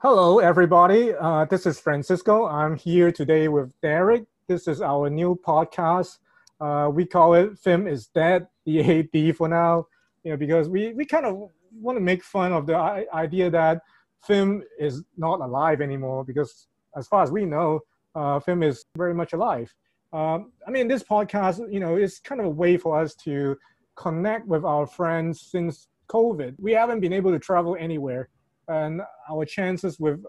Hello, 0.00 0.38
everybody. 0.38 1.12
Uh, 1.12 1.44
this 1.46 1.66
is 1.66 1.80
Francisco. 1.80 2.46
I'm 2.46 2.76
here 2.76 3.10
today 3.10 3.48
with 3.48 3.72
Derek. 3.80 4.26
This 4.46 4.68
is 4.68 4.80
our 4.80 5.10
new 5.10 5.34
podcast. 5.44 6.18
Uh, 6.60 6.88
we 6.88 7.04
call 7.04 7.34
it 7.34 7.58
"Film 7.58 7.88
is 7.88 8.06
Dead," 8.06 8.46
DAD 8.64 9.34
for 9.34 9.48
now, 9.48 9.88
you 10.22 10.30
know, 10.30 10.36
because 10.36 10.68
we, 10.68 10.92
we 10.92 11.04
kind 11.04 11.26
of 11.26 11.50
want 11.72 11.96
to 11.96 12.00
make 12.00 12.22
fun 12.22 12.52
of 12.52 12.64
the 12.64 12.76
idea 13.12 13.50
that 13.50 13.80
film 14.24 14.62
is 14.78 15.02
not 15.16 15.40
alive 15.40 15.80
anymore. 15.80 16.24
Because 16.24 16.68
as 16.96 17.08
far 17.08 17.24
as 17.24 17.32
we 17.32 17.44
know, 17.44 17.80
uh, 18.14 18.38
film 18.38 18.62
is 18.62 18.84
very 18.96 19.14
much 19.14 19.32
alive. 19.32 19.74
Um, 20.12 20.52
I 20.64 20.70
mean, 20.70 20.86
this 20.86 21.02
podcast, 21.02 21.58
you 21.72 21.80
know, 21.80 21.96
is 21.96 22.20
kind 22.20 22.40
of 22.40 22.46
a 22.46 22.50
way 22.50 22.76
for 22.76 23.00
us 23.00 23.16
to 23.24 23.58
connect 23.96 24.46
with 24.46 24.64
our 24.64 24.86
friends 24.86 25.40
since 25.40 25.88
COVID. 26.06 26.54
We 26.60 26.70
haven't 26.70 27.00
been 27.00 27.12
able 27.12 27.32
to 27.32 27.40
travel 27.40 27.76
anywhere 27.76 28.28
and 28.68 29.02
our 29.30 29.44
chances 29.44 29.98
with 29.98 30.20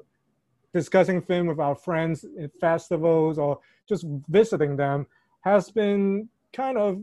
discussing 0.74 1.22
film 1.22 1.48
with 1.48 1.60
our 1.60 1.76
friends 1.76 2.26
at 2.42 2.52
festivals 2.60 3.38
or 3.38 3.60
just 3.88 4.06
visiting 4.28 4.76
them 4.76 5.06
has 5.42 5.72
been 5.72 6.30
kind 6.54 6.78
of 6.78 7.02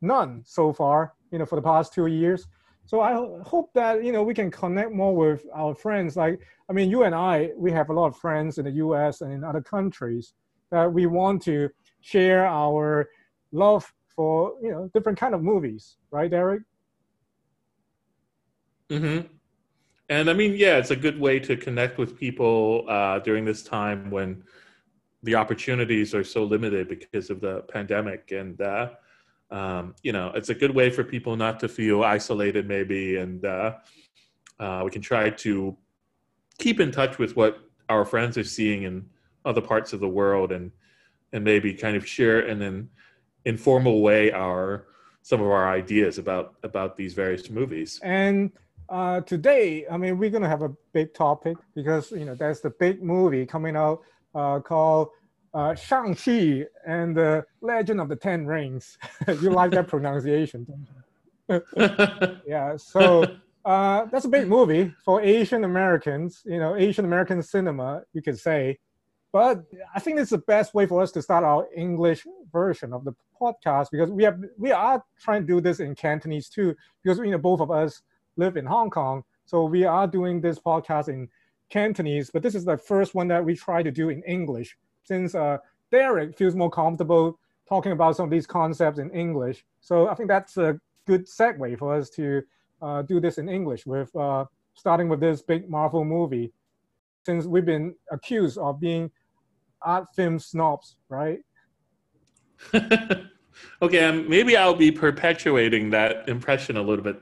none 0.00 0.42
so 0.44 0.72
far 0.72 1.14
you 1.30 1.38
know 1.38 1.46
for 1.46 1.56
the 1.56 1.62
past 1.62 1.92
two 1.92 2.06
years. 2.06 2.46
So 2.86 3.00
i 3.00 3.12
hope 3.42 3.70
that 3.74 4.04
you 4.04 4.12
know 4.12 4.22
we 4.22 4.34
can 4.34 4.50
connect 4.50 4.92
more 4.92 5.14
with 5.16 5.44
our 5.54 5.74
friends. 5.74 6.16
Like 6.16 6.40
i 6.68 6.72
mean 6.72 6.90
you 6.90 7.04
and 7.04 7.14
i 7.14 7.50
we 7.56 7.72
have 7.72 7.90
a 7.90 7.92
lot 7.92 8.06
of 8.06 8.16
friends 8.16 8.58
in 8.58 8.64
the 8.66 8.72
us 8.72 9.20
and 9.20 9.32
in 9.32 9.44
other 9.44 9.62
countries 9.62 10.34
that 10.70 10.92
we 10.92 11.06
want 11.06 11.42
to 11.42 11.68
share 12.00 12.46
our 12.46 13.08
love 13.52 13.92
for 14.14 14.54
you 14.62 14.70
know 14.70 14.90
different 14.94 15.18
kind 15.18 15.34
of 15.34 15.42
movies. 15.42 15.96
Right 16.10 16.30
derek? 16.30 16.62
Mm-hmm 18.90 19.33
and 20.08 20.28
I 20.28 20.34
mean, 20.34 20.54
yeah, 20.56 20.76
it's 20.76 20.90
a 20.90 20.96
good 20.96 21.18
way 21.18 21.38
to 21.40 21.56
connect 21.56 21.98
with 21.98 22.18
people 22.18 22.84
uh, 22.88 23.20
during 23.20 23.44
this 23.44 23.62
time 23.62 24.10
when 24.10 24.42
the 25.22 25.34
opportunities 25.34 26.14
are 26.14 26.24
so 26.24 26.44
limited 26.44 26.88
because 26.88 27.30
of 27.30 27.40
the 27.40 27.62
pandemic. 27.62 28.30
And, 28.30 28.60
uh, 28.60 28.90
um, 29.50 29.94
you 30.02 30.12
know, 30.12 30.30
it's 30.34 30.50
a 30.50 30.54
good 30.54 30.74
way 30.74 30.90
for 30.90 31.04
people 31.04 31.36
not 31.36 31.58
to 31.60 31.68
feel 31.68 32.04
isolated, 32.04 32.68
maybe. 32.68 33.16
And 33.16 33.44
uh, 33.44 33.76
uh 34.60 34.82
we 34.84 34.90
can 34.90 35.02
try 35.02 35.30
to 35.30 35.76
keep 36.58 36.80
in 36.80 36.90
touch 36.90 37.18
with 37.18 37.34
what 37.34 37.58
our 37.88 38.04
friends 38.04 38.36
are 38.36 38.44
seeing 38.44 38.82
in 38.82 39.06
other 39.44 39.60
parts 39.60 39.92
of 39.92 40.00
the 40.00 40.08
world 40.08 40.52
and, 40.52 40.70
and 41.32 41.42
maybe 41.42 41.72
kind 41.74 41.96
of 41.96 42.06
share 42.06 42.40
in 42.40 42.62
an 42.62 42.88
informal 43.44 44.02
way 44.02 44.30
our 44.32 44.86
some 45.22 45.40
of 45.40 45.46
our 45.46 45.68
ideas 45.70 46.18
about 46.18 46.54
about 46.62 46.96
these 46.96 47.14
various 47.14 47.48
movies. 47.48 47.98
And 48.02 48.52
uh, 48.88 49.20
today, 49.22 49.86
I 49.90 49.96
mean, 49.96 50.18
we're 50.18 50.30
gonna 50.30 50.48
have 50.48 50.62
a 50.62 50.72
big 50.92 51.14
topic 51.14 51.56
because 51.74 52.10
you 52.10 52.24
know 52.24 52.34
there's 52.34 52.60
the 52.60 52.70
big 52.70 53.02
movie 53.02 53.46
coming 53.46 53.76
out 53.76 54.00
uh, 54.34 54.60
called 54.60 55.08
uh, 55.54 55.74
Shang-Chi 55.74 56.64
and 56.86 57.16
the 57.16 57.44
Legend 57.60 58.00
of 58.00 58.08
the 58.08 58.16
Ten 58.16 58.46
Rings. 58.46 58.98
you 59.28 59.50
like 59.50 59.70
that 59.72 59.88
pronunciation, 59.88 60.66
yeah. 62.46 62.76
So 62.76 63.24
uh, 63.64 64.06
that's 64.06 64.24
a 64.24 64.28
big 64.28 64.48
movie 64.48 64.92
for 65.04 65.22
Asian 65.22 65.64
Americans. 65.64 66.42
You 66.44 66.58
know, 66.58 66.76
Asian 66.76 67.04
American 67.04 67.42
cinema, 67.42 68.02
you 68.12 68.22
could 68.22 68.38
say. 68.38 68.78
But 69.32 69.64
I 69.92 69.98
think 69.98 70.20
it's 70.20 70.30
the 70.30 70.38
best 70.38 70.74
way 70.74 70.86
for 70.86 71.02
us 71.02 71.10
to 71.12 71.22
start 71.22 71.42
our 71.42 71.66
English 71.74 72.24
version 72.52 72.92
of 72.92 73.04
the 73.04 73.14
podcast 73.40 73.88
because 73.90 74.10
we 74.10 74.22
have 74.22 74.38
we 74.58 74.70
are 74.70 75.02
trying 75.20 75.42
to 75.42 75.46
do 75.46 75.60
this 75.60 75.80
in 75.80 75.94
Cantonese 75.94 76.48
too 76.48 76.74
because 77.02 77.18
you 77.18 77.32
know 77.32 77.38
both 77.38 77.60
of 77.60 77.70
us 77.70 78.02
live 78.36 78.56
in 78.56 78.66
Hong 78.66 78.90
Kong. 78.90 79.22
So 79.46 79.64
we 79.64 79.84
are 79.84 80.06
doing 80.06 80.40
this 80.40 80.58
podcast 80.58 81.08
in 81.08 81.28
Cantonese, 81.70 82.30
but 82.30 82.42
this 82.42 82.54
is 82.54 82.64
the 82.64 82.76
first 82.76 83.14
one 83.14 83.28
that 83.28 83.44
we 83.44 83.54
try 83.54 83.82
to 83.82 83.90
do 83.90 84.08
in 84.08 84.22
English 84.22 84.76
since 85.04 85.34
uh, 85.34 85.58
Derek 85.90 86.36
feels 86.36 86.54
more 86.54 86.70
comfortable 86.70 87.38
talking 87.68 87.92
about 87.92 88.16
some 88.16 88.24
of 88.24 88.30
these 88.30 88.46
concepts 88.46 88.98
in 88.98 89.10
English. 89.10 89.64
So 89.80 90.08
I 90.08 90.14
think 90.14 90.28
that's 90.28 90.56
a 90.56 90.78
good 91.06 91.26
segue 91.26 91.78
for 91.78 91.94
us 91.94 92.10
to 92.10 92.42
uh, 92.82 93.02
do 93.02 93.20
this 93.20 93.38
in 93.38 93.48
English 93.48 93.86
with 93.86 94.14
uh, 94.16 94.44
starting 94.74 95.08
with 95.08 95.20
this 95.20 95.42
big 95.42 95.68
Marvel 95.68 96.04
movie, 96.04 96.52
since 97.24 97.46
we've 97.46 97.64
been 97.64 97.94
accused 98.10 98.58
of 98.58 98.80
being 98.80 99.10
art 99.82 100.06
film 100.14 100.38
snobs, 100.38 100.96
right? 101.08 101.40
okay, 103.82 104.04
um, 104.04 104.28
maybe 104.28 104.56
I'll 104.56 104.74
be 104.74 104.90
perpetuating 104.90 105.90
that 105.90 106.28
impression 106.28 106.76
a 106.76 106.82
little 106.82 107.04
bit 107.04 107.20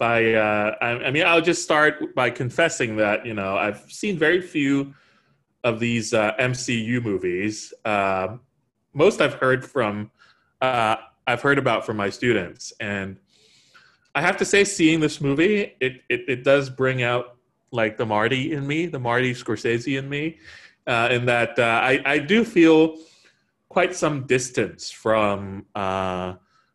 by 0.00 0.32
uh, 0.32 0.74
I, 0.80 0.88
I, 0.88 1.10
mean 1.10 1.26
i'll 1.26 1.42
just 1.42 1.62
start 1.62 2.14
by 2.14 2.30
confessing 2.30 2.96
that 2.96 3.26
you 3.26 3.34
know 3.34 3.56
i've 3.58 3.84
seen 3.92 4.18
very 4.18 4.40
few 4.40 4.94
of 5.62 5.78
these 5.78 6.14
uh, 6.14 6.32
mcu 6.40 7.04
movies. 7.04 7.74
Uh, 7.84 8.38
most 8.94 9.20
i've 9.20 9.34
heard 9.34 9.62
from 9.62 10.10
uh, 10.62 10.96
i've 11.26 11.42
heard 11.42 11.58
about 11.58 11.84
from 11.86 11.98
my 11.98 12.08
students. 12.08 12.72
And 12.80 13.18
i 14.14 14.22
have 14.22 14.38
to 14.38 14.44
say 14.44 14.64
seeing 14.64 15.00
this 15.00 15.20
movie 15.20 15.76
it, 15.80 16.00
it, 16.08 16.22
it 16.26 16.44
does 16.44 16.70
bring 16.70 17.02
out 17.02 17.36
like 17.70 17.98
the 17.98 18.06
marty 18.06 18.52
in 18.54 18.66
me 18.66 18.86
the 18.86 18.98
marty 18.98 19.34
scorsese 19.34 19.98
in 19.98 20.08
me 20.08 20.38
uh, 20.86 21.08
in 21.12 21.26
that 21.26 21.58
uh, 21.58 21.80
I, 21.84 22.00
I 22.06 22.18
do 22.18 22.42
feel 22.42 22.96
quite 23.68 23.94
some 23.94 24.26
distance 24.26 24.90
from 24.90 25.66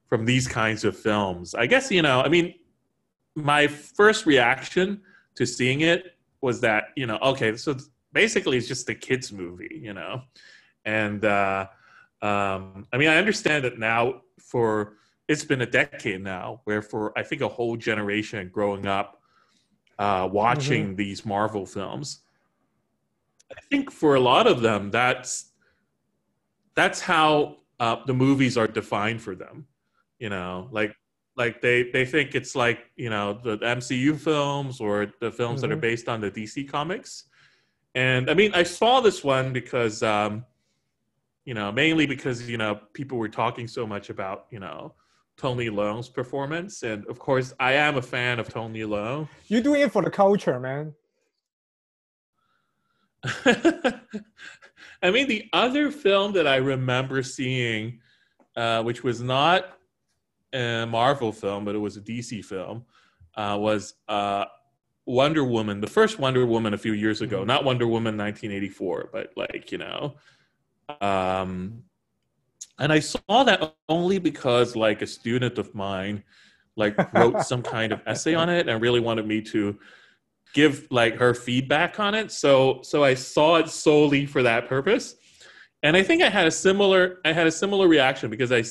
from 0.08 0.24
these 0.24 0.48
kinds 0.48 0.84
of 0.84 0.96
films. 0.96 1.56
I 1.56 1.66
guess 1.66 1.90
you 1.90 2.04
know 2.04 2.22
i 2.22 2.30
mean 2.30 2.54
my 3.36 3.68
first 3.68 4.26
reaction 4.26 5.02
to 5.36 5.46
seeing 5.46 5.82
it 5.82 6.16
was 6.42 6.62
that 6.62 6.86
you 6.96 7.06
know 7.06 7.18
okay 7.18 7.56
so 7.58 7.76
basically 8.14 8.58
it's 8.58 8.68
just 8.68 8.90
a 8.90 8.96
kids 8.96 9.32
movie 9.32 9.80
you 9.84 9.94
know 9.94 10.22
and 10.86 11.26
uh, 11.26 11.68
um, 12.22 12.86
i 12.94 12.98
mean 12.98 13.10
i 13.10 13.18
understand 13.18 13.64
that 13.64 13.78
now 13.78 14.22
for 14.40 14.94
it's 15.28 15.44
been 15.44 15.62
a 15.62 15.66
decade 15.66 16.22
now 16.22 16.62
where 16.64 16.82
for 16.82 17.18
i 17.18 17.24
think 17.24 17.42
a 17.42 17.48
whole 17.48 17.76
generation 17.76 18.50
growing 18.52 18.88
up 18.88 19.22
uh, 20.00 20.28
watching 20.32 20.88
mm-hmm. 20.88 20.96
these 20.96 21.26
marvel 21.26 21.66
films 21.66 22.22
i 23.52 23.62
think 23.70 23.92
for 23.92 24.16
a 24.16 24.20
lot 24.20 24.48
of 24.48 24.62
them 24.62 24.90
that's 24.92 25.52
that's 26.76 27.02
how 27.02 27.58
uh, 27.80 27.98
the 28.06 28.14
movies 28.14 28.58
are 28.58 28.68
defined 28.68 29.22
for 29.22 29.36
them 29.36 29.68
you 30.20 30.30
know 30.30 30.70
like 30.72 30.96
like 31.38 31.62
they 31.62 31.92
they 31.92 32.06
think 32.06 32.36
it's 32.36 32.56
like 32.56 32.92
you 32.96 33.10
know 33.10 33.40
the 33.44 33.58
MCU 33.58 34.18
films 34.18 34.80
or 34.80 35.12
the 35.20 35.32
films 35.32 35.62
mm-hmm. 35.62 35.70
that 35.70 35.72
are 35.72 35.76
mm-hmm. 35.76 35.82
based 35.82 36.10
on 36.10 36.22
the 36.22 36.32
DC 36.32 36.70
comics. 36.70 37.26
And 37.94 38.30
I 38.30 38.34
mean, 38.34 38.54
I 38.54 38.64
saw 38.64 39.00
this 39.00 39.24
one 39.24 39.54
because 39.54 40.04
um, 40.04 40.46
you 41.46 41.54
know 41.54 41.72
mainly 41.72 42.06
because 42.06 42.50
you 42.50 42.58
know 42.58 42.80
people 42.94 43.18
were 43.18 43.30
talking 43.30 43.68
so 43.68 43.86
much 43.86 44.10
about 44.10 44.46
you 44.50 44.60
know 44.60 44.94
Tony 45.38 45.70
Leung's 45.70 46.10
performance, 46.10 46.84
and 46.84 47.06
of 47.08 47.20
course 47.20 47.54
I 47.60 47.74
am 47.74 47.98
a 47.98 48.02
fan 48.02 48.40
of 48.40 48.50
Tony 48.50 48.82
Leung. 48.82 49.28
You're 49.48 49.62
doing 49.62 49.82
it 49.82 49.92
for 49.92 50.02
the 50.02 50.12
culture, 50.12 50.60
man. 50.60 50.94
I 55.04 55.12
mean, 55.12 55.28
the 55.28 55.50
other 55.52 55.92
film 55.92 56.34
that 56.34 56.48
I 56.48 56.58
remember 56.58 57.24
seeing, 57.24 58.00
uh, 58.56 58.84
which 58.84 59.04
was 59.04 59.22
not 59.22 59.78
a 60.56 60.86
Marvel 60.86 61.32
film, 61.32 61.66
but 61.66 61.76
it 61.76 61.80
was 61.80 61.98
a 61.98 62.02
DC 62.02 62.44
film, 62.44 62.86
uh, 63.36 63.58
was 63.60 63.96
uh, 64.08 64.46
Wonder 65.06 65.44
Woman, 65.44 65.82
the 65.82 65.88
first 65.88 66.20
Wonder 66.20 66.46
Woman 66.46 66.74
a 66.74 66.78
few 66.78 66.94
years 66.94 67.22
ago, 67.22 67.40
mm-hmm. 67.40 67.48
not 67.48 67.64
Wonder 67.64 67.88
Woman 67.88 68.18
1984, 68.18 69.10
but 69.12 69.32
like, 69.36 69.72
you 69.72 69.78
know. 69.78 70.16
Um, 71.02 71.84
and 72.80 72.92
I 72.92 73.00
saw 73.00 73.44
that 73.44 73.76
only 73.90 74.20
because 74.20 74.76
like 74.76 75.02
a 75.02 75.08
student 75.08 75.58
of 75.58 75.74
mine 75.74 76.24
like 76.76 77.14
wrote 77.14 77.42
some 77.44 77.62
kind 77.62 77.92
of 77.92 78.02
essay 78.06 78.36
on 78.36 78.50
it 78.50 78.68
and 78.68 78.82
really 78.82 79.00
wanted 79.00 79.26
me 79.26 79.42
to 79.42 79.78
give 80.54 80.88
like 80.92 81.16
her 81.18 81.34
feedback 81.34 82.00
on 82.00 82.16
it. 82.16 82.32
So 82.32 82.80
so 82.84 83.04
I 83.04 83.14
saw 83.14 83.56
it 83.58 83.70
solely 83.70 84.26
for 84.26 84.44
that 84.44 84.68
purpose. 84.68 85.16
And 85.84 85.96
I 85.96 86.04
think 86.04 86.22
I 86.22 86.30
had 86.30 86.48
a 86.48 86.52
similar 86.52 87.20
I 87.26 87.32
had 87.32 87.48
a 87.48 87.52
similar 87.52 87.88
reaction 87.88 88.30
because 88.30 88.52
I 88.52 88.64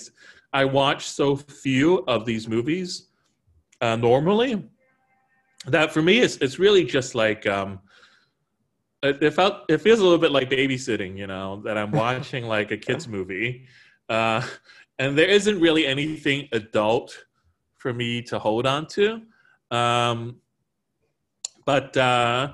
I 0.54 0.64
watch 0.64 1.08
so 1.08 1.36
few 1.36 2.04
of 2.06 2.24
these 2.24 2.48
movies 2.48 3.08
uh, 3.80 3.96
normally 3.96 4.66
that 5.66 5.92
for 5.92 6.00
me 6.00 6.20
it's 6.20 6.36
it's 6.36 6.58
really 6.58 6.84
just 6.84 7.14
like 7.14 7.46
um, 7.46 7.80
it, 9.02 9.22
it, 9.22 9.34
felt 9.34 9.64
it 9.68 9.78
feels 9.78 9.98
a 9.98 10.02
little 10.02 10.18
bit 10.18 10.32
like 10.32 10.48
babysitting, 10.50 11.16
you 11.18 11.26
know, 11.26 11.60
that 11.64 11.76
I'm 11.76 11.90
watching 12.04 12.44
like 12.44 12.70
a 12.70 12.76
kids 12.76 13.06
movie, 13.06 13.66
uh, 14.08 14.42
and 14.98 15.18
there 15.18 15.28
isn't 15.28 15.60
really 15.60 15.86
anything 15.86 16.48
adult 16.52 17.24
for 17.76 17.92
me 17.92 18.22
to 18.22 18.38
hold 18.38 18.66
on 18.66 18.86
to. 18.86 19.22
Um, 19.70 20.36
but 21.66 21.96
uh, 21.96 22.52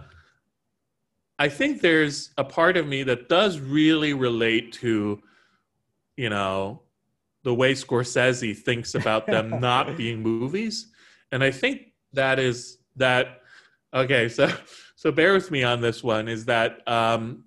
I 1.38 1.48
think 1.48 1.82
there's 1.82 2.30
a 2.38 2.44
part 2.44 2.76
of 2.76 2.86
me 2.86 3.02
that 3.04 3.28
does 3.28 3.58
really 3.60 4.14
relate 4.14 4.72
to, 4.74 5.20
you 6.16 6.30
know, 6.30 6.82
the 7.42 7.54
way 7.54 7.72
Scorsese 7.72 8.56
thinks 8.56 8.94
about 8.94 9.26
them 9.26 9.48
not 9.60 9.96
being 9.96 10.22
movies. 10.22 10.88
And 11.32 11.42
I 11.42 11.50
think 11.50 11.92
that 12.12 12.38
is 12.38 12.78
that 12.96 13.42
okay, 13.94 14.28
so 14.28 14.52
so 14.96 15.10
bear 15.10 15.32
with 15.32 15.50
me 15.50 15.62
on 15.62 15.80
this 15.80 16.02
one. 16.02 16.28
Is 16.28 16.44
that 16.46 16.86
um, 16.86 17.44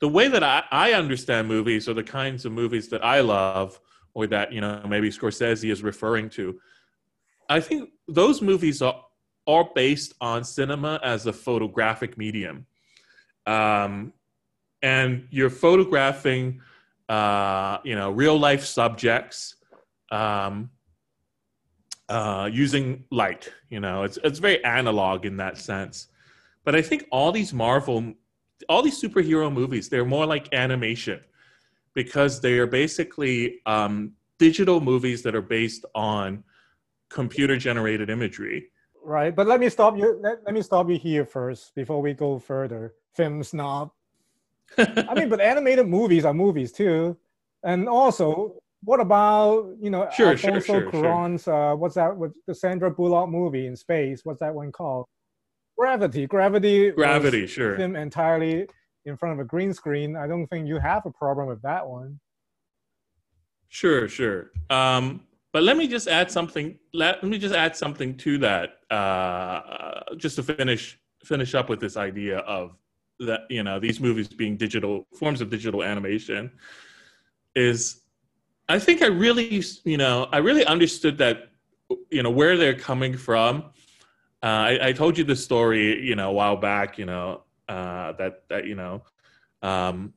the 0.00 0.08
way 0.08 0.28
that 0.28 0.42
I, 0.42 0.64
I 0.70 0.92
understand 0.92 1.48
movies, 1.48 1.88
or 1.88 1.94
the 1.94 2.02
kinds 2.02 2.44
of 2.44 2.52
movies 2.52 2.88
that 2.88 3.04
I 3.04 3.20
love, 3.20 3.80
or 4.14 4.26
that 4.28 4.52
you 4.52 4.60
know 4.60 4.82
maybe 4.88 5.10
Scorsese 5.10 5.70
is 5.70 5.82
referring 5.82 6.30
to? 6.30 6.58
I 7.48 7.60
think 7.60 7.90
those 8.08 8.42
movies 8.42 8.82
are 8.82 9.04
are 9.46 9.68
based 9.74 10.14
on 10.20 10.44
cinema 10.44 11.00
as 11.02 11.26
a 11.26 11.32
photographic 11.32 12.18
medium, 12.18 12.66
um, 13.46 14.12
and 14.82 15.26
you're 15.30 15.50
photographing, 15.50 16.60
uh, 17.08 17.78
you 17.84 17.94
know, 17.94 18.10
real 18.10 18.38
life 18.38 18.64
subjects. 18.64 19.56
Um, 20.10 20.70
uh, 22.08 22.48
using 22.50 23.04
light. 23.10 23.52
You 23.68 23.80
know, 23.80 24.02
it's 24.02 24.18
it's 24.24 24.38
very 24.38 24.64
analog 24.64 25.26
in 25.26 25.36
that 25.38 25.58
sense. 25.58 26.08
But 26.64 26.74
I 26.74 26.82
think 26.82 27.06
all 27.10 27.32
these 27.32 27.52
Marvel, 27.52 28.14
all 28.68 28.82
these 28.82 29.00
superhero 29.00 29.52
movies, 29.52 29.88
they're 29.88 30.04
more 30.04 30.26
like 30.26 30.52
animation 30.52 31.20
because 31.94 32.40
they 32.40 32.58
are 32.58 32.66
basically 32.66 33.60
um, 33.66 34.12
digital 34.38 34.80
movies 34.80 35.22
that 35.22 35.34
are 35.34 35.42
based 35.42 35.84
on 35.94 36.44
computer 37.08 37.56
generated 37.56 38.10
imagery. 38.10 38.70
Right, 39.02 39.34
but 39.34 39.46
let 39.46 39.60
me 39.60 39.68
stop 39.68 39.96
you. 39.96 40.18
Let, 40.20 40.44
let 40.44 40.54
me 40.54 40.62
stop 40.62 40.90
you 40.90 40.98
here 40.98 41.24
first 41.24 41.74
before 41.74 42.02
we 42.02 42.12
go 42.14 42.38
further. 42.38 42.94
Film 43.14 43.42
snob. 43.42 43.90
I 44.76 45.14
mean, 45.14 45.28
but 45.28 45.40
animated 45.40 45.86
movies 45.88 46.24
are 46.24 46.34
movies 46.34 46.72
too, 46.72 47.16
and 47.62 47.88
also 47.88 48.60
what 48.84 49.00
about 49.00 49.74
you 49.80 49.90
know 49.90 50.08
sure, 50.14 50.30
Alfonso 50.30 50.60
sure, 50.60 50.80
sure, 50.82 50.90
Cuarón's 50.90 51.44
sure. 51.44 51.72
uh, 51.72 51.74
what's 51.74 51.94
that 51.94 52.16
with 52.16 52.32
the 52.46 52.54
Sandra 52.54 52.90
Bullock 52.90 53.28
movie 53.28 53.66
in 53.66 53.76
space? 53.76 54.20
What's 54.24 54.40
that 54.40 54.54
one 54.54 54.72
called? 54.72 55.06
Gravity. 55.76 56.26
Gravity. 56.26 56.90
Gravity. 56.90 57.46
Sure. 57.46 57.76
Film 57.76 57.96
entirely 57.96 58.66
in 59.04 59.16
front 59.16 59.34
of 59.34 59.40
a 59.40 59.44
green 59.44 59.72
screen. 59.72 60.16
I 60.16 60.26
don't 60.26 60.46
think 60.48 60.66
you 60.66 60.78
have 60.78 61.06
a 61.06 61.10
problem 61.10 61.46
with 61.46 61.62
that 61.62 61.86
one. 61.86 62.18
Sure, 63.68 64.08
sure. 64.08 64.50
Um, 64.70 65.22
but 65.52 65.62
let 65.62 65.76
me 65.76 65.86
just 65.86 66.08
add 66.08 66.30
something. 66.30 66.78
Let, 66.92 67.22
let 67.22 67.30
me 67.30 67.38
just 67.38 67.54
add 67.54 67.76
something 67.76 68.16
to 68.18 68.38
that, 68.38 68.78
uh, 68.90 70.14
just 70.16 70.36
to 70.36 70.42
finish 70.42 70.98
finish 71.24 71.54
up 71.54 71.68
with 71.68 71.80
this 71.80 71.96
idea 71.96 72.38
of 72.38 72.76
that 73.20 73.42
you 73.50 73.62
know 73.62 73.78
these 73.80 74.00
movies 74.00 74.28
being 74.28 74.56
digital 74.56 75.06
forms 75.14 75.40
of 75.40 75.50
digital 75.50 75.82
animation. 75.82 76.50
Is 77.54 78.02
I 78.68 78.78
think 78.78 79.02
I 79.02 79.06
really, 79.06 79.62
you 79.84 79.96
know, 79.96 80.28
I 80.30 80.38
really 80.38 80.64
understood 80.66 81.18
that, 81.18 81.50
you 82.10 82.22
know, 82.22 82.30
where 82.30 82.56
they're 82.56 82.78
coming 82.78 83.16
from. 83.16 83.64
Uh, 84.42 84.46
I, 84.46 84.88
I, 84.88 84.92
told 84.92 85.16
you 85.16 85.24
the 85.24 85.34
story, 85.34 86.00
you 86.06 86.14
know, 86.14 86.28
a 86.30 86.32
while 86.32 86.56
back, 86.56 86.98
you 86.98 87.06
know, 87.06 87.42
uh, 87.68 88.12
that 88.12 88.48
that 88.48 88.66
you 88.66 88.76
know, 88.76 89.02
um, 89.62 90.12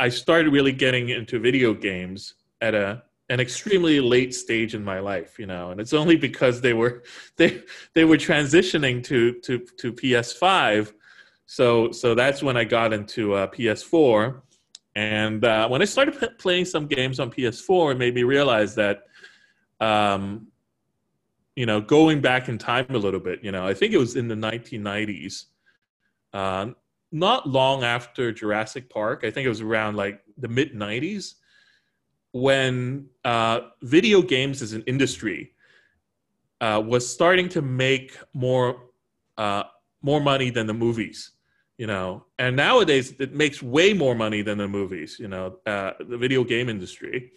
I 0.00 0.08
started 0.08 0.50
really 0.50 0.72
getting 0.72 1.10
into 1.10 1.38
video 1.38 1.74
games 1.74 2.34
at 2.60 2.74
a 2.74 3.02
an 3.28 3.40
extremely 3.40 4.00
late 4.00 4.34
stage 4.34 4.74
in 4.74 4.84
my 4.84 4.98
life, 4.98 5.38
you 5.38 5.46
know, 5.46 5.70
and 5.70 5.80
it's 5.80 5.92
only 5.92 6.16
because 6.16 6.60
they 6.60 6.72
were 6.72 7.02
they 7.36 7.62
they 7.94 8.04
were 8.04 8.16
transitioning 8.16 9.02
to 9.04 9.40
to 9.40 9.58
to 9.78 9.92
PS5, 9.92 10.92
so 11.46 11.92
so 11.92 12.14
that's 12.14 12.42
when 12.42 12.56
I 12.56 12.64
got 12.64 12.92
into 12.92 13.34
uh, 13.34 13.46
PS4 13.48 14.42
and 14.96 15.44
uh, 15.44 15.68
when 15.68 15.82
I 15.82 15.86
started 15.86 16.18
p- 16.18 16.28
playing 16.38 16.66
some 16.66 16.86
games 16.86 17.18
on 17.18 17.30
PS4, 17.30 17.92
it 17.92 17.98
made 17.98 18.14
me 18.14 18.22
realize 18.22 18.76
that, 18.76 19.04
um, 19.80 20.48
you 21.56 21.66
know, 21.66 21.80
going 21.80 22.20
back 22.20 22.48
in 22.48 22.58
time 22.58 22.86
a 22.90 22.98
little 22.98 23.20
bit, 23.20 23.42
you 23.42 23.50
know, 23.50 23.66
I 23.66 23.74
think 23.74 23.92
it 23.92 23.98
was 23.98 24.14
in 24.14 24.28
the 24.28 24.36
1990s, 24.36 25.46
uh, 26.32 26.68
not 27.10 27.48
long 27.48 27.82
after 27.82 28.32
Jurassic 28.32 28.88
Park. 28.88 29.24
I 29.24 29.30
think 29.30 29.46
it 29.46 29.48
was 29.48 29.60
around 29.60 29.96
like 29.96 30.20
the 30.38 30.48
mid 30.48 30.74
90s 30.74 31.34
when 32.32 33.06
uh, 33.24 33.60
video 33.82 34.22
games 34.22 34.62
as 34.62 34.72
an 34.72 34.82
industry 34.86 35.52
uh, 36.60 36.82
was 36.84 37.08
starting 37.08 37.48
to 37.48 37.62
make 37.62 38.16
more 38.32 38.90
uh, 39.38 39.64
more 40.02 40.20
money 40.20 40.50
than 40.50 40.66
the 40.66 40.74
movies 40.74 41.33
you 41.78 41.86
know? 41.86 42.24
And 42.38 42.56
nowadays 42.56 43.14
it 43.18 43.34
makes 43.34 43.62
way 43.62 43.92
more 43.92 44.14
money 44.14 44.42
than 44.42 44.58
the 44.58 44.68
movies 44.68 45.16
you 45.18 45.28
know 45.28 45.58
uh, 45.66 45.92
the 46.00 46.16
video 46.16 46.44
game 46.44 46.68
industry. 46.68 47.32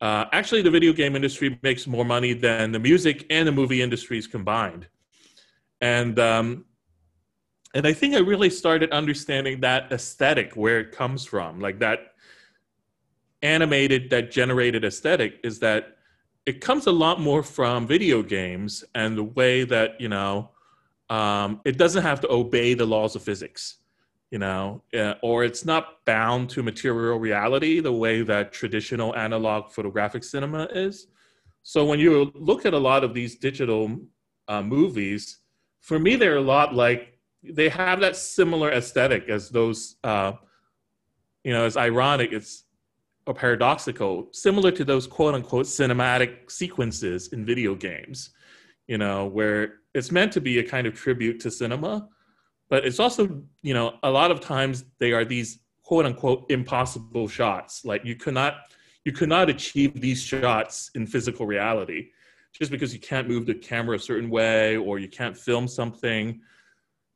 Uh, 0.00 0.26
actually 0.32 0.62
the 0.62 0.70
video 0.70 0.92
game 0.92 1.16
industry 1.16 1.58
makes 1.62 1.86
more 1.86 2.04
money 2.04 2.32
than 2.32 2.70
the 2.72 2.78
music 2.78 3.26
and 3.30 3.48
the 3.48 3.52
movie 3.52 3.82
industries 3.82 4.26
combined. 4.26 4.86
And 5.80 6.18
um, 6.18 6.64
and 7.74 7.86
i 7.86 7.92
think 7.92 8.14
i 8.14 8.18
really 8.18 8.50
started 8.50 8.90
understanding 8.92 9.60
that 9.60 9.92
aesthetic 9.92 10.54
where 10.54 10.80
it 10.80 10.92
comes 10.92 11.24
from. 11.24 11.60
Like 11.60 11.78
that 11.80 11.98
animated 13.42 14.10
that 14.10 14.30
generated 14.30 14.84
aesthetic 14.84 15.38
is 15.44 15.60
that 15.60 15.98
it 16.46 16.60
comes 16.60 16.86
a 16.86 16.92
lot 16.92 17.20
more 17.20 17.42
from 17.42 17.86
video 17.86 18.22
games 18.22 18.84
and 18.94 19.16
the 19.16 19.22
way 19.22 19.64
that 19.64 20.00
you 20.00 20.08
know 20.08 20.50
um, 21.10 21.60
it 21.64 21.78
doesn't 21.78 22.02
have 22.02 22.20
to 22.20 22.30
obey 22.30 22.74
the 22.74 22.86
laws 22.86 23.16
of 23.16 23.22
physics 23.22 23.78
you 24.30 24.38
know 24.38 24.82
uh, 24.94 25.14
or 25.22 25.44
it's 25.44 25.64
not 25.64 26.04
bound 26.04 26.50
to 26.50 26.62
material 26.62 27.18
reality 27.18 27.80
the 27.80 27.92
way 27.92 28.22
that 28.22 28.52
traditional 28.52 29.16
analog 29.16 29.70
photographic 29.70 30.22
cinema 30.22 30.64
is. 30.72 31.06
So 31.62 31.84
when 31.84 31.98
you 31.98 32.32
look 32.34 32.64
at 32.64 32.72
a 32.74 32.78
lot 32.78 33.04
of 33.04 33.14
these 33.14 33.36
digital 33.36 33.98
uh, 34.48 34.62
movies 34.62 35.38
for 35.80 35.98
me 35.98 36.16
they're 36.16 36.36
a 36.36 36.40
lot 36.56 36.74
like 36.74 37.18
they 37.42 37.68
have 37.68 38.00
that 38.00 38.16
similar 38.16 38.72
aesthetic 38.72 39.28
as 39.28 39.48
those 39.48 39.96
uh, 40.04 40.32
you 41.44 41.52
know 41.52 41.64
it's 41.64 41.76
ironic 41.76 42.32
it's 42.32 42.64
or 43.26 43.34
paradoxical 43.34 44.28
similar 44.32 44.70
to 44.70 44.84
those 44.84 45.06
quote 45.06 45.34
unquote 45.34 45.66
cinematic 45.66 46.50
sequences 46.50 47.28
in 47.28 47.44
video 47.44 47.74
games 47.74 48.30
you 48.88 48.98
know 48.98 49.26
where 49.26 49.74
it's 49.94 50.10
meant 50.10 50.32
to 50.32 50.40
be 50.40 50.58
a 50.58 50.64
kind 50.64 50.86
of 50.86 50.94
tribute 50.94 51.38
to 51.40 51.50
cinema, 51.50 52.08
but 52.68 52.84
it's 52.84 52.98
also, 52.98 53.42
you 53.62 53.74
know, 53.74 53.94
a 54.02 54.10
lot 54.10 54.30
of 54.30 54.40
times 54.40 54.84
they 54.98 55.12
are 55.12 55.24
these 55.24 55.60
quote 55.82 56.04
unquote 56.04 56.50
impossible 56.50 57.28
shots. 57.28 57.84
Like 57.84 58.04
you 58.04 58.16
cannot 58.16 58.54
you 59.04 59.12
cannot 59.12 59.48
achieve 59.48 60.00
these 60.00 60.22
shots 60.22 60.90
in 60.94 61.06
physical 61.06 61.46
reality 61.46 62.08
just 62.52 62.70
because 62.70 62.92
you 62.92 63.00
can't 63.00 63.28
move 63.28 63.46
the 63.46 63.54
camera 63.54 63.96
a 63.96 63.98
certain 63.98 64.28
way 64.28 64.76
or 64.76 64.98
you 64.98 65.08
can't 65.08 65.36
film 65.36 65.68
something, 65.68 66.40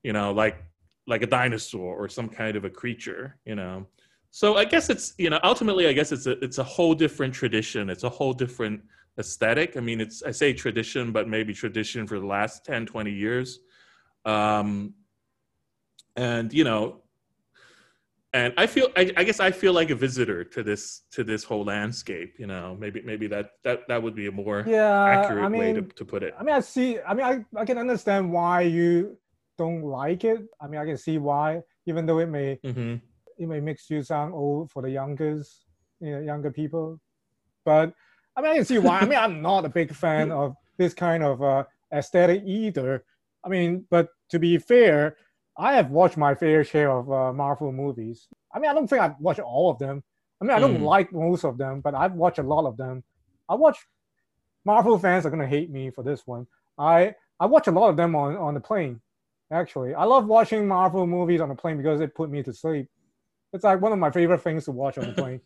you 0.03 0.13
know, 0.13 0.33
like 0.33 0.65
like 1.07 1.23
a 1.23 1.27
dinosaur 1.27 1.97
or 1.97 2.09
some 2.09 2.29
kind 2.29 2.57
of 2.57 2.65
a 2.65 2.71
creature, 2.71 3.37
you 3.45 3.55
know. 3.55 3.87
So 4.31 4.57
I 4.57 4.65
guess 4.65 4.89
it's 4.89 5.15
you 5.19 5.29
know 5.29 5.41
ultimately 5.45 5.87
I 5.87 5.93
guess 5.93 6.13
it's 6.13 6.27
a 6.27 6.43
it's 6.43 6.59
a 6.59 6.65
whole 6.65 6.95
different 6.95 7.35
tradition. 7.35 7.91
It's 7.91 8.05
a 8.05 8.09
whole 8.09 8.33
different 8.33 8.83
aesthetic. 9.19 9.77
I 9.77 9.81
mean, 9.81 10.01
it's 10.01 10.23
I 10.23 10.31
say 10.31 10.53
tradition, 10.53 11.13
but 11.13 11.29
maybe 11.29 11.53
tradition 11.55 12.07
for 12.07 12.19
the 12.19 12.27
last 12.27 12.65
10, 12.65 12.87
20 12.87 13.11
years. 13.11 13.61
Um, 14.25 14.95
and 16.17 16.53
you 16.53 16.65
know, 16.65 17.03
and 18.35 18.55
I 18.57 18.67
feel 18.67 18.89
I, 18.97 19.13
I, 19.17 19.25
guess 19.25 19.41
I 19.41 19.51
feel 19.51 19.75
like 19.75 19.91
a 19.91 19.95
visitor 19.95 20.43
to 20.45 20.63
this 20.63 21.03
to 21.13 21.23
this 21.23 21.45
whole 21.45 21.65
landscape. 21.65 22.35
You 22.39 22.47
know, 22.47 22.77
maybe 22.79 23.03
maybe 23.03 23.27
that 23.29 23.53
that 23.65 23.87
that 23.89 24.03
would 24.03 24.15
be 24.15 24.27
a 24.27 24.33
more 24.33 24.65
yeah, 24.67 25.05
accurate 25.05 25.45
I 25.45 25.49
mean, 25.49 25.61
way 25.61 25.73
to, 25.75 25.83
to 25.83 26.05
put 26.05 26.23
it. 26.23 26.35
I 26.39 26.43
mean, 26.43 26.55
I 26.55 26.61
see. 26.61 26.99
I 27.01 27.15
mean, 27.15 27.27
I 27.27 27.61
I 27.61 27.65
can 27.65 27.79
understand 27.79 28.33
why 28.33 28.63
you 28.63 29.19
don't 29.59 29.83
like 29.83 30.25
it. 30.25 30.41
I 30.61 30.67
mean, 30.67 30.81
I 30.81 30.87
can 30.87 30.97
see 30.97 31.19
why, 31.19 31.61
even 31.87 32.07
though 32.07 32.21
it 32.21 32.29
may 32.29 32.59
mm-hmm. 32.65 32.97
it 33.39 33.47
may 33.47 33.61
makes 33.61 33.91
you 33.91 34.03
sound 34.03 34.33
old 34.33 34.71
for 34.71 34.83
the 34.83 34.91
youngers, 34.91 35.67
you 36.01 36.13
know, 36.13 36.21
younger 36.21 36.51
people. 36.51 37.01
But 37.65 37.93
I 38.37 38.41
mean, 38.41 38.53
I 38.53 38.55
can 38.57 38.65
see 38.65 38.79
why. 38.79 39.01
I 39.01 39.05
mean, 39.05 39.19
I'm 39.19 39.43
not 39.43 39.65
a 39.65 39.69
big 39.69 39.95
fan 39.95 40.31
of 40.31 40.57
this 40.79 40.95
kind 40.95 41.23
of 41.23 41.43
uh, 41.43 41.65
aesthetic 41.93 42.43
either. 42.45 43.05
I 43.45 43.49
mean, 43.49 43.85
but 43.91 44.09
to 44.31 44.39
be 44.39 44.59
fair, 44.59 45.17
I 45.57 45.75
have 45.75 45.91
watched 45.91 46.17
my 46.17 46.35
fair 46.35 46.65
share 46.65 46.91
of 46.91 47.11
uh, 47.11 47.33
Marvel 47.33 47.73
movies. 47.73 48.29
I 48.55 48.59
mean, 48.59 48.71
I 48.71 48.75
don't 48.75 48.89
think 48.89 49.03
I've 49.03 49.19
watched 49.21 49.41
all 49.41 49.71
of 49.71 49.79
them. 49.79 50.03
I 50.41 50.45
mean, 50.45 50.57
I 50.57 50.61
don't 50.61 50.79
mm. 50.79 50.85
like 50.85 51.13
most 51.13 51.45
of 51.45 51.59
them, 51.59 51.81
but 51.81 51.95
I've 51.95 52.15
watched 52.15 52.39
a 52.39 52.43
lot 52.43 52.67
of 52.67 52.77
them. 52.77 53.05
I 53.49 53.55
watch. 53.55 53.79
Marvel 54.65 54.99
fans 54.99 55.27
are 55.27 55.31
gonna 55.31 55.47
hate 55.47 55.71
me 55.71 55.91
for 55.91 56.03
this 56.03 56.27
one. 56.27 56.47
I 56.79 57.15
I 57.39 57.47
watch 57.47 57.67
a 57.67 57.73
lot 57.73 57.91
of 57.91 57.97
them 57.97 58.15
on 58.15 58.37
on 58.37 58.55
the 58.55 58.61
plane. 58.61 59.01
Actually, 59.53 59.95
I 59.95 60.05
love 60.05 60.27
watching 60.27 60.67
Marvel 60.67 61.07
movies 61.07 61.41
on 61.41 61.49
the 61.49 61.55
plane 61.55 61.77
because 61.77 62.01
it 62.01 62.15
put 62.15 62.31
me 62.31 62.43
to 62.45 62.53
sleep. 62.53 62.89
It's 63.53 63.65
like 63.65 63.83
one 63.83 63.93
of 63.93 63.99
my 63.99 64.11
favorite 64.11 64.41
things 64.41 64.65
to 64.65 64.71
watch 64.71 64.97
on 64.97 65.07
the 65.07 65.13
plane. 65.13 65.41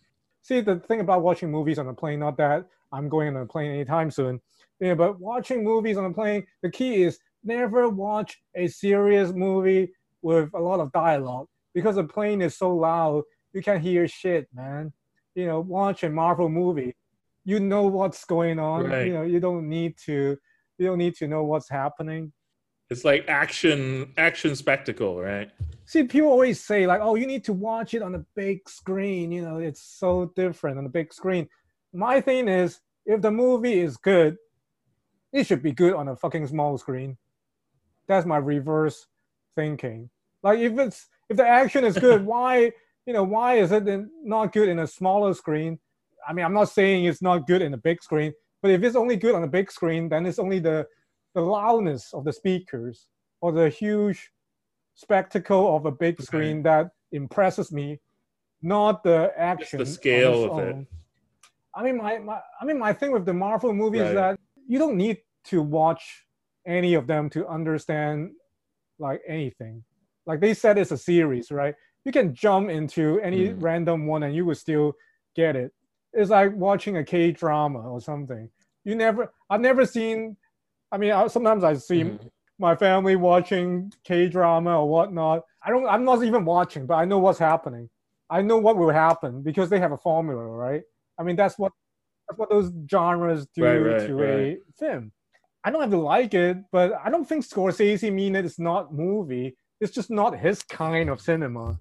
See, 0.47 0.61
the 0.61 0.77
thing 0.77 1.01
about 1.01 1.23
watching 1.23 1.51
movies 1.51 1.77
on 1.81 1.89
a 1.89 1.93
plane, 1.93 2.21
not 2.21 2.37
that 2.37 2.67
I'm 2.93 3.09
going 3.09 3.35
on 3.35 3.43
a 3.43 3.47
plane 3.47 3.73
anytime 3.73 4.13
soon, 4.13 4.41
yeah, 4.79 4.95
but 4.95 5.19
watching 5.19 5.65
movies 5.65 5.97
on 5.97 6.05
a 6.05 6.13
plane, 6.13 6.47
the 6.63 6.71
key 6.71 7.03
is 7.03 7.19
never 7.43 7.89
watch 7.89 8.41
a 8.55 8.69
serious 8.69 9.33
movie 9.33 9.93
with 10.23 10.51
a 10.55 10.61
lot 10.61 10.79
of 10.79 10.93
dialogue 10.93 11.49
because 11.75 11.97
the 11.97 12.05
plane 12.05 12.41
is 12.43 12.57
so 12.57 12.73
loud, 12.77 13.25
you 13.55 13.61
can't 13.61 13.83
hear 13.83 14.07
shit, 14.07 14.47
man. 14.55 14.93
You 15.35 15.47
know, 15.47 15.59
watch 15.59 16.05
a 16.05 16.11
Marvel 16.11 16.49
movie, 16.49 16.95
you 17.45 17.59
know 17.59 17.83
what's 17.89 18.25
going 18.25 18.61
on. 18.61 18.85
Right. 18.85 19.09
You 19.09 19.15
know, 19.15 19.23
you 19.23 19.41
don't 19.41 19.69
need 19.69 19.97
to, 20.05 20.39
you 20.79 20.87
don't 20.87 20.99
need 20.99 21.17
to 21.17 21.27
know 21.27 21.43
what's 21.43 21.69
happening. 21.69 22.33
It's 22.89 23.05
like 23.05 23.25
action 23.29 24.13
action 24.17 24.55
spectacle, 24.55 25.21
right? 25.21 25.51
See, 25.87 26.05
people 26.05 26.29
always 26.29 26.63
say 26.63 26.87
like, 26.87 27.01
"Oh, 27.03 27.17
you 27.17 27.27
need 27.27 27.45
to 27.45 27.53
watch 27.53 27.95
it 27.95 28.03
on 28.03 28.13
the 28.13 28.25
big 28.37 28.69
screen." 28.69 29.33
You 29.33 29.43
know, 29.43 29.59
it's 29.59 29.83
so 29.83 30.33
different 30.37 30.79
on 30.79 30.85
the 30.85 30.91
big 30.91 31.13
screen. 31.13 31.49
My 31.93 32.21
thing 32.21 32.49
is, 32.49 32.81
if 33.05 33.23
the 33.23 33.31
movie 33.31 33.81
is 33.81 33.97
good, 33.97 34.37
it 35.33 35.47
should 35.47 35.63
be 35.63 35.73
good 35.73 35.95
on 35.95 36.09
a 36.09 36.17
fucking 36.17 36.47
small 36.47 36.79
screen. 36.79 37.17
That's 38.07 38.27
my 38.27 38.37
reverse 38.37 39.07
thinking. 39.57 40.11
Like, 40.45 40.61
if 40.61 40.79
it's 40.79 41.09
if 41.29 41.37
the 41.37 41.47
action 41.47 41.85
is 41.85 41.99
good, 41.99 42.25
why 42.33 42.73
you 43.05 43.13
know 43.13 43.25
why 43.25 43.55
is 43.55 43.73
it 43.73 43.85
not 44.23 44.53
good 44.53 44.69
in 44.69 44.79
a 44.79 44.87
smaller 44.87 45.35
screen? 45.35 45.81
I 46.27 46.33
mean, 46.33 46.45
I'm 46.45 46.55
not 46.55 46.69
saying 46.69 47.05
it's 47.05 47.23
not 47.23 47.49
good 47.49 47.63
in 47.63 47.75
a 47.75 47.79
big 47.79 48.01
screen, 48.03 48.33
but 48.63 48.71
if 48.71 48.83
it's 48.85 48.97
only 48.97 49.17
good 49.17 49.35
on 49.35 49.43
a 49.43 49.49
big 49.49 49.73
screen, 49.73 50.09
then 50.09 50.25
it's 50.25 50.39
only 50.39 50.61
the 50.61 50.87
the 51.37 51.43
loudness 51.43 52.15
of 52.15 52.25
the 52.25 52.33
speakers 52.33 53.07
or 53.43 53.53
the 53.53 53.69
huge 53.69 54.31
spectacle 54.95 55.77
of 55.77 55.85
a 55.85 55.93
big 55.93 56.21
screen 56.21 56.63
that 56.63 56.89
impresses 57.13 57.71
me, 57.71 58.01
not 58.63 59.05
the 59.05 59.31
action. 59.37 59.79
The 59.79 59.85
scale 59.85 60.51
of 60.51 60.59
it. 60.67 60.77
I 61.75 61.83
mean, 61.83 61.99
my, 61.99 62.17
my 62.19 62.41
I 62.59 62.65
mean, 62.65 62.79
my 62.79 62.95
thing 62.95 63.13
with 63.13 63.27
the 63.27 63.35
Marvel 63.35 63.75
movies 63.75 64.01
right. 64.01 64.09
is 64.09 64.15
that 64.15 64.41
you 64.67 64.79
don't 64.79 64.97
need 64.97 65.19
to 65.45 65.61
watch 65.61 66.25
any 66.67 66.95
of 66.95 67.07
them 67.07 67.29
to 67.31 67.47
understand 67.47 68.31
like 68.99 69.21
anything. 69.29 69.85
Like 70.25 70.41
they 70.41 70.55
said, 70.55 70.79
it's 70.79 70.91
a 70.91 70.97
series, 70.97 71.51
right? 71.51 71.75
You 72.07 72.13
can 72.13 72.35
jump 72.35 72.71
into 72.71 73.21
any 73.21 73.49
mm. 73.49 73.63
random 73.63 74.07
one 74.07 74.23
and 74.23 74.35
you 74.35 74.47
will 74.47 74.55
still 74.55 74.95
get 75.37 75.55
it. 75.55 75.71
It's 76.15 76.31
like 76.31 76.55
watching 76.55 76.97
a 76.97 77.05
K 77.05 77.31
drama 77.31 77.81
or 77.81 78.01
something. 78.01 78.49
You 78.85 78.95
never, 78.95 79.31
I've 79.51 79.61
never 79.61 79.85
seen 79.85 80.39
I 80.97 80.99
mean, 80.99 81.29
sometimes 81.29 81.63
I 81.63 81.75
see 81.75 82.05
mm-hmm. 82.05 82.27
my 82.59 82.75
family 82.75 83.17
watching 83.17 83.93
K 84.03 84.29
drama 84.29 84.81
or 84.81 84.89
whatnot. 84.89 85.43
I 85.63 85.69
don't. 85.69 85.87
I'm 85.87 86.07
not 86.07 86.25
even 86.25 86.47
watching, 86.47 86.87
but 86.87 86.95
I 86.95 87.05
know 87.05 87.19
what's 87.19 87.39
happening. 87.39 87.91
I 88.31 88.41
know 88.41 88.57
what 88.57 88.79
will 88.79 88.91
happen 88.91 89.43
because 89.43 89.69
they 89.69 89.79
have 89.79 89.93
a 89.93 89.99
formula, 89.99 90.43
right? 90.43 90.83
I 91.19 91.23
mean, 91.23 91.37
that's 91.37 91.59
what 91.59 91.73
that's 92.27 92.39
what 92.39 92.49
those 92.49 92.73
genres 92.91 93.47
do 93.55 93.65
right, 93.65 93.77
right, 93.77 94.07
to 94.07 94.15
right. 94.15 94.57
a 94.57 94.59
film. 94.79 95.13
I 95.65 95.71
don't 95.71 95.83
have 95.83 95.91
to 95.91 95.99
like 95.99 96.33
it, 96.33 96.57
but 96.73 96.95
I 97.05 97.11
don't 97.11 97.29
think 97.29 97.45
Scorsese 97.45 98.11
mean 98.11 98.35
it's 98.35 98.59
not 98.59 98.95
movie. 98.95 99.55
It's 99.83 99.93
just 99.93 100.11
not 100.11 100.39
his 100.39 100.63
kind 100.63 101.11
of 101.11 101.21
cinema. 101.21 101.79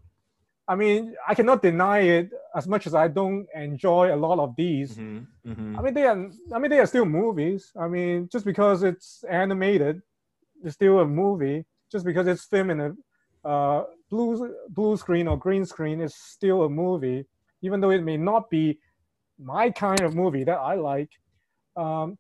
I 0.68 0.76
mean, 0.76 1.16
I 1.28 1.36
cannot 1.36 1.62
deny 1.62 2.00
it 2.00 2.32
as 2.56 2.68
much 2.68 2.88
as 2.88 2.96
I 2.96 3.08
don't 3.08 3.48
enjoy 3.54 4.14
a 4.14 4.18
lot 4.18 4.40
of 4.40 4.56
these. 4.56 4.96
Mm-hmm, 4.96 5.52
mm-hmm. 5.52 5.80
I 5.80 5.82
mean, 5.82 5.94
they 5.94 6.06
are. 6.06 6.30
I 6.54 6.60
mean, 6.60 6.72
they 6.72 6.80
are 6.80 6.88
still 6.88 7.06
movies. 7.06 7.72
I 7.80 7.88
mean, 7.88 8.30
just 8.32 8.46
because 8.46 8.82
it's 8.82 9.24
animated, 9.30 10.02
it's 10.64 10.74
still 10.74 11.00
a 11.00 11.06
movie. 11.06 11.66
Just 11.92 12.04
because 12.04 12.26
it's 12.26 12.46
filmed 12.46 12.72
in 12.72 12.82
a 12.82 13.48
uh, 13.48 13.84
blue 14.10 14.56
blue 14.70 14.98
screen 14.98 15.28
or 15.28 15.38
green 15.38 15.66
screen, 15.66 16.02
it's 16.02 16.16
still 16.16 16.64
a 16.64 16.70
movie. 16.70 17.26
Even 17.62 17.80
though 17.80 17.92
it 17.92 18.04
may 18.04 18.18
not 18.18 18.50
be 18.50 18.80
my 19.38 19.70
kind 19.70 20.02
of 20.02 20.16
movie 20.16 20.44
that 20.46 20.58
I 20.58 20.76
like. 20.76 21.10
Um, 21.78 22.18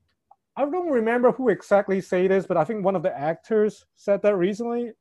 I 0.55 0.61
don't 0.65 0.91
remember 0.91 1.31
who 1.31 1.49
exactly 1.49 1.99
say 1.99 2.27
this, 2.27 2.45
but 2.45 2.57
I 2.57 2.63
think 2.63 2.85
one 2.85 2.95
of 2.95 3.03
the 3.03 3.17
actors 3.17 3.85
said 3.95 4.21
that 4.21 4.35
recently. 4.37 4.91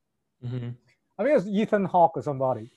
Mm-hmm. 0.45 0.71
I 1.19 1.23
think 1.23 1.39
it's 1.39 1.47
Ethan 1.47 1.85
Hawke 1.85 2.17
or 2.17 2.23
somebody 2.23 2.71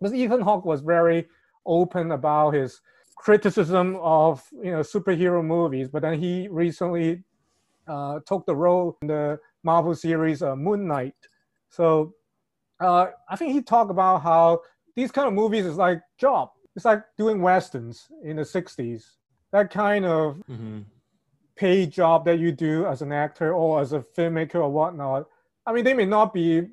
because 0.00 0.14
Ethan 0.14 0.40
Hawke 0.40 0.64
was 0.64 0.80
very 0.80 1.26
open 1.64 2.12
about 2.12 2.54
his 2.54 2.80
criticism 3.16 3.96
of 3.96 4.42
you 4.62 4.70
know 4.70 4.80
superhero 4.80 5.44
movies, 5.44 5.88
but 5.88 6.02
then 6.02 6.18
he 6.20 6.48
recently 6.48 7.24
uh, 7.88 8.20
took 8.26 8.46
the 8.46 8.54
role 8.54 8.96
in 9.02 9.08
the 9.08 9.38
Marvel 9.64 9.94
series 9.94 10.42
uh, 10.42 10.54
Moon 10.54 10.86
Knight. 10.86 11.14
So 11.68 12.14
uh, 12.80 13.06
I 13.28 13.36
think 13.36 13.52
he 13.52 13.62
talked 13.62 13.90
about 13.90 14.22
how 14.22 14.60
these 14.94 15.10
kind 15.10 15.26
of 15.26 15.34
movies 15.34 15.66
is 15.66 15.76
like 15.76 16.00
job. 16.18 16.50
It's 16.74 16.84
like 16.84 17.02
doing 17.16 17.40
westerns 17.40 18.06
in 18.22 18.36
the 18.36 18.42
'60s. 18.42 19.04
That 19.52 19.70
kind 19.70 20.04
of 20.04 20.36
mm-hmm. 20.50 20.80
paid 21.56 21.90
job 21.90 22.24
that 22.26 22.38
you 22.38 22.52
do 22.52 22.86
as 22.86 23.02
an 23.02 23.12
actor 23.12 23.54
or 23.54 23.80
as 23.80 23.92
a 23.92 24.00
filmmaker 24.00 24.56
or 24.56 24.70
whatnot. 24.70 25.26
I 25.66 25.72
mean, 25.72 25.84
they 25.84 25.94
may 25.94 26.04
not 26.04 26.34
be 26.34 26.68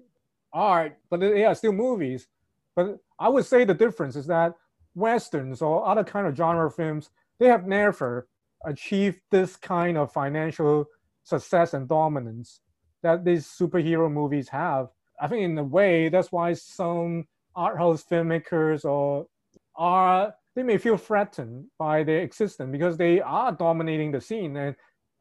art, 0.52 0.98
but 1.10 1.20
they 1.20 1.46
are 1.46 1.56
still 1.56 1.72
movies. 1.72 2.28
But 2.76 3.00
I 3.20 3.30
would 3.30 3.46
say 3.46 3.64
the 3.64 3.74
difference 3.74 4.16
is 4.16 4.28
that 4.28 4.56
westerns 4.96 5.62
or 5.62 5.88
other 5.88 6.04
kind 6.04 6.28
of 6.28 6.36
genre 6.36 6.70
films 6.70 7.10
they 7.40 7.48
have 7.48 7.66
never 7.66 8.28
achieved 8.66 9.20
this 9.32 9.56
kind 9.56 9.98
of 9.98 10.12
financial 10.12 10.86
success 11.24 11.74
and 11.74 11.88
dominance 11.88 12.62
that 13.02 13.26
these 13.26 13.46
superhero 13.46 14.12
movies 14.12 14.50
have. 14.50 14.88
I 15.20 15.28
think 15.28 15.44
in 15.44 15.58
a 15.58 15.64
way 15.64 16.10
that's 16.10 16.32
why 16.32 16.54
some 16.54 17.26
art 17.56 17.78
house 17.78 18.04
filmmakers 18.10 18.86
or 18.86 19.28
are 19.76 20.34
they 20.56 20.64
may 20.64 20.78
feel 20.78 20.98
threatened 20.98 21.66
by 21.80 22.04
their 22.04 22.22
existence 22.22 22.72
because 22.72 22.98
they 22.98 23.20
are 23.22 23.52
dominating 23.52 24.12
the 24.12 24.22
scene 24.22 24.56
and 24.56 24.76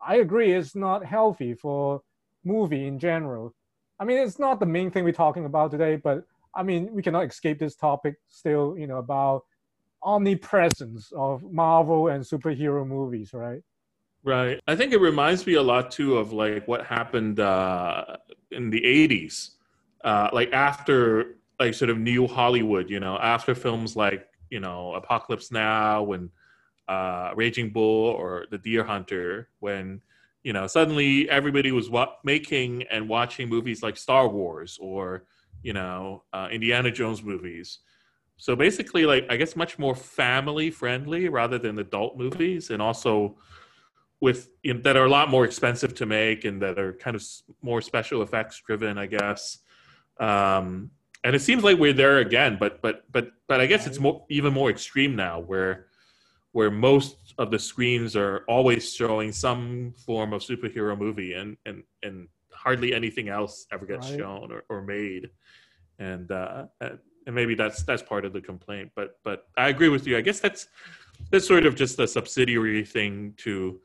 I 0.06 0.16
agree 0.16 0.52
it's 0.52 0.74
not 0.74 1.04
healthy 1.04 1.54
for 1.54 2.02
movie 2.44 2.86
in 2.86 2.98
general. 2.98 3.54
I 3.98 4.04
mean 4.04 4.18
it's 4.18 4.38
not 4.38 4.60
the 4.60 4.66
main 4.66 4.90
thing 4.90 5.04
we're 5.04 5.12
talking 5.12 5.44
about 5.44 5.70
today, 5.70 5.96
but 5.96 6.24
I 6.54 6.62
mean, 6.62 6.92
we 6.92 7.02
cannot 7.02 7.26
escape 7.26 7.58
this 7.58 7.76
topic 7.76 8.16
still, 8.28 8.76
you 8.78 8.86
know, 8.86 8.98
about 8.98 9.42
omnipresence 10.02 11.12
of 11.16 11.42
Marvel 11.50 12.08
and 12.08 12.24
superhero 12.24 12.86
movies, 12.86 13.32
right? 13.32 13.62
Right. 14.24 14.60
I 14.68 14.76
think 14.76 14.92
it 14.92 15.00
reminds 15.00 15.46
me 15.46 15.54
a 15.54 15.62
lot 15.62 15.90
too 15.90 16.16
of 16.16 16.32
like 16.32 16.66
what 16.68 16.86
happened 16.86 17.40
uh, 17.40 18.04
in 18.50 18.70
the 18.70 18.80
80s. 18.80 19.50
Uh, 20.04 20.28
like 20.32 20.52
after 20.52 21.38
like 21.58 21.74
sort 21.74 21.90
of 21.90 21.98
new 21.98 22.26
Hollywood, 22.26 22.90
you 22.90 23.00
know, 23.00 23.18
after 23.18 23.54
films 23.54 23.96
like, 23.96 24.28
you 24.50 24.60
know, 24.60 24.94
Apocalypse 24.94 25.50
Now 25.50 26.12
and 26.12 26.30
uh, 26.88 27.32
Raging 27.34 27.70
Bull 27.70 28.08
or 28.10 28.46
The 28.50 28.58
Deer 28.58 28.84
Hunter, 28.84 29.48
when, 29.60 30.00
you 30.42 30.52
know, 30.52 30.66
suddenly 30.66 31.28
everybody 31.30 31.72
was 31.72 31.88
wa- 31.88 32.14
making 32.24 32.82
and 32.90 33.08
watching 33.08 33.48
movies 33.48 33.82
like 33.82 33.96
Star 33.96 34.28
Wars 34.28 34.78
or 34.80 35.24
you 35.62 35.72
know, 35.72 36.22
uh, 36.32 36.48
Indiana 36.50 36.90
Jones 36.90 37.22
movies. 37.22 37.80
So 38.36 38.56
basically, 38.56 39.06
like 39.06 39.26
I 39.30 39.36
guess 39.36 39.54
much 39.54 39.78
more 39.78 39.94
family 39.94 40.70
friendly 40.70 41.28
rather 41.28 41.58
than 41.58 41.78
adult 41.78 42.16
movies, 42.16 42.70
and 42.70 42.82
also 42.82 43.36
with 44.20 44.50
you 44.62 44.74
know, 44.74 44.80
that 44.82 44.96
are 44.96 45.04
a 45.04 45.10
lot 45.10 45.30
more 45.30 45.44
expensive 45.44 45.94
to 45.96 46.06
make 46.06 46.44
and 46.44 46.62
that 46.62 46.78
are 46.78 46.92
kind 46.94 47.16
of 47.16 47.24
more 47.60 47.80
special 47.80 48.22
effects 48.22 48.62
driven, 48.64 48.98
I 48.98 49.06
guess. 49.06 49.58
Um, 50.18 50.90
and 51.24 51.36
it 51.36 51.40
seems 51.40 51.62
like 51.62 51.78
we're 51.78 51.92
there 51.92 52.18
again, 52.18 52.56
but 52.58 52.82
but 52.82 53.04
but 53.12 53.32
but 53.48 53.60
I 53.60 53.66
guess 53.66 53.86
it's 53.86 54.00
more 54.00 54.24
even 54.28 54.52
more 54.52 54.70
extreme 54.70 55.14
now, 55.14 55.40
where 55.40 55.86
where 56.52 56.70
most 56.70 57.34
of 57.38 57.50
the 57.50 57.58
screens 57.58 58.14
are 58.16 58.44
always 58.48 58.92
showing 58.92 59.32
some 59.32 59.94
form 60.04 60.32
of 60.32 60.42
superhero 60.42 60.98
movie, 60.98 61.34
and 61.34 61.56
and 61.64 61.82
and 62.02 62.28
hardly 62.52 62.94
anything 62.94 63.28
else 63.28 63.66
ever 63.72 63.86
gets 63.86 64.08
right. 64.10 64.18
shown 64.18 64.52
or, 64.52 64.64
or 64.68 64.82
made 64.82 65.30
and 66.02 66.30
uh, 66.32 66.66
and 67.26 67.34
maybe 67.34 67.54
that's 67.54 67.82
that's 67.84 68.02
part 68.02 68.24
of 68.24 68.32
the 68.32 68.40
complaint 68.40 68.90
but 68.96 69.18
but 69.24 69.46
i 69.56 69.68
agree 69.68 69.88
with 69.88 70.06
you. 70.06 70.16
I 70.16 70.20
guess 70.20 70.40
that's 70.40 70.66
that's 71.30 71.46
sort 71.46 71.66
of 71.66 71.74
just 71.74 71.98
a 72.00 72.06
subsidiary 72.06 72.84
thing 72.84 73.34
to 73.38 73.80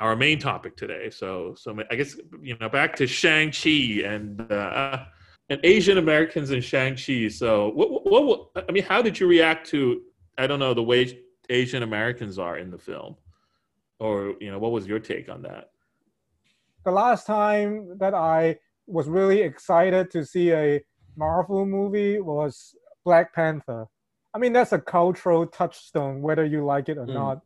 our 0.00 0.14
main 0.14 0.38
topic 0.38 0.76
today. 0.76 1.10
So 1.10 1.54
so 1.56 1.76
i 1.90 1.94
guess 1.96 2.16
you 2.42 2.56
know 2.60 2.68
back 2.68 2.94
to 2.96 3.06
shang-chi 3.06 4.02
and 4.04 4.40
uh, 4.52 5.04
and 5.50 5.60
asian 5.64 5.98
americans 5.98 6.50
in 6.50 6.60
shang-chi. 6.60 7.28
So 7.28 7.70
what, 7.70 7.88
what, 8.04 8.24
what 8.28 8.64
i 8.68 8.72
mean 8.72 8.84
how 8.84 9.00
did 9.02 9.18
you 9.18 9.26
react 9.26 9.68
to 9.70 10.02
i 10.36 10.46
don't 10.46 10.60
know 10.64 10.74
the 10.74 10.82
way 10.82 11.18
asian 11.48 11.82
americans 11.82 12.38
are 12.38 12.58
in 12.58 12.70
the 12.70 12.78
film? 12.78 13.16
Or 14.00 14.34
you 14.40 14.50
know 14.50 14.58
what 14.58 14.72
was 14.72 14.86
your 14.86 15.00
take 15.00 15.28
on 15.28 15.42
that? 15.42 15.70
The 16.84 16.92
last 16.92 17.26
time 17.26 17.98
that 17.98 18.14
I 18.14 18.58
was 18.86 19.08
really 19.08 19.40
excited 19.42 20.10
to 20.12 20.24
see 20.24 20.52
a 20.52 20.80
Marvel 21.18 21.66
movie 21.66 22.20
was 22.20 22.76
Black 23.04 23.34
Panther. 23.34 23.86
I 24.32 24.38
mean, 24.38 24.52
that's 24.52 24.72
a 24.72 24.78
cultural 24.78 25.46
touchstone, 25.46 26.22
whether 26.22 26.44
you 26.44 26.64
like 26.64 26.88
it 26.88 26.96
or 26.96 27.06
mm. 27.06 27.14
not. 27.14 27.40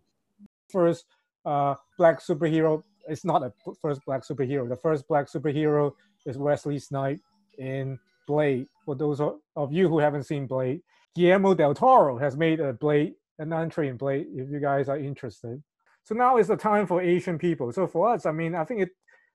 First 0.71 1.07
uh, 1.47 1.75
black 1.97 2.21
superhero, 2.21 2.83
it's 3.09 3.25
not 3.25 3.43
a 3.43 3.53
first 3.81 4.03
black 4.05 4.23
superhero. 4.25 4.69
The 4.69 4.77
first 4.77 5.09
black 5.09 5.27
superhero 5.27 5.93
is 6.27 6.37
Wesley 6.37 6.79
Snipes 6.79 7.23
in 7.59 7.99
Blade. 8.27 8.67
For 8.85 8.95
those 8.95 9.21
of 9.21 9.73
you 9.73 9.89
who 9.89 9.99
haven't 9.99 10.25
seen 10.25 10.47
Blade, 10.47 10.83
Guillermo 11.15 11.55
del 11.55 11.75
Toro 11.75 12.19
has 12.19 12.37
made 12.37 12.61
a 12.61 12.75
Blade, 12.75 13.15
an 13.39 13.53
entry 13.53 13.89
in 13.89 13.97
Blade, 13.97 14.27
if 14.35 14.51
you 14.51 14.61
guys 14.61 14.89
are 14.89 14.99
interested. 14.99 15.63
So 16.05 16.15
now 16.15 16.37
is 16.37 16.49
the 16.49 16.57
time 16.57 16.87
for 16.87 17.01
Asian 17.01 17.39
people. 17.39 17.73
So 17.73 17.87
for 17.87 18.13
us, 18.13 18.27
I 18.27 18.33
mean, 18.33 18.55
I 18.55 18.65
think 18.65 18.83
it 18.83 18.91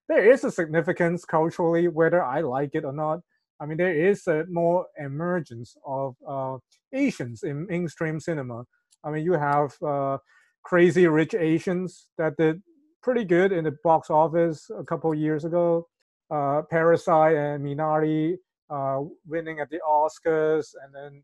there 0.07 0.31
is 0.31 0.43
a 0.43 0.51
significance 0.51 1.25
culturally, 1.25 1.87
whether 1.87 2.23
I 2.23 2.41
like 2.41 2.75
it 2.75 2.85
or 2.85 2.93
not. 2.93 3.19
I 3.59 3.65
mean, 3.65 3.77
there 3.77 3.95
is 3.95 4.27
a 4.27 4.45
more 4.49 4.85
emergence 4.97 5.75
of 5.85 6.15
uh, 6.27 6.57
Asians 6.93 7.43
in 7.43 7.65
mainstream 7.67 8.19
cinema. 8.19 8.63
I 9.03 9.11
mean, 9.11 9.23
you 9.23 9.33
have 9.33 9.75
uh, 9.81 10.17
Crazy 10.63 11.07
Rich 11.07 11.33
Asians 11.33 12.07
that 12.17 12.37
did 12.37 12.61
pretty 13.01 13.25
good 13.25 13.51
in 13.51 13.63
the 13.63 13.75
box 13.83 14.09
office 14.09 14.69
a 14.77 14.83
couple 14.83 15.13
years 15.15 15.45
ago. 15.45 15.87
uh, 16.29 16.61
Parasite 16.69 17.35
and 17.35 17.65
Minari 17.65 18.35
uh, 18.69 18.99
winning 19.25 19.59
at 19.59 19.69
the 19.69 19.79
Oscars, 19.87 20.73
and 20.83 20.93
then 20.93 21.23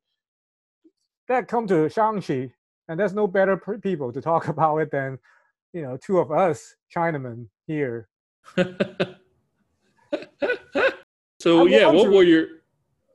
that 1.27 1.47
come 1.47 1.67
to 1.67 1.89
Shang-Chi, 1.89 2.51
and 2.87 2.99
there's 2.99 3.13
no 3.13 3.27
better 3.27 3.57
people 3.81 4.11
to 4.13 4.21
talk 4.21 4.47
about 4.47 4.77
it 4.77 4.91
than 4.91 5.19
you 5.73 5.81
know 5.81 5.97
two 5.97 6.19
of 6.19 6.31
us 6.31 6.75
Chinamen 6.95 7.47
here. 7.67 8.07
so 11.43 11.65
yeah, 11.65 11.87
what 11.87 12.09
were 12.09 12.23
your 12.23 12.47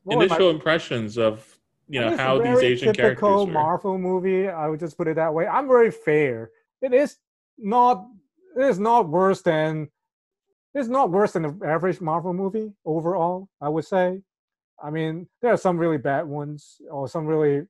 initial 0.07 0.47
my, 0.47 0.51
impressions 0.51 1.17
of 1.17 1.59
you 1.89 1.99
know 1.99 2.15
how 2.15 2.39
these 2.39 2.59
Asian 2.59 2.95
characters 2.95 3.23
were? 3.23 3.47
Marvel 3.47 3.97
movie. 3.97 4.49
I 4.49 4.69
would 4.69 4.81
just 4.81 4.99
put 4.99 5.09
it 5.09 5.17
that 5.17 5.33
way. 5.33 5.47
I'm 5.47 5.67
very 5.67 5.91
fair. 5.91 6.51
It 6.83 6.93
is 6.93 7.17
not. 7.57 8.07
It 8.55 8.65
is 8.65 8.79
not 8.79 9.09
worse 9.09 9.41
than. 9.41 9.89
It's 10.75 10.89
not 10.89 11.11
worse 11.11 11.33
than 11.33 11.43
the 11.43 11.67
average 11.67 12.03
Marvel 12.03 12.35
movie 12.35 12.71
overall. 12.85 13.49
I 13.63 13.71
would 13.71 13.87
say. 13.87 14.21
I 14.81 14.91
mean, 14.91 15.27
there 15.41 15.53
are 15.55 15.57
some 15.57 15.79
really 15.79 15.97
bad 15.97 16.27
ones, 16.27 16.77
or 16.91 17.09
some 17.09 17.25
really. 17.25 17.67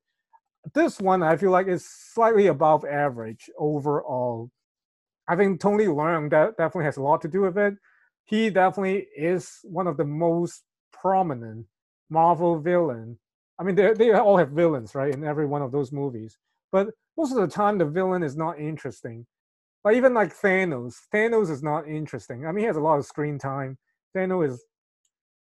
This 0.75 1.01
one 1.01 1.23
I 1.23 1.37
feel 1.37 1.53
like 1.53 1.69
is 1.69 1.87
slightly 1.87 2.49
above 2.49 2.85
average 2.85 3.49
overall. 3.57 4.51
I 5.29 5.37
think 5.37 5.61
Tony 5.61 5.85
Leung 5.85 6.31
that 6.31 6.57
definitely 6.57 6.87
has 6.87 6.97
a 6.97 7.03
lot 7.03 7.21
to 7.23 7.29
do 7.29 7.43
with 7.43 7.57
it. 7.57 7.75
He 8.29 8.51
definitely 8.51 9.07
is 9.17 9.61
one 9.65 9.87
of 9.87 9.97
the 9.97 10.05
most 10.05 10.63
prominent 10.93 11.67
Marvel 12.11 12.61
villain. 12.61 13.19
I 13.59 13.65
mean, 13.65 13.75
they 13.75 13.95
they 13.95 14.13
all 14.13 14.37
have 14.37 14.51
villains, 14.51 14.95
right, 14.95 15.13
in 15.13 15.25
every 15.25 15.47
one 15.47 15.63
of 15.63 15.73
those 15.73 15.93
movies. 15.93 16.37
But 16.71 16.89
most 17.17 17.33
of 17.33 17.39
the 17.39 17.49
time, 17.49 17.79
the 17.79 17.87
villain 17.87 18.23
is 18.23 18.37
not 18.37 18.61
interesting. 18.61 19.27
But 19.83 19.95
even 19.95 20.13
like 20.13 20.37
Thanos, 20.37 20.95
Thanos 21.13 21.51
is 21.51 21.63
not 21.63 21.89
interesting. 21.89 22.47
I 22.47 22.53
mean, 22.53 22.65
he 22.65 22.67
has 22.67 22.77
a 22.77 22.81
lot 22.81 22.99
of 22.99 23.07
screen 23.07 23.39
time. 23.39 23.79
Thanos 24.15 24.51
is 24.51 24.65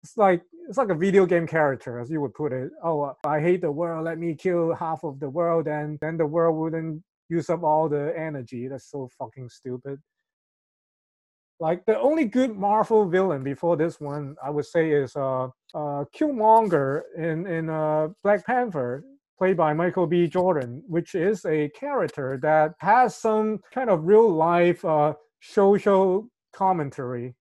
it's 0.02 0.16
like 0.16 0.42
it's 0.68 0.78
like 0.78 0.88
a 0.88 0.94
video 0.94 1.26
game 1.26 1.46
character, 1.46 2.00
as 2.00 2.10
you 2.10 2.22
would 2.22 2.34
put 2.34 2.52
it. 2.52 2.70
Oh, 2.82 3.14
I 3.24 3.40
hate 3.40 3.60
the 3.60 3.70
world. 3.70 4.04
Let 4.06 4.18
me 4.18 4.34
kill 4.34 4.74
half 4.74 5.04
of 5.04 5.20
the 5.20 5.28
world, 5.28 5.68
and 5.68 5.98
then 6.00 6.16
the 6.16 6.26
world 6.26 6.56
wouldn't 6.56 7.02
use 7.28 7.50
up 7.50 7.62
all 7.62 7.88
the 7.88 8.14
energy. 8.18 8.68
That's 8.68 8.90
so 8.90 9.10
fucking 9.18 9.50
stupid. 9.50 9.98
Like 11.62 11.86
the 11.86 11.96
only 12.00 12.24
good 12.24 12.56
Marvel 12.56 13.08
villain 13.08 13.44
before 13.44 13.76
this 13.76 14.00
one, 14.00 14.34
I 14.44 14.50
would 14.50 14.66
say, 14.66 14.90
is 14.90 15.14
uh, 15.14 15.44
uh, 15.72 16.04
Killmonger 16.12 17.02
in 17.16 17.46
in 17.46 17.70
uh, 17.70 18.08
Black 18.24 18.44
Panther, 18.44 19.04
played 19.38 19.56
by 19.56 19.72
Michael 19.72 20.08
B. 20.08 20.26
Jordan, 20.26 20.82
which 20.88 21.14
is 21.14 21.44
a 21.44 21.68
character 21.68 22.36
that 22.42 22.72
has 22.80 23.14
some 23.14 23.60
kind 23.72 23.90
of 23.90 24.02
real 24.02 24.28
life 24.28 24.84
uh, 24.84 25.14
social 25.40 26.28
commentary 26.52 27.32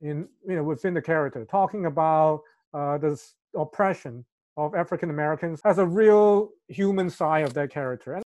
in 0.00 0.26
you 0.48 0.56
know 0.56 0.64
within 0.64 0.92
the 0.92 1.00
character, 1.00 1.44
talking 1.44 1.86
about 1.86 2.40
uh, 2.74 2.98
this 2.98 3.36
oppression 3.54 4.24
of 4.56 4.74
African 4.74 5.08
Americans 5.08 5.60
as 5.64 5.78
a 5.78 5.86
real 5.86 6.50
human 6.66 7.08
side 7.08 7.44
of 7.44 7.54
that 7.54 7.70
character. 7.70 8.14
And 8.14 8.21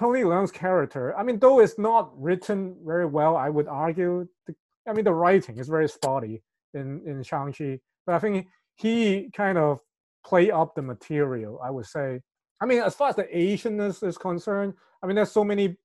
Tony 0.00 0.22
Leung's 0.22 0.50
character, 0.50 1.14
I 1.14 1.22
mean, 1.22 1.38
though 1.38 1.60
it's 1.60 1.78
not 1.78 2.10
written 2.18 2.74
very 2.86 3.04
well, 3.04 3.36
I 3.36 3.50
would 3.50 3.68
argue. 3.68 4.26
The, 4.46 4.54
I 4.88 4.94
mean, 4.94 5.04
the 5.04 5.12
writing 5.12 5.58
is 5.58 5.68
very 5.68 5.90
spotty 5.90 6.42
in 6.72 7.02
in 7.06 7.22
Shang-Chi, 7.22 7.78
but 8.06 8.14
I 8.14 8.18
think 8.18 8.46
he 8.76 9.30
kind 9.36 9.58
of 9.58 9.80
play 10.24 10.50
up 10.50 10.74
the 10.74 10.80
material. 10.80 11.60
I 11.62 11.70
would 11.70 11.84
say. 11.84 12.22
I 12.62 12.66
mean, 12.66 12.80
as 12.80 12.94
far 12.94 13.10
as 13.10 13.16
the 13.16 13.24
Asianness 13.24 14.02
is 14.02 14.16
concerned, 14.16 14.72
I 15.02 15.06
mean, 15.06 15.16
there's 15.16 15.32
so 15.32 15.44
many. 15.44 15.76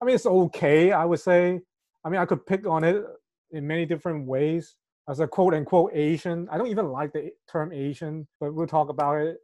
I 0.00 0.04
mean, 0.04 0.14
it's 0.14 0.26
okay. 0.26 0.92
I 0.92 1.04
would 1.04 1.20
say. 1.20 1.60
I 2.04 2.08
mean, 2.08 2.20
I 2.20 2.24
could 2.24 2.46
pick 2.46 2.68
on 2.68 2.84
it 2.84 3.04
in 3.50 3.66
many 3.66 3.84
different 3.84 4.28
ways 4.28 4.76
as 5.08 5.18
a 5.18 5.26
quote 5.26 5.54
unquote 5.54 5.90
Asian. 5.92 6.48
I 6.52 6.56
don't 6.56 6.68
even 6.68 6.86
like 6.92 7.12
the 7.12 7.32
term 7.50 7.72
Asian, 7.72 8.28
but 8.38 8.54
we'll 8.54 8.68
talk 8.68 8.90
about 8.90 9.16
it 9.16 9.38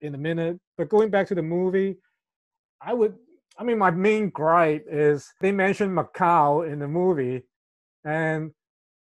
in 0.00 0.16
a 0.16 0.18
minute. 0.18 0.58
But 0.76 0.88
going 0.88 1.10
back 1.10 1.28
to 1.28 1.36
the 1.36 1.42
movie, 1.42 1.98
I 2.80 2.92
would 2.92 3.14
I 3.58 3.64
mean, 3.64 3.78
my 3.78 3.90
main 3.90 4.30
gripe 4.30 4.86
is 4.90 5.30
they 5.40 5.52
mentioned 5.52 5.96
Macau 5.96 6.70
in 6.70 6.78
the 6.78 6.88
movie, 6.88 7.42
and 8.04 8.50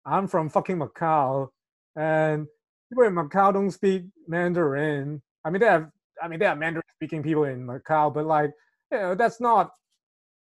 I'm 0.06 0.28
from 0.28 0.50
fucking 0.50 0.78
Macau, 0.78 1.48
and 1.96 2.48
people 2.90 3.06
in 3.06 3.14
Macau 3.16 3.54
don't 3.54 3.72
speak 3.72 4.04
Mandarin. 4.28 5.22
I 5.46 5.50
mean, 5.50 5.62
they 5.62 5.68
have, 5.68 5.90
I 6.22 6.28
mean, 6.28 6.40
they 6.40 6.46
have 6.46 6.58
Mandarin 6.58 6.84
speaking 6.96 7.24
people 7.24 7.46
in 7.46 7.66
Macau, 7.66 8.14
but 8.14 8.26
like, 8.26 8.52
you 8.92 8.98
know, 8.98 9.16
that's 9.16 9.40
not 9.40 9.72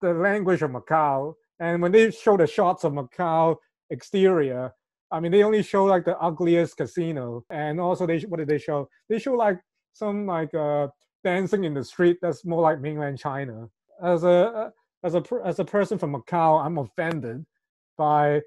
the 0.02 0.14
language 0.14 0.62
of 0.62 0.72
Macau. 0.72 1.34
And 1.60 1.82
when 1.82 1.92
they 1.92 2.12
show 2.12 2.38
the 2.38 2.48
shots 2.48 2.84
of 2.84 2.94
Macau 2.94 3.56
exterior, 3.90 4.72
I 5.12 5.20
mean, 5.20 5.32
they 5.32 5.44
only 5.44 5.64
show 5.64 5.86
like 5.86 6.06
the 6.06 6.18
ugliest 6.20 6.78
casino, 6.78 7.44
and 7.50 7.80
also 7.80 8.06
they 8.06 8.20
what 8.20 8.38
did 8.38 8.50
they 8.50 8.60
show? 8.60 8.88
They 9.10 9.18
show 9.20 9.34
like 9.34 9.60
some 9.94 10.28
like 10.28 10.54
uh 10.54 10.88
dancing 11.24 11.64
in 11.64 11.74
the 11.74 11.84
street 11.84 12.18
that's 12.22 12.46
more 12.46 12.62
like 12.62 12.80
mainland 12.82 13.18
China 13.18 13.68
as 14.02 14.24
a 14.24 14.72
as 15.04 15.16
a 15.16 15.24
as 15.44 15.60
a 15.60 15.66
person 15.66 15.98
from 15.98 16.16
Macau, 16.16 16.64
I'm 16.64 16.78
offended 16.78 17.46
by 17.98 18.42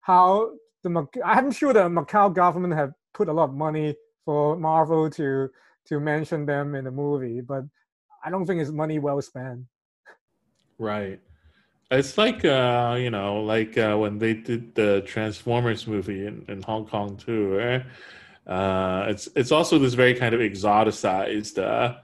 how 0.00 0.52
the 0.82 1.06
I'm 1.24 1.50
sure 1.50 1.72
the 1.72 1.88
Macau 1.88 2.34
government 2.34 2.74
have 2.74 2.92
put 3.12 3.28
a 3.28 3.32
lot 3.32 3.50
of 3.50 3.54
money 3.54 3.94
for 4.24 4.56
Marvel 4.56 5.10
to 5.10 5.48
to 5.86 6.00
mention 6.00 6.46
them 6.46 6.74
in 6.74 6.84
the 6.84 6.90
movie, 6.90 7.40
but 7.40 7.64
I 8.24 8.30
don't 8.30 8.46
think 8.46 8.60
it's 8.60 8.70
money 8.70 8.98
well 8.98 9.20
spent. 9.20 9.60
Right. 10.78 11.20
It's 11.90 12.16
like 12.16 12.44
uh, 12.44 12.96
you 12.98 13.10
know, 13.10 13.42
like 13.42 13.76
uh, 13.76 13.96
when 13.96 14.18
they 14.18 14.34
did 14.34 14.74
the 14.74 15.02
Transformers 15.06 15.86
movie 15.86 16.26
in, 16.26 16.44
in 16.48 16.62
Hong 16.62 16.86
Kong 16.86 17.16
too. 17.16 17.60
Eh? 17.60 17.82
Uh, 18.50 19.06
it's 19.08 19.28
it's 19.36 19.52
also 19.52 19.78
this 19.78 19.94
very 19.94 20.14
kind 20.14 20.34
of 20.34 20.40
exoticized 20.40 21.58
uh, 21.62 21.96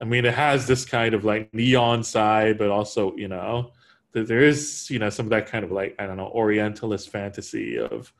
I 0.00 0.04
mean, 0.06 0.24
it 0.24 0.34
has 0.34 0.66
this 0.66 0.84
kind 0.84 1.14
of 1.14 1.24
like 1.24 1.52
neon 1.52 2.02
side, 2.02 2.56
but 2.58 2.70
also, 2.70 3.14
you 3.16 3.28
know, 3.28 3.72
there 4.12 4.42
is, 4.42 4.90
you 4.90 4.98
know, 4.98 5.10
some 5.10 5.26
of 5.26 5.30
that 5.30 5.46
kind 5.46 5.64
of 5.64 5.70
like, 5.70 5.94
I 5.98 6.06
don't 6.06 6.16
know, 6.16 6.28
Orientalist 6.28 7.10
fantasy 7.10 7.78
of, 7.78 8.12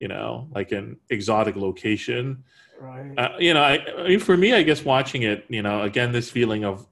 you 0.00 0.08
know, 0.08 0.48
like 0.54 0.72
an 0.72 0.96
exotic 1.08 1.56
location. 1.56 2.44
Right. 2.80 3.14
Uh, 3.16 3.36
you 3.38 3.54
know, 3.54 3.62
I, 3.62 3.78
I 3.98 4.08
mean, 4.08 4.20
for 4.20 4.36
me, 4.36 4.54
I 4.54 4.62
guess 4.62 4.84
watching 4.84 5.22
it, 5.22 5.44
you 5.48 5.62
know, 5.62 5.82
again, 5.82 6.12
this 6.12 6.30
feeling 6.30 6.64
of, 6.64 6.86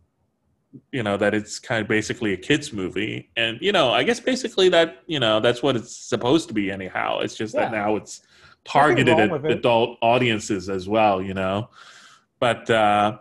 you 0.93 1.03
know, 1.03 1.17
that 1.17 1.35
it's 1.35 1.59
kind 1.59 1.81
of 1.83 1.89
basically 1.89 2.33
a 2.33 2.37
kids 2.37 2.73
movie. 2.73 3.31
And, 3.37 3.59
you 3.61 3.73
know, 3.73 3.91
I 3.91 4.03
guess 4.03 4.21
basically 4.21 4.69
that, 4.69 5.03
you 5.07 5.19
know, 5.19 5.41
that's 5.41 5.63
what 5.63 5.77
it's 5.77 5.97
supposed 5.97 6.49
to 6.49 6.55
be 6.55 6.71
anyhow. 6.71 7.21
It's 7.21 7.35
just 7.35 7.55
yeah. 7.55 7.63
that 7.63 7.73
now 7.73 7.97
it's 7.97 8.23
targeted 8.65 9.19
at 9.19 9.51
adult 9.51 9.99
audiences 10.03 10.69
as 10.69 10.89
well, 10.89 11.23
you 11.23 11.35
know. 11.35 11.71
But, 12.39 12.69
uh, 12.71 13.19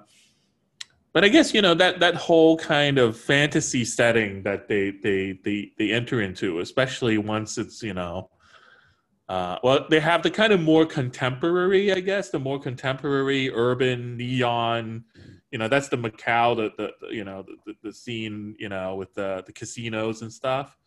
but 1.18 1.26
I 1.26 1.30
guess 1.30 1.52
you 1.52 1.64
know 1.64 1.74
that 1.74 2.00
that 2.00 2.14
whole 2.14 2.58
kind 2.58 3.00
of 3.00 3.18
fantasy 3.18 3.84
setting 3.84 4.44
that 4.44 4.68
they 4.68 4.92
they 4.92 5.40
they 5.44 5.72
they 5.76 5.92
enter 5.92 6.22
into, 6.22 6.60
especially 6.60 7.18
once 7.18 7.58
it's 7.58 7.82
you 7.82 7.96
know, 7.96 8.30
uh, 9.28 9.58
well, 9.64 9.88
they 9.90 10.00
have 10.00 10.22
the 10.22 10.30
kind 10.30 10.54
of 10.54 10.62
more 10.62 10.86
contemporary, 10.86 11.92
I 11.92 12.02
guess, 12.02 12.30
the 12.30 12.38
more 12.38 12.60
contemporary 12.60 13.50
urban 13.52 14.16
neon. 14.16 15.06
You 15.50 15.58
know, 15.58 15.68
that's 15.68 15.90
the 15.90 15.98
Macau, 15.98 16.56
the, 16.56 16.72
the, 16.78 16.92
the 17.02 17.16
you 17.16 17.24
know 17.24 17.44
the, 17.66 17.74
the 17.82 17.92
scene, 17.92 18.56
you 18.60 18.70
know, 18.70 18.94
with 18.94 19.16
the 19.16 19.42
the 19.48 19.54
casinos 19.54 20.22
and 20.22 20.32
stuff. 20.32 20.78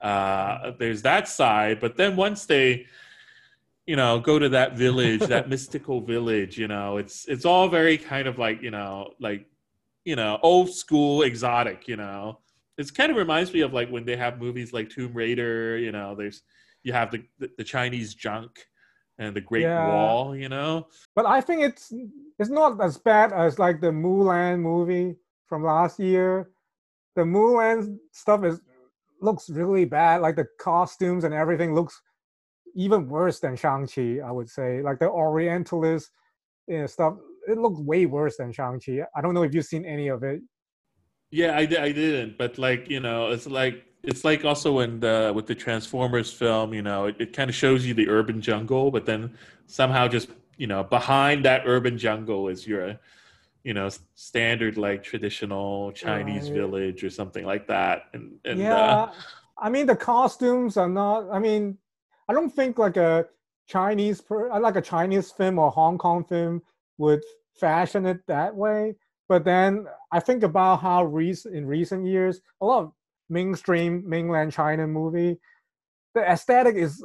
Uh, 0.00 0.72
there's 0.80 1.02
that 1.02 1.28
side, 1.28 1.78
but 1.78 1.96
then 1.96 2.16
once 2.16 2.44
they 2.44 2.86
you 3.86 3.94
know 3.94 4.18
go 4.18 4.36
to 4.36 4.48
that 4.48 4.76
village 4.76 5.20
that 5.20 5.48
mystical 5.54 6.00
village 6.00 6.58
you 6.58 6.66
know 6.66 6.96
it's 6.96 7.24
it's 7.26 7.44
all 7.44 7.68
very 7.68 7.96
kind 7.96 8.26
of 8.26 8.36
like 8.36 8.60
you 8.60 8.72
know 8.72 9.12
like 9.20 9.46
you 10.06 10.14
know, 10.14 10.38
old 10.42 10.72
school 10.72 11.22
exotic, 11.22 11.88
you 11.88 11.96
know. 11.96 12.38
It 12.78 12.94
kind 12.94 13.10
of 13.10 13.16
reminds 13.16 13.52
me 13.52 13.60
of 13.60 13.72
like 13.72 13.90
when 13.90 14.04
they 14.04 14.16
have 14.16 14.40
movies 14.40 14.72
like 14.72 14.88
Tomb 14.88 15.12
Raider, 15.12 15.76
you 15.78 15.90
know, 15.90 16.14
there's 16.14 16.42
you 16.84 16.92
have 16.92 17.10
the 17.10 17.24
the, 17.38 17.50
the 17.58 17.64
Chinese 17.64 18.14
junk 18.14 18.66
and 19.18 19.34
the 19.34 19.40
Great 19.40 19.62
yeah. 19.62 19.88
Wall, 19.88 20.36
you 20.36 20.48
know. 20.48 20.86
But 21.16 21.26
I 21.26 21.40
think 21.40 21.62
it's 21.62 21.92
it's 22.38 22.50
not 22.50 22.80
as 22.80 22.96
bad 22.96 23.32
as 23.32 23.58
like 23.58 23.80
the 23.80 23.88
Mulan 23.90 24.60
movie 24.60 25.16
from 25.46 25.64
last 25.64 25.98
year. 25.98 26.50
The 27.16 27.22
Mulan 27.22 27.98
stuff 28.12 28.44
is 28.44 28.60
looks 29.20 29.50
really 29.50 29.86
bad. 29.86 30.20
Like 30.20 30.36
the 30.36 30.46
costumes 30.60 31.24
and 31.24 31.34
everything 31.34 31.74
looks 31.74 32.00
even 32.76 33.08
worse 33.08 33.40
than 33.40 33.56
Shang-Chi, 33.56 34.18
I 34.24 34.30
would 34.30 34.50
say. 34.50 34.82
Like 34.82 35.00
the 35.00 35.08
Orientalist 35.08 36.10
you 36.68 36.80
know, 36.80 36.86
stuff 36.86 37.14
it 37.46 37.58
looked 37.58 37.80
way 37.80 38.06
worse 38.06 38.36
than 38.36 38.52
Shang 38.52 38.80
Chi. 38.84 39.00
I 39.14 39.20
don't 39.20 39.34
know 39.34 39.42
if 39.42 39.54
you've 39.54 39.64
seen 39.64 39.84
any 39.84 40.08
of 40.08 40.22
it. 40.22 40.40
Yeah, 41.30 41.52
I, 41.56 41.60
I 41.60 41.92
didn't, 41.92 42.38
but 42.38 42.58
like 42.58 42.88
you 42.88 43.00
know, 43.00 43.30
it's 43.30 43.46
like 43.46 43.84
it's 44.02 44.24
like 44.24 44.44
also 44.44 44.80
in 44.80 45.00
the 45.00 45.32
with 45.34 45.46
the 45.46 45.54
Transformers 45.54 46.32
film, 46.32 46.72
you 46.72 46.82
know, 46.82 47.06
it, 47.06 47.16
it 47.18 47.32
kind 47.32 47.50
of 47.50 47.56
shows 47.56 47.84
you 47.84 47.94
the 47.94 48.08
urban 48.08 48.40
jungle, 48.40 48.90
but 48.90 49.06
then 49.06 49.34
somehow 49.66 50.06
just 50.08 50.28
you 50.56 50.66
know 50.66 50.84
behind 50.84 51.44
that 51.44 51.62
urban 51.66 51.98
jungle 51.98 52.48
is 52.48 52.66
your 52.66 52.98
you 53.64 53.74
know 53.74 53.88
standard 54.14 54.78
like 54.78 55.02
traditional 55.02 55.90
Chinese 55.92 56.44
right. 56.44 56.54
village 56.54 57.02
or 57.02 57.10
something 57.10 57.44
like 57.44 57.66
that. 57.66 58.04
And, 58.12 58.38
and 58.44 58.60
yeah, 58.60 58.74
uh, 58.76 59.12
I 59.58 59.68
mean 59.68 59.86
the 59.86 59.96
costumes 59.96 60.76
are 60.76 60.88
not. 60.88 61.28
I 61.30 61.40
mean, 61.40 61.76
I 62.28 62.32
don't 62.32 62.50
think 62.50 62.78
like 62.78 62.96
a 62.96 63.26
Chinese, 63.66 64.20
per, 64.20 64.56
like 64.60 64.76
a 64.76 64.82
Chinese 64.82 65.32
film 65.32 65.58
or 65.58 65.72
Hong 65.72 65.98
Kong 65.98 66.24
film 66.24 66.62
would 66.98 67.22
fashion 67.58 68.06
it 68.06 68.20
that 68.28 68.54
way. 68.54 68.94
But 69.28 69.44
then 69.44 69.86
I 70.12 70.20
think 70.20 70.42
about 70.42 70.80
how 70.80 71.04
recent 71.04 71.54
in 71.54 71.66
recent 71.66 72.06
years, 72.06 72.40
a 72.60 72.66
lot 72.66 72.84
of 72.84 72.92
mainstream 73.28 74.02
mainland 74.08 74.52
China 74.52 74.86
movie, 74.86 75.38
the 76.14 76.22
aesthetic 76.22 76.76
is 76.76 77.04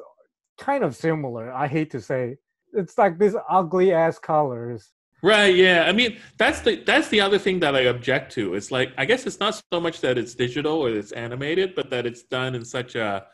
kind 0.59 0.83
of 0.83 0.95
similar. 0.95 1.51
I 1.51 1.67
hate 1.67 1.89
to 1.91 2.01
say, 2.01 2.37
it's 2.73 2.97
like 2.97 3.17
these 3.17 3.35
ugly 3.49 3.91
ass 3.91 4.19
colors. 4.19 4.91
Right. 5.23 5.55
Yeah. 5.55 5.85
I 5.87 5.91
mean, 5.91 6.17
that's 6.37 6.61
the 6.61 6.77
that's 6.83 7.09
the 7.09 7.21
other 7.21 7.37
thing 7.37 7.59
that 7.59 7.75
I 7.75 7.81
object 7.81 8.31
to. 8.33 8.55
It's 8.55 8.71
like 8.71 8.91
I 8.97 9.05
guess 9.05 9.25
it's 9.27 9.39
not 9.39 9.61
so 9.71 9.79
much 9.79 10.01
that 10.01 10.17
it's 10.17 10.33
digital 10.33 10.73
or 10.73 10.89
it's 10.89 11.11
animated, 11.11 11.75
but 11.75 11.91
that 11.91 12.05
it's 12.07 12.23
done 12.23 12.55
in 12.55 12.65
such 12.65 12.95
a 12.95 13.27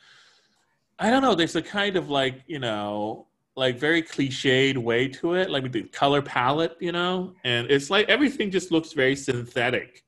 I 0.99 1.09
don't 1.09 1.21
know. 1.21 1.35
There's 1.35 1.55
a 1.55 1.61
kind 1.61 1.95
of 1.95 2.09
like 2.09 2.43
you 2.47 2.59
know, 2.59 3.27
like 3.57 3.79
very 3.79 4.03
cliched 4.03 4.77
way 4.77 5.07
to 5.07 5.33
it, 5.33 5.49
like 5.49 5.71
the 5.71 5.81
color 5.83 6.21
palette, 6.21 6.77
you 6.79 6.91
know, 6.91 7.33
and 7.43 7.69
it's 7.71 7.89
like 7.89 8.07
everything 8.07 8.51
just 8.51 8.71
looks 8.71 8.93
very 8.93 9.15
synthetic, 9.15 10.03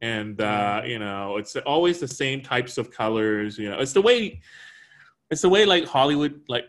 and 0.00 0.40
uh, 0.40 0.82
you 0.84 0.98
know, 0.98 1.36
it's 1.36 1.54
always 1.58 2.00
the 2.00 2.08
same 2.08 2.42
types 2.42 2.76
of 2.76 2.90
colors. 2.90 3.56
You 3.56 3.70
know, 3.70 3.78
it's 3.78 3.92
the 3.92 4.02
way, 4.02 4.40
it's 5.30 5.42
the 5.42 5.48
way 5.48 5.64
like 5.64 5.86
Hollywood 5.86 6.40
like 6.48 6.64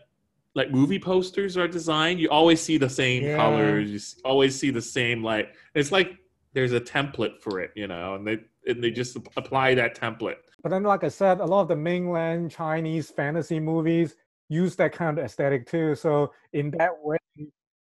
like 0.54 0.70
movie 0.70 1.00
posters 1.00 1.58
are 1.58 1.68
designed. 1.68 2.20
You 2.20 2.30
always 2.30 2.62
see 2.62 2.78
the 2.78 2.90
same 2.90 3.24
yeah. 3.24 3.36
colors. 3.36 3.90
You 3.90 4.00
always 4.24 4.58
see 4.58 4.70
the 4.70 4.82
same 4.82 5.24
like. 5.24 5.56
It's 5.74 5.92
like 5.92 6.20
there's 6.54 6.74
a 6.74 6.82
template 6.82 7.42
for 7.42 7.60
it, 7.60 7.72
you 7.76 7.88
know, 7.88 8.14
and 8.14 8.28
they 8.28 8.38
and 8.68 8.84
they 8.84 8.92
just 8.92 9.16
apply 9.36 9.74
that 9.76 10.00
template. 10.00 10.38
But 10.62 10.70
then, 10.70 10.84
like 10.84 11.04
I 11.04 11.08
said, 11.10 11.40
a 11.40 11.46
lot 11.46 11.62
of 11.62 11.70
the 11.70 11.76
mainland 11.76 12.52
Chinese 12.52 13.10
fantasy 13.10 13.60
movies 13.60 14.16
use 14.50 14.76
that 14.78 14.92
kind 14.92 15.18
of 15.18 15.26
aesthetic 15.26 15.70
too. 15.70 15.96
So 15.96 16.34
in 16.54 16.72
that 16.72 16.92
way, 17.02 17.18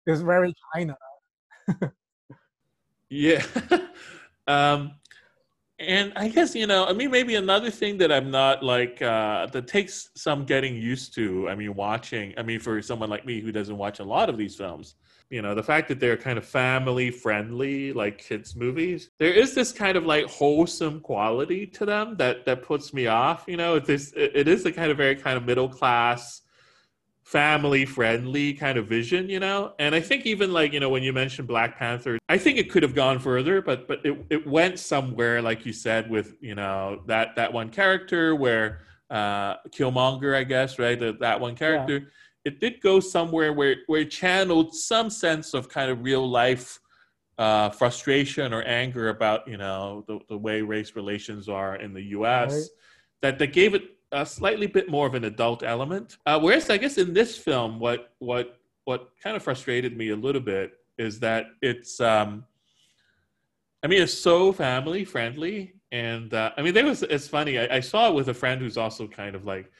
it's 0.07 0.21
very 0.21 0.55
China. 0.75 0.97
yeah. 3.11 3.45
um, 4.47 4.92
and 5.79 6.12
I 6.16 6.29
guess 6.29 6.55
you 6.55 6.66
know, 6.66 6.87
I 6.87 6.95
mean, 6.95 7.11
maybe 7.11 7.35
another 7.35 7.71
thing 7.71 7.99
that 7.99 8.11
I'm 8.11 8.31
not 8.31 8.62
like 8.62 9.03
uh, 9.03 9.47
that 9.47 9.66
takes 9.66 10.09
some 10.14 10.47
getting 10.47 10.75
used 10.75 11.14
to. 11.16 11.49
I 11.51 11.55
mean, 11.55 11.75
watching. 11.75 12.33
I 12.38 12.42
mean, 12.42 12.61
for 12.61 12.81
someone 12.81 13.11
like 13.11 13.27
me 13.27 13.40
who 13.40 13.53
doesn't 13.53 13.77
watch 13.77 14.01
a 14.01 14.05
lot 14.05 14.31
of 14.31 14.38
these 14.38 14.57
films, 14.57 14.95
you 15.31 15.42
know 15.42 15.55
the 15.55 15.62
fact 15.62 15.88
that 15.88 15.99
they're 15.99 16.16
kind 16.16 16.38
of 16.38 16.47
family 16.47 17.11
friendly 17.11 17.92
like 17.92 18.19
kids 18.19 18.55
movies 18.55 19.11
there 19.19 19.33
is 19.33 19.55
this 19.55 19.73
kind 19.73 19.97
of 19.97 20.07
like 20.07 20.27
wholesome 20.27 21.01
quality 21.01 21.66
to 21.66 21.85
them 21.85 22.16
that 22.16 22.45
that 22.45 22.62
puts 22.62 22.95
me 22.95 23.07
off 23.07 23.45
you 23.49 23.57
know 23.57 23.79
this 23.79 24.12
it 24.16 24.47
is 24.47 24.64
a 24.66 24.73
kind 24.73 24.90
of 24.90 24.97
very 24.97 25.16
kind 25.16 25.37
of 25.37 25.45
middle 25.45 25.69
class 25.69 26.42
family 27.26 27.84
friendly 27.84 28.54
kind 28.54 28.78
of 28.78 28.86
vision 28.86 29.28
you 29.28 29.40
know 29.40 29.72
and 29.80 29.96
i 29.96 30.00
think 30.00 30.24
even 30.24 30.52
like 30.52 30.72
you 30.72 30.78
know 30.78 30.88
when 30.88 31.02
you 31.02 31.12
mentioned 31.12 31.48
black 31.48 31.76
panther 31.76 32.18
i 32.28 32.38
think 32.38 32.56
it 32.56 32.70
could 32.70 32.84
have 32.84 32.94
gone 32.94 33.18
further 33.18 33.60
but 33.60 33.88
but 33.88 33.98
it, 34.06 34.16
it 34.30 34.46
went 34.46 34.78
somewhere 34.78 35.42
like 35.42 35.66
you 35.66 35.72
said 35.72 36.08
with 36.08 36.36
you 36.40 36.54
know 36.54 37.02
that 37.06 37.34
that 37.34 37.52
one 37.52 37.68
character 37.68 38.36
where 38.36 38.82
uh 39.10 39.56
killmonger 39.70 40.36
i 40.36 40.44
guess 40.44 40.78
right 40.78 41.00
that, 41.00 41.18
that 41.18 41.40
one 41.40 41.56
character 41.56 41.98
yeah 41.98 42.08
it 42.46 42.60
did 42.60 42.80
go 42.80 43.00
somewhere 43.00 43.52
where 43.52 43.78
where 43.88 44.02
it 44.02 44.10
channeled 44.10 44.72
some 44.72 45.10
sense 45.10 45.52
of 45.52 45.68
kind 45.68 45.90
of 45.90 46.04
real 46.04 46.30
life 46.30 46.78
uh, 47.38 47.68
frustration 47.70 48.54
or 48.54 48.62
anger 48.62 49.08
about 49.08 49.46
you 49.48 49.56
know 49.56 50.04
the, 50.06 50.20
the 50.28 50.38
way 50.38 50.62
race 50.62 50.94
relations 50.94 51.48
are 51.48 51.76
in 51.76 51.92
the 51.92 52.02
U.S. 52.02 52.52
Right. 52.52 52.64
That 53.22 53.38
that 53.40 53.52
gave 53.52 53.74
it 53.74 53.95
a 54.12 54.25
slightly 54.25 54.66
bit 54.66 54.88
more 54.88 55.07
of 55.07 55.14
an 55.14 55.25
adult 55.25 55.62
element. 55.62 56.16
Uh, 56.27 56.38
whereas 56.38 56.71
I 56.71 56.77
guess 56.77 56.99
in 56.99 57.12
this 57.12 57.37
film, 57.37 57.79
what 57.79 58.14
what 58.19 58.59
what 58.85 59.11
kind 59.23 59.37
of 59.37 59.42
frustrated 59.42 59.97
me 59.97 60.11
a 60.11 60.16
little 60.16 60.40
bit 60.40 60.75
is 60.99 61.21
that 61.21 61.47
it's 61.62 62.01
um, 62.01 62.45
I 63.83 63.87
mean 63.88 64.03
it's 64.03 64.14
so 64.14 64.53
family 64.53 65.05
friendly 65.05 65.75
and 65.92 66.33
uh, 66.33 66.53
I 66.57 66.62
mean 66.62 66.75
there 66.75 66.85
was 66.85 67.03
it's 67.03 67.29
funny 67.29 67.59
I, 67.59 67.77
I 67.77 67.81
saw 67.81 68.09
it 68.09 68.14
with 68.14 68.29
a 68.29 68.35
friend 68.35 68.61
who's 68.61 68.77
also 68.77 69.07
kind 69.07 69.35
of 69.35 69.45
like 69.45 69.71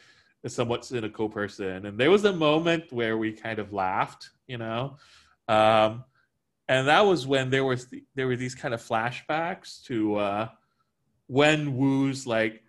a 0.47 0.49
somewhat 0.49 0.85
cynical 0.85 1.29
person. 1.29 1.87
And 1.87 1.99
there 1.99 2.11
was 2.11 2.25
a 2.25 2.33
moment 2.33 2.93
where 2.93 3.19
we 3.19 3.33
kind 3.33 3.59
of 3.59 3.73
laughed, 3.73 4.31
you 4.47 4.59
know. 4.59 4.97
Um, 5.49 6.05
and 6.69 6.89
that 6.89 7.05
was 7.05 7.27
when 7.27 7.51
there 7.51 7.65
was 7.65 7.87
the, 7.87 8.05
there 8.15 8.27
were 8.27 8.37
these 8.37 8.55
kind 8.55 8.73
of 8.73 8.81
flashbacks 8.81 9.83
to 9.85 10.17
uh, 10.17 10.49
when 11.27 11.77
Wu's 11.77 12.27
like 12.27 12.63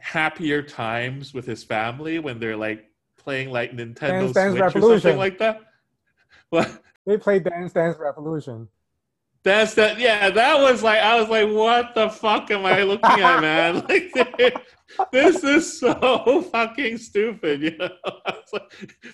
happier 0.00 0.62
times 0.62 1.32
with 1.32 1.46
his 1.46 1.62
family 1.62 2.18
when 2.18 2.38
they're 2.38 2.56
like 2.56 2.86
playing 3.16 3.50
like 3.50 3.72
Nintendo 3.72 4.32
Dance, 4.32 4.32
Dance 4.32 4.52
Switch 4.52 4.62
Revolution. 4.62 4.96
or 4.96 5.00
something 5.00 5.18
like 5.18 5.38
that. 5.38 5.60
What? 6.50 6.82
They 7.06 7.16
played 7.16 7.44
Dance 7.44 7.72
Dance 7.72 7.96
Revolution. 7.98 8.68
That's 9.42 9.74
that. 9.74 9.98
Yeah, 9.98 10.30
that 10.30 10.60
was 10.60 10.82
like 10.82 10.98
I 10.98 11.18
was 11.18 11.28
like, 11.28 11.48
what 11.48 11.94
the 11.94 12.10
fuck 12.10 12.50
am 12.50 12.66
I 12.66 12.82
looking 12.82 13.10
at, 13.10 13.40
man? 13.40 13.86
Like, 13.88 14.12
this 15.12 15.42
is 15.42 15.78
so 15.78 16.42
fucking 16.52 16.98
stupid, 16.98 17.62
you 17.62 17.76
know. 17.76 17.90
Like, 18.52 18.72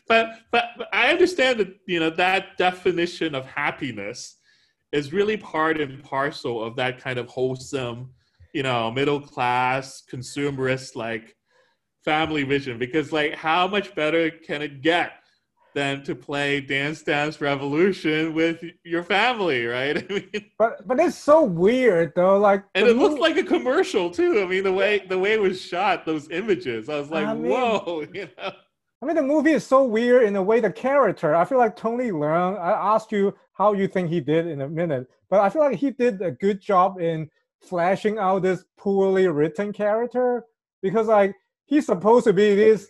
but, 0.08 0.30
but 0.50 0.64
but 0.78 0.88
I 0.94 1.10
understand 1.10 1.60
that 1.60 1.76
you 1.86 2.00
know 2.00 2.08
that 2.08 2.56
definition 2.56 3.34
of 3.34 3.44
happiness 3.44 4.36
is 4.92 5.12
really 5.12 5.36
part 5.36 5.78
and 5.78 6.02
parcel 6.02 6.64
of 6.64 6.74
that 6.76 6.98
kind 6.98 7.18
of 7.18 7.28
wholesome, 7.28 8.14
you 8.56 8.62
know, 8.62 8.90
middle 8.90 9.20
class 9.20 10.02
consumerist 10.10 10.96
like 10.96 11.36
family 12.06 12.42
vision. 12.42 12.78
Because 12.78 13.12
like, 13.12 13.34
how 13.34 13.68
much 13.68 13.94
better 13.94 14.30
can 14.30 14.62
it 14.62 14.80
get? 14.80 15.12
than 15.74 16.02
to 16.02 16.14
play 16.14 16.58
Dance 16.58 17.02
Dance 17.02 17.38
Revolution 17.38 18.32
with 18.32 18.64
your 18.82 19.02
family, 19.02 19.66
right? 19.66 19.98
I 20.10 20.14
mean, 20.14 20.46
but 20.58 20.88
but 20.88 20.98
it's 20.98 21.18
so 21.18 21.44
weird 21.44 22.14
though. 22.16 22.38
Like, 22.38 22.64
and 22.74 22.86
it 22.86 22.96
movie... 22.96 23.10
looked 23.10 23.20
like 23.20 23.36
a 23.36 23.42
commercial 23.42 24.10
too. 24.10 24.40
I 24.40 24.46
mean, 24.46 24.64
the 24.64 24.72
way 24.72 25.04
the 25.06 25.18
way 25.18 25.34
it 25.34 25.40
was 25.42 25.60
shot, 25.60 26.06
those 26.06 26.30
images, 26.30 26.88
I 26.88 26.98
was 26.98 27.10
like, 27.10 27.26
I 27.26 27.34
mean, 27.34 27.52
whoa, 27.52 28.06
you 28.14 28.26
know. 28.38 28.52
I 29.02 29.04
mean, 29.04 29.16
the 29.16 29.22
movie 29.22 29.52
is 29.52 29.66
so 29.66 29.84
weird 29.84 30.22
in 30.22 30.32
the 30.32 30.42
way 30.42 30.60
the 30.60 30.72
character. 30.72 31.34
I 31.34 31.44
feel 31.44 31.58
like 31.58 31.76
Tony 31.76 32.10
Leung. 32.10 32.58
I 32.58 32.94
asked 32.94 33.12
you 33.12 33.34
how 33.52 33.74
you 33.74 33.86
think 33.86 34.08
he 34.08 34.20
did 34.22 34.46
in 34.46 34.62
a 34.62 34.68
minute, 34.68 35.06
but 35.28 35.40
I 35.40 35.50
feel 35.50 35.60
like 35.60 35.76
he 35.76 35.90
did 35.90 36.22
a 36.22 36.30
good 36.30 36.58
job 36.58 36.98
in 37.02 37.28
flashing 37.62 38.18
out 38.18 38.42
this 38.42 38.64
poorly 38.78 39.28
written 39.28 39.72
character 39.72 40.44
because 40.82 41.06
like 41.06 41.34
he's 41.66 41.86
supposed 41.86 42.24
to 42.24 42.32
be 42.32 42.54
this 42.54 42.88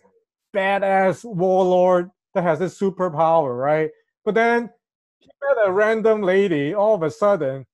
badass 0.54 1.24
warlord 1.24 2.10
that 2.34 2.42
has 2.42 2.58
this 2.58 2.78
superpower, 2.78 3.58
right? 3.58 3.90
But 4.24 4.34
then 4.34 4.70
he 5.18 5.30
met 5.42 5.66
a 5.66 5.72
random 5.72 6.22
lady 6.22 6.74
all 6.74 6.94
of 6.94 7.02
a 7.02 7.10
sudden. 7.10 7.64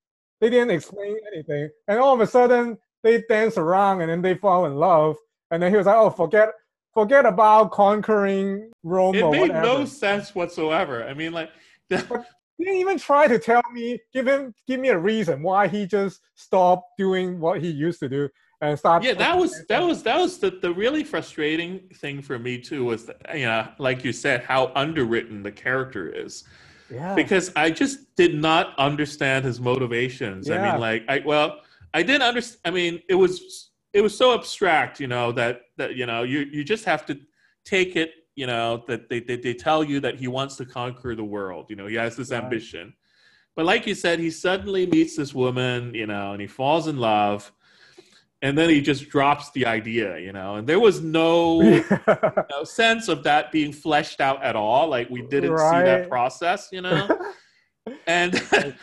They 0.40 0.50
didn't 0.50 0.70
explain 0.70 1.16
anything. 1.32 1.68
And 1.88 1.98
all 1.98 2.14
of 2.14 2.20
a 2.20 2.26
sudden 2.26 2.78
they 3.02 3.22
dance 3.28 3.58
around 3.58 4.00
and 4.00 4.10
then 4.10 4.22
they 4.22 4.34
fall 4.34 4.66
in 4.66 4.76
love. 4.76 5.16
And 5.50 5.62
then 5.62 5.70
he 5.70 5.76
was 5.76 5.86
like, 5.86 5.96
oh, 5.96 6.10
forget 6.10 6.50
forget 6.94 7.26
about 7.26 7.72
conquering 7.72 8.70
Rome. 8.82 9.14
It 9.14 9.30
made 9.30 9.40
whatever. 9.40 9.62
no 9.62 9.84
sense 9.84 10.34
whatsoever. 10.34 11.04
I 11.04 11.14
mean, 11.14 11.32
like, 11.32 11.50
didn't 12.64 12.80
even 12.80 12.98
try 12.98 13.26
to 13.26 13.38
tell 13.38 13.62
me, 13.72 14.00
give 14.12 14.26
him, 14.26 14.54
give 14.66 14.80
me 14.80 14.88
a 14.88 14.98
reason 14.98 15.42
why 15.42 15.68
he 15.68 15.86
just 15.86 16.20
stopped 16.34 16.96
doing 16.98 17.40
what 17.40 17.60
he 17.60 17.70
used 17.70 18.00
to 18.00 18.08
do 18.08 18.28
and 18.60 18.78
start. 18.78 19.02
Yeah, 19.02 19.14
that 19.14 19.36
was 19.36 19.64
that 19.68 19.82
was 19.82 20.02
that 20.04 20.18
was 20.18 20.38
the, 20.38 20.50
the 20.50 20.72
really 20.72 21.04
frustrating 21.04 21.80
thing 21.96 22.22
for 22.22 22.38
me 22.38 22.58
too. 22.58 22.84
Was 22.84 23.06
that, 23.06 23.38
you 23.38 23.46
know, 23.46 23.68
like 23.78 24.04
you 24.04 24.12
said, 24.12 24.44
how 24.44 24.72
underwritten 24.74 25.42
the 25.42 25.52
character 25.52 26.08
is. 26.08 26.44
Yeah. 26.90 27.14
Because 27.14 27.50
I 27.56 27.70
just 27.70 28.14
did 28.16 28.34
not 28.34 28.78
understand 28.78 29.44
his 29.44 29.60
motivations. 29.60 30.48
Yeah. 30.48 30.62
I 30.62 30.72
mean, 30.72 30.80
like, 30.80 31.04
I 31.08 31.22
well, 31.24 31.60
I 31.94 32.02
didn't 32.02 32.22
understand. 32.22 32.60
I 32.64 32.70
mean, 32.70 33.02
it 33.08 33.14
was 33.14 33.70
it 33.92 34.00
was 34.00 34.16
so 34.16 34.34
abstract, 34.34 35.00
you 35.00 35.06
know, 35.06 35.32
that 35.32 35.62
that 35.76 35.96
you 35.96 36.06
know, 36.06 36.22
you 36.22 36.40
you 36.40 36.64
just 36.64 36.84
have 36.84 37.04
to 37.06 37.18
take 37.64 37.96
it, 37.96 38.12
you 38.34 38.46
know, 38.46 38.84
that 38.88 39.08
they 39.08 39.20
they, 39.20 39.36
they 39.36 39.54
tell 39.54 39.82
you 39.84 40.00
that 40.00 40.16
he 40.16 40.28
wants 40.28 40.56
to 40.56 40.64
conquer 40.64 41.14
the 41.14 41.24
world. 41.24 41.66
You 41.68 41.76
know, 41.76 41.86
he 41.86 41.96
has 41.96 42.16
this 42.16 42.30
right. 42.30 42.42
ambition. 42.42 42.94
But 43.54 43.66
like 43.66 43.86
you 43.86 43.94
said, 43.94 44.18
he 44.18 44.30
suddenly 44.30 44.86
meets 44.86 45.16
this 45.16 45.34
woman, 45.34 45.94
you 45.94 46.06
know, 46.06 46.32
and 46.32 46.40
he 46.40 46.46
falls 46.46 46.88
in 46.88 46.96
love 46.96 47.52
and 48.42 48.58
then 48.58 48.68
he 48.68 48.80
just 48.80 49.08
drops 49.08 49.52
the 49.52 49.66
idea, 49.66 50.18
you 50.18 50.32
know. 50.32 50.56
And 50.56 50.66
there 50.66 50.80
was 50.80 51.00
no, 51.00 51.60
no 52.50 52.64
sense 52.64 53.06
of 53.06 53.22
that 53.22 53.52
being 53.52 53.72
fleshed 53.72 54.20
out 54.20 54.42
at 54.42 54.56
all. 54.56 54.88
Like 54.88 55.08
we 55.08 55.22
didn't 55.22 55.52
right. 55.52 55.80
see 55.80 55.84
that 55.84 56.08
process, 56.08 56.68
you 56.72 56.82
know. 56.82 57.08
and 58.08 58.34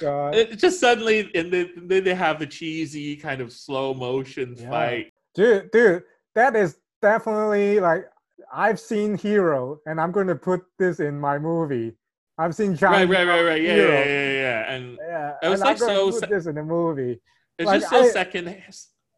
oh, 0.02 0.30
it 0.34 0.58
just 0.58 0.80
suddenly, 0.80 1.30
and 1.36 1.52
then, 1.52 1.72
then 1.76 2.06
they 2.06 2.16
have 2.16 2.40
the 2.40 2.48
cheesy 2.48 3.18
kind 3.18 3.42
of 3.42 3.52
slow 3.52 3.94
motion 3.94 4.56
yeah. 4.58 4.70
fight. 4.70 5.14
Dude, 5.36 5.70
dude, 5.72 6.04
that 6.36 6.56
is 6.56 6.78
definitely 7.02 7.82
like 7.82 8.06
I've 8.54 8.80
seen 8.80 9.18
Hero, 9.18 9.80
and 9.86 10.00
I'm 10.00 10.12
going 10.12 10.28
to 10.28 10.36
put 10.36 10.64
this 10.78 11.00
in 11.00 11.20
my 11.20 11.38
movie. 11.38 11.94
I've 12.38 12.56
seen 12.56 12.76
John. 12.76 12.92
Right, 12.94 13.10
right, 13.10 13.28
right, 13.28 13.44
right. 13.44 13.62
Yeah, 13.62 13.76
yeah, 13.76 13.84
yeah, 13.84 14.06
yeah, 14.06 14.32
yeah. 14.32 14.74
And 14.74 14.98
yeah, 15.02 15.34
it 15.44 15.50
was 15.50 15.62
and 15.62 15.70
like 15.70 15.78
so. 15.78 16.12
Put 16.12 16.30
this 16.30 16.46
in 16.46 16.56
the 16.56 16.64
movie. 16.64 17.20
It's 17.58 17.68
like, 17.68 17.82
just 17.82 17.92
so 17.92 18.04
I, 18.04 18.10
second 18.10 18.48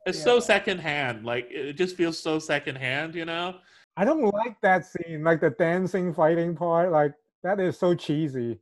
it's 0.06 0.18
yeah. 0.18 0.24
so 0.24 0.40
secondhand. 0.40 1.26
Like 1.26 1.48
it 1.52 1.74
just 1.74 1.96
feels 1.96 2.18
so 2.18 2.40
secondhand, 2.40 3.16
you 3.16 3.26
know. 3.26 3.56
I 3.98 4.06
don't 4.06 4.22
like 4.22 4.60
that 4.62 4.86
scene, 4.86 5.24
like 5.24 5.42
the 5.42 5.52
dancing 5.52 6.14
fighting 6.14 6.56
part. 6.56 6.92
Like 6.92 7.14
that 7.44 7.60
is 7.60 7.78
so 7.78 7.94
cheesy. 7.94 8.60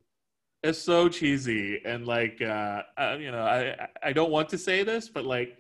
It's 0.62 0.79
so 0.79 1.08
cheesy, 1.08 1.82
and 1.86 2.05
like 2.05 2.41
uh, 2.41 2.82
uh, 2.97 3.17
you 3.19 3.32
know, 3.32 3.43
I 3.43 3.88
I 4.03 4.12
don't 4.12 4.32
want 4.32 4.49
to 4.49 4.58
say 4.58 4.84
this, 4.84 5.08
but 5.08 5.25
like 5.25 5.58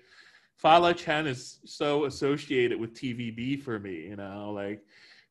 Fala 0.57 0.93
Chen 0.93 1.25
is 1.25 1.59
so 1.63 2.05
associated 2.05 2.77
with 2.77 2.93
TVB 2.93 3.63
for 3.63 3.79
me, 3.79 4.07
you 4.07 4.17
know, 4.17 4.51
like 4.53 4.81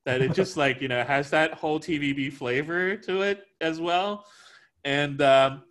that 0.09 0.23
it 0.23 0.33
just 0.33 0.57
like 0.57 0.81
you 0.81 0.89
know 0.89 1.05
has 1.05 1.29
that 1.29 1.53
whole 1.53 1.79
TVB 1.79 2.33
flavor 2.33 2.97
to 2.97 3.21
it 3.21 3.45
as 3.61 3.79
well, 3.79 4.25
and 4.83 5.21
um, 5.21 5.63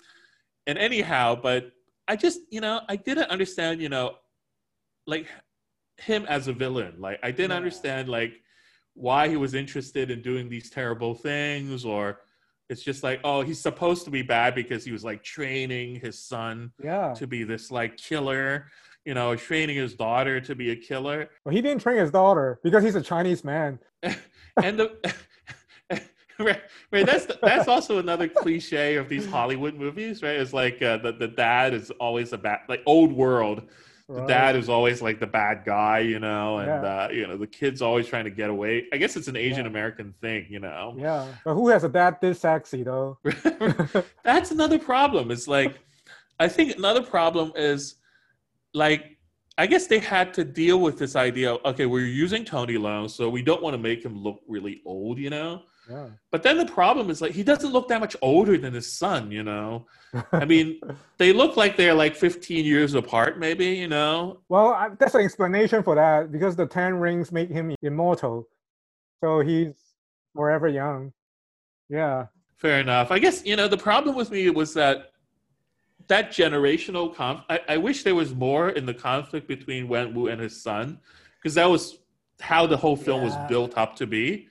and 0.67 0.78
anyhow, 0.78 1.36
but 1.36 1.71
I 2.08 2.15
just 2.15 2.41
you 2.52 2.62
know 2.62 2.82
I 2.88 2.97
didn't 2.97 3.32
understand 3.32 3.82
you 3.82 3.89
know 3.89 4.15
like 5.08 5.26
him 5.97 6.28
as 6.30 6.47
a 6.47 6.54
villain, 6.54 6.93
like 7.00 7.19
I 7.23 7.32
didn't 7.32 7.50
Yeah. 7.52 7.58
understand 7.58 8.10
like 8.10 8.43
why 8.93 9.28
he 9.28 9.38
was 9.38 9.56
interested 9.56 10.12
in 10.12 10.21
doing 10.21 10.50
these 10.50 10.69
terrible 10.69 11.15
things 11.15 11.84
or 11.84 12.19
it's 12.69 12.84
just 12.84 13.02
like 13.04 13.19
oh 13.23 13.41
he's 13.41 13.60
supposed 13.62 14.06
to 14.06 14.12
be 14.12 14.21
bad 14.21 14.54
because 14.54 14.84
he 14.86 14.91
was 14.91 15.04
like 15.04 15.23
training 15.23 16.00
his 16.00 16.19
son 16.19 16.71
Yeah. 16.84 17.13
to 17.13 17.26
be 17.26 17.43
this 17.43 17.71
like 17.71 17.97
killer 17.97 18.67
you 19.08 19.13
know 19.13 19.36
training 19.38 19.78
his 19.78 19.93
daughter 19.96 20.39
to 20.41 20.54
be 20.54 20.72
a 20.72 20.76
killer 20.76 21.30
But 21.46 21.54
he 21.54 21.62
didn't 21.62 21.82
train 21.82 21.98
his 21.98 22.12
daughter 22.12 22.60
because 22.62 22.84
he's 22.84 22.96
a 22.96 23.02
Chinese 23.02 23.43
man. 23.43 23.80
and 24.04 24.78
the 24.80 25.13
right, 26.39 26.62
right 26.91 27.06
that's 27.06 27.26
that's 27.41 27.67
also 27.70 27.98
another 28.00 28.28
cliche 28.28 28.96
of 28.96 29.10
these 29.10 29.26
hollywood 29.26 29.74
movies 29.76 30.22
right 30.22 30.36
it's 30.36 30.54
like 30.54 30.82
uh, 30.84 30.98
the, 30.98 31.12
the 31.13 31.28
dad 31.28 31.74
is 31.74 31.89
always 32.00 32.32
a 32.34 32.38
bad 32.38 32.60
like 32.70 32.84
old 32.86 33.12
world 33.12 33.63
the 34.08 34.13
right? 34.13 34.28
dad 34.28 34.56
is 34.56 34.70
always 34.70 35.02
like 35.02 35.20
the 35.20 35.26
bad 35.26 35.63
guy 35.65 36.00
you 36.00 36.20
know 36.20 36.60
and 36.60 36.67
Yeah. 36.67 37.06
uh, 37.06 37.10
you 37.12 37.26
know 37.28 37.38
the 37.38 37.48
kid's 37.48 37.82
always 37.82 38.08
trying 38.08 38.26
to 38.26 38.30
get 38.30 38.50
away 38.52 38.86
i 38.93 38.98
guess 38.98 39.15
it's 39.15 39.28
an 39.28 39.36
asian 39.36 39.65
american 39.65 40.13
thing 40.22 40.46
you 40.50 40.60
know 40.60 40.96
Yeah. 40.98 41.26
But 41.43 41.56
who 41.56 41.70
has 41.70 41.84
a 41.84 41.89
dad 41.89 42.17
this 42.22 42.39
sexy 42.41 42.84
though? 42.84 43.17
that's 44.24 44.52
another 44.52 44.78
problem 44.78 45.32
it's 45.32 45.48
like 45.48 45.74
i 46.39 46.48
think 46.48 46.78
another 46.78 47.02
problem 47.02 47.52
is 47.56 47.96
like 48.78 49.18
i 49.58 49.66
guess 49.66 49.88
they 49.88 50.00
had 50.00 50.34
to 50.34 50.44
deal 50.44 50.80
with 50.80 50.98
this 50.98 51.16
idea 51.16 51.54
of, 51.54 51.66
okay 51.66 51.86
we're 51.86 52.06
using 52.06 52.46
tony 52.46 52.76
Leung, 52.76 53.10
so 53.10 53.30
we 53.30 53.42
don't 53.42 53.62
want 53.62 53.74
to 53.74 53.78
make 53.78 54.04
him 54.04 54.18
look 54.24 54.40
really 54.48 54.82
old 54.86 55.18
you 55.18 55.30
know 55.30 55.63
yeah. 55.90 56.08
but 56.32 56.44
then 56.44 56.58
the 56.58 56.66
problem 56.66 57.10
is 57.10 57.22
like 57.22 57.32
he 57.32 57.44
doesn't 57.44 57.72
look 57.72 57.88
that 57.88 58.00
much 58.00 58.16
older 58.22 58.58
than 58.58 58.74
his 58.74 58.92
son 58.92 59.32
you 59.32 59.44
know 59.44 59.88
i 60.32 60.46
mean 60.54 60.80
they 61.18 61.34
look 61.34 61.58
like 61.58 61.78
they're 61.78 61.94
like 61.94 62.16
15 62.16 62.66
years 62.66 62.94
apart 62.94 63.40
maybe 63.40 63.68
you 63.68 63.88
know 63.88 64.42
Well, 64.50 64.74
I, 64.74 64.90
that's 65.00 65.16
an 65.16 65.22
explanation 65.22 65.84
for 65.84 65.96
that 65.96 66.32
because 66.32 66.56
the 66.56 66.66
ten 66.66 66.96
rings 66.96 67.32
make 67.32 67.50
him 67.50 67.76
immortal, 67.82 68.48
so 69.24 69.40
he's 69.42 69.74
forever 70.36 70.68
young. 70.68 71.12
Yeah. 71.90 72.28
Fair 72.58 72.80
enough. 72.80 73.12
I 73.12 73.20
guess 73.20 73.46
you 73.46 73.56
know 73.56 73.68
the 73.68 73.78
problem 73.78 74.16
with 74.16 74.32
me 74.32 74.50
was 74.50 74.74
that 74.74 75.12
that 76.08 76.32
generational 76.32 77.13
conf. 77.13 77.41
I, 77.50 77.60
I 77.70 77.78
wish 77.78 78.04
there 78.04 78.15
was 78.15 78.34
more 78.34 78.70
in 78.70 78.86
the 78.86 78.93
conflict 78.93 79.48
between 79.48 79.88
Wen 79.88 80.13
Wu 80.13 80.28
and 80.28 80.39
his 80.41 80.62
son, 80.62 81.00
because 81.38 81.56
that 81.56 81.70
was 81.70 82.00
how 82.39 82.65
the 82.67 82.78
whole 82.78 82.96
film 82.96 83.22
Yeah. 83.22 83.26
was 83.38 83.50
built 83.50 83.78
up 83.78 83.96
to 83.98 84.08
be. 84.08 84.48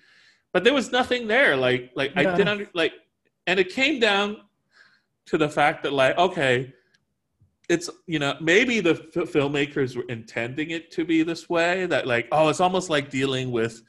But 0.52 0.64
there 0.64 0.74
was 0.74 0.90
nothing 0.92 1.26
there. 1.26 1.56
Like 1.56 1.90
like 1.94 2.16
I 2.16 2.24
didn't 2.24 2.48
under, 2.48 2.68
like, 2.74 2.92
and 3.46 3.60
it 3.60 3.70
came 3.70 4.00
down 4.00 4.38
to 5.26 5.38
the 5.38 5.48
fact 5.48 5.82
that 5.82 5.92
like 5.92 6.16
okay, 6.18 6.72
it's 7.68 7.90
you 8.06 8.18
know 8.18 8.36
maybe 8.40 8.80
the 8.80 8.90
f- 8.92 9.28
filmmakers 9.30 9.96
were 9.96 10.04
intending 10.08 10.70
it 10.70 10.90
to 10.92 11.04
be 11.04 11.22
this 11.22 11.48
way 11.48 11.86
that 11.86 12.06
like 12.06 12.28
oh 12.32 12.48
it's 12.48 12.60
almost 12.60 12.90
like 12.90 13.10
dealing 13.10 13.50
with 13.50 13.82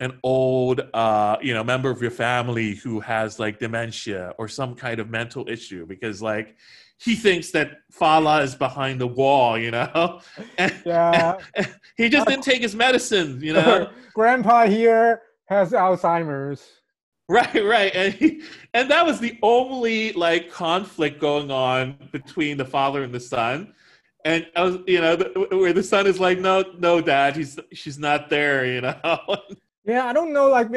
an 0.00 0.18
old 0.22 0.80
uh 0.94 1.36
you 1.42 1.52
know 1.52 1.64
member 1.64 1.90
of 1.90 2.00
your 2.00 2.10
family 2.10 2.74
who 2.74 3.00
has 3.00 3.38
like 3.38 3.58
dementia 3.58 4.32
or 4.38 4.48
some 4.48 4.74
kind 4.74 5.00
of 5.00 5.10
mental 5.10 5.48
issue 5.48 5.84
because 5.86 6.22
like 6.22 6.56
he 7.00 7.14
thinks 7.14 7.50
that 7.52 7.78
Fala 7.90 8.42
is 8.42 8.54
behind 8.54 9.00
the 9.00 9.06
wall 9.06 9.58
you 9.58 9.70
know 9.70 10.20
and, 10.58 10.74
Yeah. 10.84 11.38
he 11.96 12.08
just 12.08 12.26
didn't 12.28 12.44
take 12.44 12.62
his 12.62 12.74
medicine 12.74 13.40
you 13.42 13.52
know 13.58 13.90
Grandpa 14.14 14.66
here 14.66 15.22
has 15.46 15.72
Alzheimer's. 15.72 16.64
right 17.28 17.64
right 17.64 17.94
and 17.94 18.14
he, 18.14 18.42
and 18.74 18.90
that 18.90 19.04
was 19.04 19.18
the 19.18 19.36
only 19.42 20.12
like 20.12 20.50
conflict 20.50 21.20
going 21.20 21.50
on 21.50 21.96
between 22.12 22.56
the 22.56 22.64
father 22.64 23.02
and 23.02 23.12
the 23.12 23.20
son 23.20 23.74
and 24.24 24.46
I 24.56 24.64
was, 24.64 24.78
you 24.86 25.00
know, 25.00 25.14
the, 25.16 25.56
where 25.56 25.72
the 25.72 25.82
son 25.82 26.06
is 26.08 26.18
like, 26.18 26.40
no, 26.40 26.64
no, 26.78 27.00
dad, 27.00 27.36
he's 27.36 27.56
she's 27.72 27.98
not 27.98 28.28
there, 28.28 28.66
you 28.66 28.80
know. 28.80 29.20
Yeah, 29.88 30.04
I 30.06 30.12
don't 30.12 30.32
know. 30.32 30.48
Like 30.50 30.68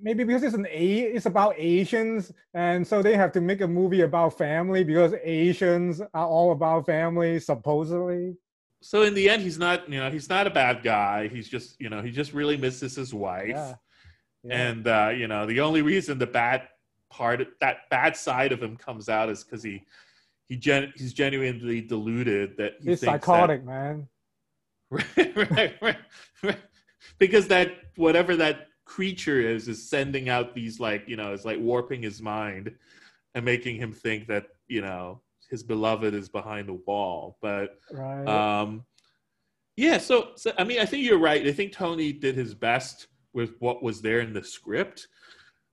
maybe 0.00 0.22
because 0.24 0.42
it's 0.44 0.54
an 0.54 0.66
A, 0.70 1.00
it's 1.00 1.26
about 1.26 1.54
Asians, 1.58 2.32
and 2.54 2.86
so 2.86 3.02
they 3.02 3.16
have 3.16 3.32
to 3.32 3.40
make 3.40 3.62
a 3.62 3.66
movie 3.66 4.02
about 4.02 4.36
family 4.38 4.84
because 4.84 5.12
Asians 5.24 6.00
are 6.00 6.26
all 6.26 6.52
about 6.52 6.86
family, 6.86 7.40
supposedly. 7.40 8.36
so 8.80 9.02
in 9.02 9.14
the 9.14 9.28
end, 9.28 9.42
he's 9.42 9.58
not, 9.58 9.88
you 9.90 9.98
know, 9.98 10.10
he's 10.10 10.28
not 10.28 10.46
a 10.46 10.50
bad 10.50 10.82
guy. 10.84 11.26
He's 11.28 11.48
just, 11.48 11.80
you 11.80 11.88
know, 11.88 12.00
he 12.02 12.10
just 12.12 12.32
really 12.32 12.56
misses 12.56 12.94
his 12.94 13.12
wife, 13.12 13.48
Yeah. 13.48 13.74
Yeah. 14.44 14.68
and 14.68 14.86
uh, 14.86 15.10
you 15.16 15.26
know, 15.26 15.46
the 15.46 15.60
only 15.60 15.82
reason 15.82 16.18
the 16.18 16.26
bad 16.28 16.68
part, 17.10 17.40
that 17.60 17.88
bad 17.90 18.16
side 18.16 18.52
of 18.52 18.62
him 18.62 18.76
comes 18.76 19.08
out 19.08 19.30
is 19.30 19.42
because 19.42 19.62
he, 19.64 19.82
he 20.46 20.56
gen- 20.56 20.92
he's 20.94 21.12
genuinely 21.12 21.80
deluded 21.80 22.56
that 22.58 22.74
he 22.80 22.90
he's 22.90 23.00
thinks 23.00 23.00
that- 23.00 23.24
psychotic, 23.24 23.64
man. 23.64 24.06
right, 24.90 25.36
right, 25.36 25.74
right, 25.82 25.96
right. 26.42 26.56
Because 27.18 27.48
that 27.48 27.72
whatever 27.96 28.36
that 28.36 28.68
creature 28.84 29.40
is 29.40 29.68
is 29.68 29.88
sending 29.88 30.30
out 30.30 30.54
these 30.54 30.80
like 30.80 31.06
you 31.06 31.14
know 31.16 31.34
it's 31.34 31.44
like 31.44 31.58
warping 31.60 32.02
his 32.02 32.22
mind 32.22 32.74
and 33.34 33.44
making 33.44 33.76
him 33.76 33.92
think 33.92 34.26
that 34.26 34.46
you 34.66 34.80
know 34.80 35.20
his 35.50 35.62
beloved 35.62 36.14
is 36.14 36.28
behind 36.28 36.68
the 36.68 36.80
wall. 36.86 37.38
But 37.40 37.78
Right. 37.90 38.26
um, 38.26 38.84
yeah, 39.76 39.98
so, 39.98 40.30
so 40.36 40.52
I 40.58 40.64
mean 40.64 40.80
I 40.80 40.86
think 40.86 41.04
you're 41.04 41.18
right. 41.18 41.46
I 41.46 41.52
think 41.52 41.72
Tony 41.72 42.12
did 42.12 42.34
his 42.34 42.54
best 42.54 43.08
with 43.32 43.54
what 43.60 43.82
was 43.82 44.00
there 44.02 44.20
in 44.20 44.32
the 44.32 44.42
script, 44.42 45.08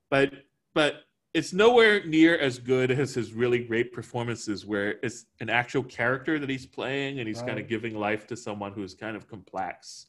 but 0.09 0.31
but 0.73 1.05
it's 1.33 1.51
nowhere 1.51 2.05
near 2.05 2.37
as 2.37 2.59
good 2.59 2.91
as 2.91 3.13
his 3.13 3.33
really 3.33 3.59
great 3.59 3.91
performances 3.91 4.65
where 4.65 4.95
it's 5.03 5.25
an 5.41 5.49
actual 5.49 5.83
character 5.83 6.39
that 6.39 6.49
he's 6.49 6.65
playing 6.65 7.19
and 7.19 7.27
he's 7.27 7.41
kind 7.41 7.59
of 7.59 7.67
giving 7.67 7.93
life 7.93 8.25
to 8.27 8.37
someone 8.37 8.71
who's 8.71 8.93
kind 8.93 9.17
of 9.17 9.27
complex 9.27 10.05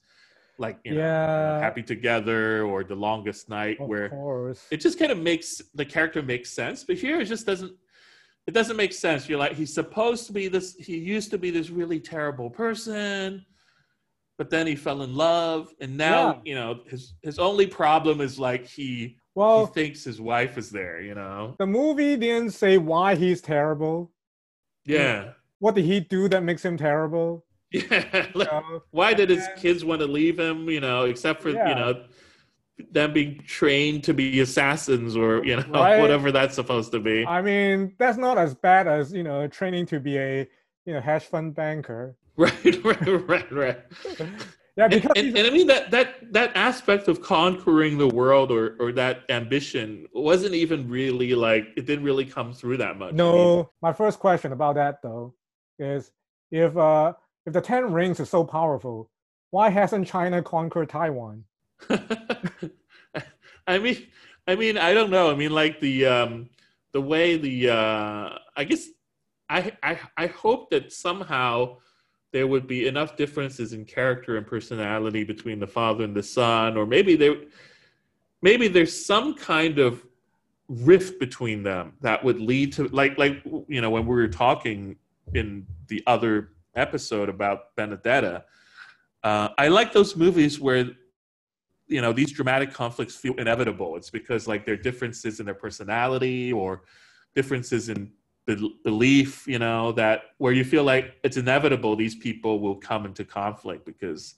like 0.59 0.79
you 0.85 0.93
know, 0.95 1.01
Yeah. 1.01 1.59
happy 1.61 1.83
together 1.83 2.63
or 2.65 2.85
the 2.85 2.95
longest 2.95 3.49
night 3.49 3.79
of 3.81 3.89
where 3.89 4.09
course. 4.11 4.67
it 4.71 4.79
just 4.81 4.99
kind 4.99 5.13
of 5.13 5.19
makes 5.19 5.61
the 5.75 5.85
character 5.85 6.23
makes 6.23 6.51
sense 6.51 6.85
but 6.85 6.97
here 6.97 7.21
it 7.21 7.27
just 7.27 7.47
doesn't 7.47 7.73
it 8.47 8.55
doesn't 8.55 8.77
make 8.77 8.93
sense 8.93 9.29
you're 9.29 9.39
like 9.39 9.53
he's 9.55 9.75
supposed 9.75 10.27
to 10.27 10.33
be 10.33 10.49
this 10.49 10.75
he 10.77 10.97
used 10.97 11.31
to 11.31 11.39
be 11.39 11.51
this 11.51 11.71
really 11.71 12.01
terrible 12.01 12.49
person 12.51 13.45
but 14.39 14.51
then 14.51 14.67
he 14.67 14.77
fell 14.77 15.03
in 15.03 15.15
love 15.15 15.73
and 15.81 15.97
now 15.97 16.27
Yeah. 16.27 16.41
you 16.45 16.55
know 16.55 16.81
his 16.89 17.15
his 17.23 17.39
only 17.39 17.67
problem 17.67 18.21
is 18.21 18.39
like 18.39 18.67
he 18.67 19.17
well, 19.35 19.67
he 19.67 19.73
thinks 19.73 20.03
his 20.05 20.21
wife 20.21 20.57
is 20.57 20.71
there 20.71 21.01
you 21.03 21.15
know 21.15 21.55
the 21.59 21.67
movie 21.67 22.17
didn't 22.17 22.53
say 22.53 22.79
why 22.79 23.15
he's 23.15 23.41
terrible. 23.43 24.11
yeah 24.85 25.33
What 25.59 25.75
did 25.75 25.85
he 25.87 26.01
do 26.01 26.29
that 26.29 26.43
makes 26.43 26.63
him 26.65 26.77
terrible? 26.77 27.45
Yeah 27.73 28.27
You 28.35 28.45
know? 28.45 28.83
why 28.91 29.15
did 29.15 29.31
his 29.31 29.47
kids 29.57 29.85
want 29.85 30.01
to 30.01 30.07
leave 30.07 30.39
him 30.39 30.69
you 30.71 30.81
know 30.81 31.05
except 31.05 31.43
for 31.43 31.51
Yeah. 31.51 31.69
you 31.69 31.75
know 31.75 32.05
them 32.93 33.13
being 33.15 33.41
trained 33.47 34.05
to 34.05 34.13
be 34.15 34.41
assassins 34.41 35.17
or 35.17 35.45
you 35.45 35.57
know 35.57 35.63
Right. 35.69 36.01
whatever 36.01 36.31
that's 36.31 36.55
supposed 36.55 36.93
to 36.93 37.01
be 37.01 37.25
I 37.27 37.41
mean, 37.43 37.95
that's 37.99 38.19
not 38.19 38.37
as 38.39 38.55
bad 38.55 38.87
as 38.87 39.13
you 39.13 39.23
know 39.23 39.47
training 39.49 39.87
to 39.87 40.01
be 40.01 40.19
a 40.19 40.47
you 40.85 40.93
know 40.95 41.01
hedge 41.01 41.25
fund 41.25 41.55
banker. 41.55 42.17
right 42.37 42.85
right 42.85 43.29
right 43.29 43.53
right 43.53 43.79
Yeah, 44.77 44.85
and, 44.85 44.91
because 44.93 45.13
and, 45.17 45.27
he's- 45.29 45.39
and 45.39 45.47
I 45.47 45.51
mean 45.51 45.67
that 45.69 45.91
that 45.91 46.33
that 46.35 46.51
aspect 46.55 47.09
of 47.09 47.23
conquering 47.23 47.97
the 47.97 48.09
world 48.09 48.53
or 48.53 48.77
or 48.79 48.93
that 48.93 49.23
ambition 49.31 50.07
wasn't 50.13 50.55
even 50.55 50.87
really 50.91 51.35
like 51.35 51.69
it 51.79 51.87
didn't 51.87 52.05
really 52.05 52.27
come 52.27 52.53
through 52.53 52.77
that 52.77 52.99
much. 52.99 53.15
No, 53.15 53.71
my 53.81 53.95
first 53.95 54.19
question 54.19 54.53
about 54.53 54.75
that 54.75 55.01
though 55.03 55.35
is 55.79 56.13
if 56.51 56.77
uh 56.77 57.15
if 57.47 57.53
the 57.53 57.61
Ten 57.61 57.93
Rings 57.93 58.21
is 58.21 58.29
so 58.29 58.45
powerful, 58.45 59.09
why 59.51 59.71
hasn't 59.71 60.09
China 60.09 60.43
conquered 60.43 60.89
Taiwan? 60.89 61.45
I 63.67 63.79
mean, 63.79 64.07
I 64.47 64.57
mean, 64.57 64.77
I 64.77 64.93
don't 64.93 65.11
know. 65.11 65.31
I 65.31 65.35
mean, 65.35 65.53
like 65.53 65.81
the 65.81 66.07
um 66.07 66.51
the 66.93 67.01
way 67.01 67.37
the 67.37 67.71
uh 67.71 68.39
I 68.57 68.65
guess 68.65 68.89
I 69.49 69.73
I 69.83 69.99
I 70.17 70.27
hope 70.27 70.71
that 70.71 70.93
somehow 70.93 71.79
there 72.33 72.47
would 72.47 72.67
be 72.67 72.87
enough 72.87 73.17
differences 73.17 73.73
in 73.73 73.85
character 73.85 74.37
and 74.37 74.47
personality 74.47 75.25
between 75.25 75.61
the 75.61 75.67
father 75.67 76.05
and 76.05 76.15
the 76.15 76.23
son, 76.23 76.77
or 76.77 76.85
maybe 76.85 77.17
there 77.17 77.37
maybe 78.43 78.69
there's 78.69 79.07
some 79.07 79.35
kind 79.35 79.79
of 79.79 80.05
rift 80.69 81.21
between 81.21 81.63
them 81.63 81.93
that 82.01 82.25
would 82.25 82.41
lead 82.41 82.73
to 82.73 82.89
like 82.89 83.17
like 83.19 83.43
you 83.69 83.81
know 83.81 83.91
when 83.91 84.05
we 84.05 84.15
were 84.15 84.29
talking 84.29 84.97
in 85.35 85.67
the 85.89 86.03
other 86.07 86.51
episode 86.87 87.29
about 87.29 87.75
Benedetta. 87.77 88.45
Uh, 89.23 89.49
I 89.59 89.69
like 89.69 89.93
those 89.93 90.15
movies 90.15 90.61
where 90.61 90.91
you 91.89 92.01
know 92.01 92.13
these 92.13 92.33
dramatic 92.33 92.73
conflicts 92.73 93.15
feel 93.15 93.35
inevitable 93.35 93.97
it's 93.97 94.11
because 94.11 94.49
like 94.49 94.65
there 94.65 94.75
are 94.75 94.77
differences 94.77 95.39
in 95.39 95.47
their 95.47 95.55
personality 95.55 96.53
or 96.53 96.83
differences 97.35 97.89
in 97.89 98.11
be- 98.45 98.77
belief 98.83 99.47
you 99.47 99.61
know 99.61 99.93
that 99.93 100.23
where 100.39 100.53
you 100.53 100.65
feel 100.65 100.83
like 100.83 101.15
it's 101.23 101.37
inevitable 101.37 101.95
these 101.95 102.17
people 102.17 102.59
will 102.59 102.75
come 102.75 103.07
into 103.07 103.25
conflict 103.25 103.87
because 103.87 104.35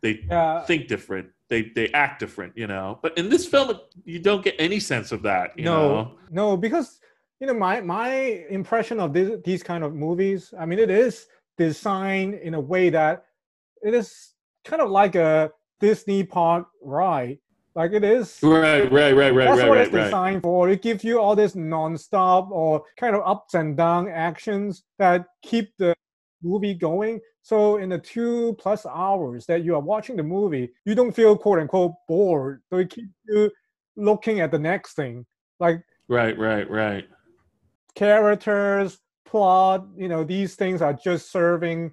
they 0.00 0.24
Yeah. 0.28 0.64
think 0.64 0.88
different 0.88 1.28
they 1.48 1.70
they 1.76 1.88
act 1.92 2.18
different 2.18 2.56
you 2.56 2.66
know 2.66 2.98
but 3.02 3.16
in 3.16 3.28
this 3.28 3.46
film 3.46 3.78
you 4.04 4.18
don't 4.18 4.42
get 4.42 4.56
any 4.58 4.80
sense 4.80 5.12
of 5.12 5.22
that 5.22 5.56
you 5.56 5.64
no, 5.64 5.72
know 5.72 6.18
no, 6.30 6.56
because 6.56 7.00
you 7.40 7.46
know 7.46 7.54
my 7.54 7.80
my 7.80 8.10
impression 8.50 8.98
of 9.00 9.12
this, 9.12 9.38
these 9.44 9.62
kind 9.62 9.82
of 9.84 9.94
movies. 9.94 10.52
I 10.58 10.66
mean, 10.66 10.78
it 10.78 10.90
is 10.90 11.26
designed 11.60 12.34
in 12.34 12.54
a 12.54 12.60
way 12.60 12.88
that 12.88 13.24
it 13.82 13.92
is 13.92 14.32
kind 14.64 14.80
of 14.80 14.90
like 14.90 15.14
a 15.14 15.52
Disney 15.78 16.24
park 16.24 16.66
ride. 16.82 17.38
Like 17.74 17.92
it 17.92 18.02
is. 18.02 18.38
right 18.42 18.90
right 18.90 19.14
right 19.14 19.34
right 19.34 19.44
That's 19.44 19.60
right 19.60 19.68
what 19.68 19.76
right 19.76 19.86
it's 19.86 19.94
right 19.94 20.04
designed 20.04 20.42
for. 20.42 20.70
It 20.70 20.80
gives 20.80 21.04
you 21.04 21.20
all 21.20 21.36
this 21.36 21.54
non-stop 21.54 22.50
or 22.50 22.82
kind 22.98 23.14
of 23.14 23.22
ups 23.26 23.52
and 23.54 23.76
down 23.76 24.08
actions 24.08 24.84
that 24.98 25.26
keep 25.42 25.70
the 25.78 25.94
movie 26.42 26.74
going. 26.74 27.20
So 27.42 27.76
in 27.76 27.90
the 27.90 27.98
two 27.98 28.56
plus 28.58 28.86
hours 28.86 29.44
that 29.46 29.62
you 29.62 29.74
are 29.74 29.80
watching 29.80 30.16
the 30.16 30.22
movie, 30.22 30.70
you 30.86 30.94
don't 30.94 31.12
feel 31.12 31.36
quote 31.36 31.58
unquote 31.58 31.92
bored. 32.08 32.62
So 32.70 32.78
it 32.78 32.90
keeps 32.90 33.12
you 33.28 33.50
looking 33.96 34.40
at 34.40 34.50
the 34.50 34.58
next 34.58 34.94
thing. 34.94 35.26
Like 35.60 35.82
right 36.08 36.36
right 36.38 36.68
right 36.70 37.04
characters, 37.94 38.98
plot, 39.30 39.86
you 39.96 40.08
know, 40.08 40.24
these 40.24 40.56
things 40.56 40.82
are 40.82 40.92
just 40.92 41.30
serving 41.30 41.92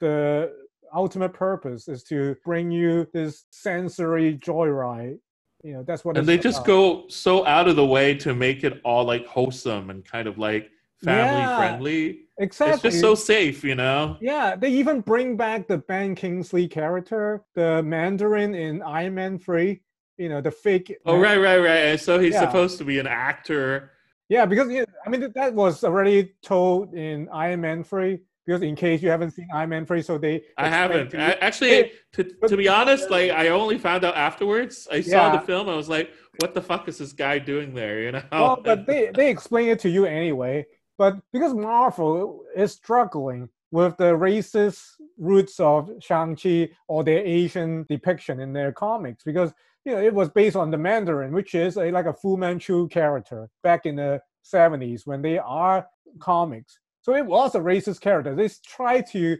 the 0.00 0.52
ultimate 0.94 1.32
purpose 1.32 1.88
is 1.88 2.02
to 2.04 2.34
bring 2.44 2.70
you 2.70 3.06
this 3.12 3.44
sensory 3.50 4.36
joyride. 4.38 5.18
You 5.62 5.74
know, 5.74 5.82
that's 5.82 6.04
what 6.04 6.16
and 6.16 6.26
they 6.26 6.38
just 6.38 6.64
go 6.64 7.06
so 7.08 7.46
out 7.46 7.68
of 7.68 7.76
the 7.76 7.84
way 7.84 8.14
to 8.14 8.34
make 8.34 8.64
it 8.64 8.80
all 8.82 9.04
like 9.04 9.26
wholesome 9.26 9.90
and 9.90 10.02
kind 10.04 10.26
of 10.26 10.38
like 10.38 10.70
family 11.02 11.42
Yeah, 11.42 11.56
friendly 11.56 12.20
exactly. 12.38 12.72
it's 12.72 12.82
just 12.82 13.00
so 13.00 13.14
safe 13.14 13.62
you 13.62 13.74
know 13.74 14.16
Yeah, 14.22 14.56
they 14.56 14.70
even 14.70 15.02
bring 15.02 15.36
back 15.36 15.68
the 15.68 15.78
Ben 15.78 16.14
Kingsley 16.14 16.66
character, 16.66 17.42
the 17.54 17.82
Mandarin 17.82 18.54
in 18.54 18.82
Iron 18.82 19.14
Man 19.14 19.38
3, 19.38 19.80
you 20.16 20.28
know, 20.30 20.40
the 20.40 20.50
fake. 20.50 20.96
oh 21.04 21.18
right 21.18 21.36
right 21.38 21.58
right 21.58 22.00
so 22.00 22.18
he's 22.18 22.34
Yeah. 22.34 22.40
supposed 22.40 22.78
to 22.78 22.84
be 22.84 22.98
an 22.98 23.06
actor 23.06 23.90
Yeah, 24.30 24.46
because 24.46 24.70
you 24.70 24.86
I 25.04 25.10
mean, 25.10 25.30
that 25.34 25.54
was 25.54 25.84
already 25.84 26.32
told 26.42 26.94
in 26.94 27.28
Iron 27.30 27.60
Man 27.60 27.84
3, 27.84 28.18
because 28.46 28.62
in 28.62 28.76
case 28.76 29.02
you 29.02 29.10
haven't 29.10 29.32
seen 29.32 29.48
Iron 29.52 29.70
Man 29.70 29.84
3, 29.84 30.00
so 30.02 30.16
they. 30.16 30.44
i 30.56 30.68
haven't 30.68 31.10
to 31.10 31.20
I, 31.20 31.32
actually 31.46 31.70
Hey, 31.70 31.92
to, 32.12 32.24
to 32.48 32.56
be 32.56 32.68
honest 32.68 33.10
like 33.10 33.30
i 33.32 33.48
only 33.48 33.76
found 33.76 34.04
out 34.04 34.16
afterwards 34.16 34.88
i 34.90 35.00
saw 35.00 35.36
the 35.36 35.40
film 35.40 35.68
i 35.68 35.76
was 35.76 35.88
like 35.88 36.10
what 36.38 36.54
the 36.54 36.62
fuck 36.62 36.88
is 36.88 36.98
this 36.98 37.12
guy 37.12 37.38
doing 37.38 37.74
there 37.74 38.02
you 38.02 38.12
know 38.12 38.22
well, 38.32 38.60
but 38.62 38.86
they, 38.90 39.10
they 39.14 39.30
explain 39.30 39.68
it 39.68 39.80
to 39.80 39.88
you 39.88 40.06
anyway. 40.06 40.66
But 40.96 41.18
because 41.32 41.54
Marvel 41.54 42.44
is 42.54 42.72
struggling 42.72 43.48
with 43.70 43.96
the 43.96 44.12
racist 44.12 44.82
roots 45.16 45.58
of 45.58 45.90
Shang-Chi 46.00 46.68
or 46.88 47.04
their 47.04 47.24
Asian 47.24 47.86
depiction 47.88 48.38
in 48.38 48.52
their 48.52 48.70
comics, 48.70 49.24
because 49.24 49.54
you 49.84 49.92
know 49.92 50.00
it 50.00 50.14
was 50.14 50.28
based 50.30 50.56
on 50.56 50.70
the 50.70 50.78
Mandarin, 50.78 51.32
which 51.32 51.54
is 51.54 51.76
a, 51.76 51.90
like 51.90 52.06
a 52.06 52.12
Fu 52.12 52.36
Manchu 52.36 52.88
character 52.88 53.48
back 53.62 53.86
in 53.86 53.96
the 53.96 54.20
70s 54.44 55.02
when 55.04 55.22
they 55.22 55.38
are 55.38 55.86
comics. 56.20 56.78
So 57.02 57.14
it 57.14 57.24
was 57.24 57.54
a 57.54 57.60
racist 57.60 58.00
character. 58.00 58.34
They 58.34 58.50
tried 58.66 59.06
to 59.12 59.36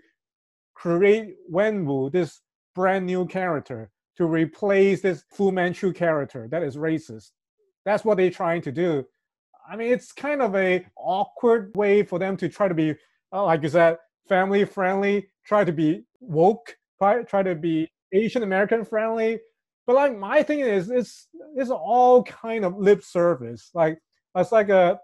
create 0.75 1.37
Wenwu, 1.53 2.11
this 2.11 2.41
brand 2.75 3.07
new 3.07 3.27
character, 3.27 3.91
to 4.17 4.27
replace 4.27 5.03
this 5.03 5.25
Fu 5.31 5.53
Manchu 5.53 5.93
character 5.93 6.49
that 6.51 6.63
is 6.63 6.77
racist. 6.77 7.31
That's 7.85 8.05
what 8.05 8.17
they're 8.17 8.31
trying 8.31 8.63
to 8.63 8.73
do. 8.73 9.05
I 9.71 9.77
mean, 9.77 9.93
it's 9.93 10.13
kind 10.13 10.43
of 10.43 10.57
a 10.57 10.85
awkward 10.97 11.75
way 11.77 12.03
for 12.03 12.19
them 12.19 12.37
to 12.39 12.49
try 12.49 12.69
to 12.69 12.75
be, 12.75 12.95
uh, 13.33 13.45
like 13.45 13.63
you 13.63 13.69
said, 13.69 13.99
family 14.29 14.65
friendly, 14.65 15.29
try 15.45 15.65
to 15.65 15.73
be 15.73 16.03
woke, 16.21 16.77
try, 16.99 17.23
try 17.23 17.43
to 17.43 17.55
be 17.55 17.91
Asian 18.13 18.43
American 18.43 18.85
friendly. 18.85 19.39
But 19.87 19.97
like 19.97 20.17
my 20.17 20.43
thing 20.43 20.61
is, 20.61 20.91
it's 20.91 21.29
it's 21.57 21.71
all 21.71 22.23
kind 22.25 22.65
of 22.65 22.77
lip 22.77 23.03
service. 23.03 23.71
Like 23.75 23.99
it's 24.35 24.53
like 24.53 24.69
a 24.69 25.01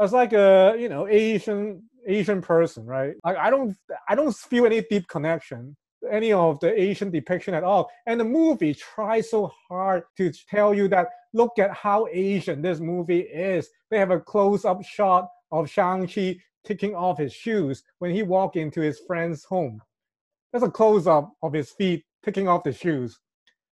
as 0.00 0.12
like 0.12 0.32
a 0.32 0.76
you 0.78 0.88
know 0.88 1.06
Asian 1.08 1.82
Asian 2.06 2.40
person, 2.42 2.86
right? 2.86 3.14
Like 3.24 3.36
I 3.36 3.50
don't 3.50 3.76
I 4.08 4.14
don't 4.14 4.34
feel 4.34 4.66
any 4.66 4.82
deep 4.82 5.08
connection 5.08 5.76
any 6.10 6.32
of 6.32 6.60
the 6.60 6.80
Asian 6.80 7.10
depiction 7.10 7.54
at 7.54 7.64
all. 7.64 7.90
And 8.06 8.20
the 8.20 8.24
movie 8.24 8.74
tries 8.74 9.30
so 9.30 9.52
hard 9.68 10.04
to 10.16 10.32
tell 10.50 10.74
you 10.74 10.88
that 10.88 11.08
look 11.32 11.58
at 11.58 11.72
how 11.72 12.06
Asian 12.12 12.62
this 12.62 12.80
movie 12.80 13.20
is. 13.20 13.68
They 13.90 13.98
have 13.98 14.10
a 14.10 14.20
close-up 14.20 14.84
shot 14.84 15.28
of 15.52 15.70
Shang-Chi 15.70 16.36
taking 16.64 16.94
off 16.94 17.18
his 17.18 17.32
shoes 17.32 17.82
when 17.98 18.10
he 18.10 18.22
walked 18.22 18.56
into 18.56 18.80
his 18.80 19.00
friend's 19.06 19.44
home. 19.44 19.80
That's 20.52 20.64
a 20.64 20.70
close-up 20.70 21.32
of 21.42 21.52
his 21.52 21.70
feet 21.70 22.04
taking 22.24 22.48
off 22.48 22.64
the 22.64 22.72
shoes. 22.72 23.18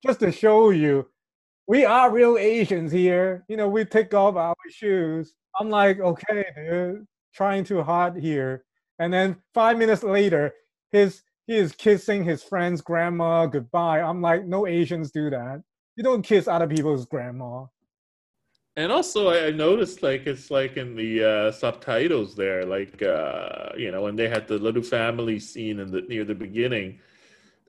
Just 0.06 0.20
to 0.22 0.32
show 0.32 0.70
you 0.70 1.08
we 1.70 1.86
are 1.86 2.10
real 2.10 2.36
Asians 2.40 2.92
here. 2.92 3.46
You 3.48 3.56
know, 3.56 3.70
we 3.70 3.86
take 3.86 4.12
off 4.16 4.36
our 4.36 4.56
shoes. 4.72 5.36
I'm 5.60 5.70
like, 5.70 6.00
okay, 6.00 6.46
dude, 6.56 7.06
trying 7.36 7.64
too 7.64 7.84
hard 7.84 8.18
here. 8.18 8.66
And 8.98 9.14
then 9.14 9.38
five 9.54 9.78
minutes 9.78 10.02
later, 10.02 10.52
his 10.92 11.22
he 11.46 11.58
is 11.58 11.72
kissing 11.74 12.24
his 12.24 12.42
friend's 12.42 12.82
grandma 12.82 13.46
goodbye. 13.46 14.02
I'm 14.02 14.20
like, 14.20 14.48
no 14.48 14.66
Asians 14.66 15.12
do 15.12 15.30
that. 15.30 15.62
You 15.96 16.04
don't 16.04 16.24
kiss 16.24 16.48
other 16.48 16.68
people's 16.68 17.06
grandma. 17.06 17.66
And 18.76 18.92
also, 18.92 19.30
I 19.30 19.52
noticed 19.52 20.02
like 20.02 20.26
it's 20.26 20.50
like 20.50 20.76
in 20.76 20.96
the 20.96 21.24
uh, 21.24 21.52
subtitles 21.52 22.36
there, 22.36 22.66
like 22.66 23.04
uh, 23.04 23.70
you 23.78 23.92
know, 23.92 24.02
when 24.02 24.16
they 24.16 24.28
had 24.28 24.48
the 24.48 24.58
little 24.58 24.82
family 24.82 25.40
scene 25.40 25.80
in 25.80 25.92
the 25.92 26.02
near 26.02 26.26
the 26.26 26.34
beginning, 26.34 27.00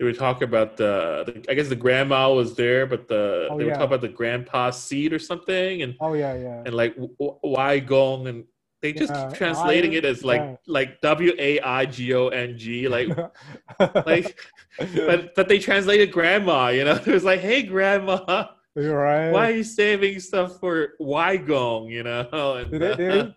they 0.01 0.07
were 0.07 0.15
talking 0.15 0.45
about 0.49 0.79
the, 0.79 1.25
the 1.27 1.51
I 1.51 1.55
guess 1.55 1.69
the 1.69 1.77
grandma 1.77 2.33
was 2.33 2.57
there, 2.57 2.87
but 2.87 3.07
the 3.07 3.49
Oh, 3.51 3.59
they 3.59 3.65
were 3.65 3.71
yeah. 3.71 3.75
talking 3.77 3.89
about 3.89 4.01
the 4.01 4.09
grandpa's 4.09 4.83
seat 4.83 5.13
or 5.13 5.19
something, 5.19 5.83
and 5.83 5.95
Oh 6.01 6.15
yeah, 6.15 6.35
yeah. 6.35 6.63
and 6.65 6.75
like 6.75 6.95
w- 6.97 7.15
w- 7.21 7.39
Wai 7.45 7.81
Gong, 7.81 8.27
and 8.27 8.45
they 8.81 8.95
just 8.95 9.13
Yeah, 9.13 9.29
keep 9.29 9.37
translating 9.37 9.93
I- 9.93 9.97
it 9.97 10.05
as 10.07 10.25
like 10.25 10.41
yeah. 10.41 10.57
like 10.67 11.03
W 11.03 11.33
A 11.39 11.61
I 11.61 11.85
G 11.85 12.15
O 12.15 12.29
N 12.29 12.57
G, 12.57 12.89
like 12.89 13.09
like, 14.07 14.39
but 14.79 15.35
but 15.35 15.49
they 15.49 15.59
translated 15.59 16.11
grandma, 16.13 16.69
you 16.69 16.85
know, 16.85 16.95
it 17.07 17.07
was 17.07 17.25
like, 17.25 17.41
hey 17.41 17.63
grandma. 17.63 18.49
You're 18.77 18.97
right. 18.97 19.33
Why 19.33 19.51
are 19.51 19.55
you 19.57 19.65
saving 19.65 20.19
stuff 20.21 20.61
for 20.61 20.95
Gong? 20.99 21.89
You 21.89 22.05
know, 22.05 22.55
and, 22.57 22.71
Did 22.71 22.81
they, 22.81 22.97
did 22.97 23.11
uh, 23.11 23.31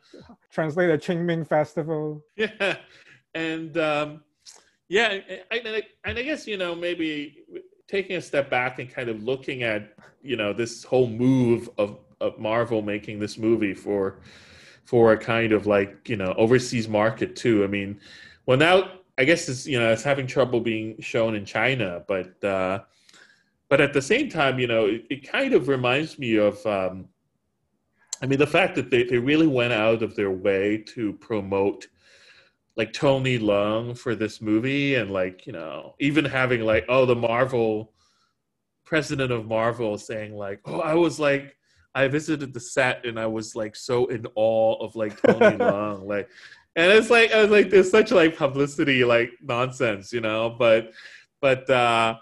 translate 0.49 0.91
a 0.91 0.97
Qingming 0.97 1.45
festival? 1.45 2.23
yeah, 2.37 2.77
and 3.33 3.75
um, 3.77 4.21
yeah, 4.93 5.17
and 5.49 5.67
I, 5.67 5.81
and 6.05 6.19
I, 6.19 6.21
guess 6.21 6.45
you 6.45 6.55
know 6.55 6.75
maybe 6.75 7.43
taking 7.87 8.15
a 8.15 8.21
step 8.21 8.51
back 8.51 8.77
and 8.77 8.87
kind 8.87 9.09
of 9.09 9.23
looking 9.23 9.63
at 9.63 9.91
you 10.21 10.35
know 10.35 10.53
this 10.53 10.83
whole 10.83 11.07
move 11.07 11.67
of 11.79 11.97
of 12.21 12.37
Marvel 12.37 12.83
making 12.83 13.17
this 13.19 13.39
movie 13.39 13.73
for 13.73 14.19
for 14.85 15.13
a 15.13 15.17
kind 15.17 15.51
of 15.51 15.65
like 15.65 16.07
you 16.07 16.15
know 16.15 16.35
overseas 16.37 16.87
market 16.87 17.35
too. 17.35 17.63
I 17.63 17.67
mean, 17.67 17.99
well 18.45 18.55
now 18.55 18.91
I 19.17 19.23
guess 19.23 19.49
it's 19.49 19.65
you 19.65 19.79
know 19.79 19.91
it's 19.91 20.03
having 20.03 20.27
trouble 20.27 20.59
being 20.59 21.01
shown 21.01 21.33
in 21.33 21.43
China, 21.43 22.03
but 22.07 22.43
uh, 22.43 22.81
but 23.69 23.81
at 23.81 23.93
the 23.93 24.01
same 24.01 24.29
time, 24.29 24.59
you 24.59 24.67
know, 24.67 24.85
it, 24.85 25.07
it 25.09 25.27
kind 25.27 25.55
of 25.55 25.69
reminds 25.69 26.19
me 26.19 26.35
of. 26.35 26.63
Um, 26.67 27.09
I 28.21 28.25
mean, 28.25 28.39
the 28.39 28.47
fact 28.47 28.75
that 28.75 28.89
they, 28.89 29.03
they 29.03 29.17
really 29.17 29.47
went 29.47 29.73
out 29.73 30.01
of 30.01 30.15
their 30.15 30.31
way 30.31 30.77
to 30.95 31.11
promote 31.13 31.87
like 32.75 32.93
Tony 32.93 33.37
Leung 33.37 33.97
for 33.97 34.15
this 34.15 34.41
movie 34.41 34.95
and 34.95 35.11
like, 35.11 35.45
you 35.45 35.53
know, 35.53 35.95
even 35.99 36.25
having 36.25 36.61
like, 36.61 36.85
oh, 36.89 37.05
the 37.05 37.15
Marvel 37.15 37.93
president 38.85 39.31
of 39.31 39.45
Marvel 39.45 39.97
saying 39.97 40.35
like, 40.35 40.59
oh, 40.65 40.79
I 40.79 40.95
was 40.95 41.19
like, 41.19 41.55
I 41.95 42.07
visited 42.07 42.53
the 42.53 42.59
set 42.59 43.05
and 43.05 43.19
I 43.19 43.27
was 43.27 43.55
like 43.55 43.75
so 43.75 44.07
in 44.07 44.25
awe 44.35 44.83
of 44.83 44.95
like 44.95 45.21
Tony 45.21 45.57
Leung. 45.57 46.07
Like, 46.07 46.29
and 46.75 46.91
it's 46.91 47.11
like, 47.11 47.31
I 47.31 47.41
was 47.41 47.51
like, 47.51 47.69
there's 47.69 47.91
such 47.91 48.11
like 48.11 48.35
publicity, 48.35 49.03
like 49.03 49.31
nonsense, 49.41 50.11
you 50.11 50.21
know, 50.21 50.55
but, 50.57 50.91
but, 51.41 51.69
uh, 51.69 52.17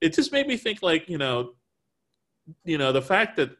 it 0.00 0.14
just 0.14 0.32
made 0.32 0.46
me 0.46 0.56
think 0.56 0.82
like, 0.82 1.08
you 1.08 1.18
know, 1.18 1.52
you 2.64 2.78
know, 2.78 2.92
the 2.92 3.02
fact 3.02 3.36
that 3.36 3.50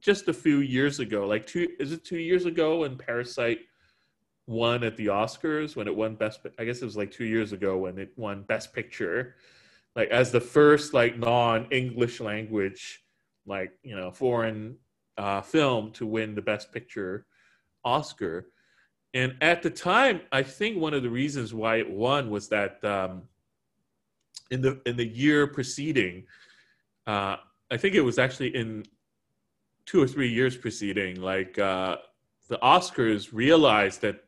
just 0.00 0.28
a 0.28 0.32
few 0.32 0.58
years 0.58 0.98
ago, 0.98 1.26
like 1.26 1.46
two, 1.46 1.68
is 1.78 1.92
it 1.92 2.04
two 2.04 2.18
years 2.18 2.44
ago 2.44 2.80
when 2.80 2.96
Parasite 2.96 3.60
won 4.48 4.82
at 4.82 4.96
the 4.96 5.06
Oscars 5.06 5.76
when 5.76 5.86
it 5.86 5.94
won 5.94 6.14
best, 6.14 6.40
I 6.58 6.64
guess 6.64 6.80
it 6.80 6.84
was 6.84 6.96
like 6.96 7.10
two 7.10 7.24
years 7.24 7.52
ago 7.52 7.76
when 7.76 7.98
it 7.98 8.12
won 8.16 8.42
best 8.42 8.72
picture, 8.72 9.36
like 9.94 10.08
as 10.08 10.32
the 10.32 10.40
first 10.40 10.94
like 10.94 11.18
non-English 11.18 12.20
language, 12.20 13.04
like, 13.46 13.72
you 13.82 13.94
know, 13.94 14.10
foreign 14.10 14.76
uh, 15.18 15.42
film 15.42 15.92
to 15.92 16.06
win 16.06 16.34
the 16.34 16.42
best 16.42 16.72
picture 16.72 17.26
Oscar. 17.84 18.48
And 19.14 19.36
at 19.40 19.62
the 19.62 19.70
time, 19.70 20.22
I 20.32 20.42
think 20.42 20.78
one 20.78 20.94
of 20.94 21.02
the 21.02 21.10
reasons 21.10 21.54
why 21.54 21.76
it 21.76 21.90
won 21.90 22.30
was 22.30 22.48
that 22.48 22.82
um, 22.84 23.22
in 24.50 24.60
the 24.60 24.80
in 24.86 24.96
the 24.96 25.06
year 25.06 25.46
preceding, 25.46 26.24
uh, 27.06 27.36
I 27.70 27.76
think 27.76 27.94
it 27.94 28.02
was 28.02 28.18
actually 28.18 28.54
in 28.54 28.84
two 29.86 30.02
or 30.02 30.06
three 30.06 30.28
years 30.28 30.56
preceding, 30.56 31.20
like 31.20 31.58
uh, 31.58 31.96
the 32.48 32.58
Oscars 32.58 33.30
realized 33.32 34.02
that 34.02 34.24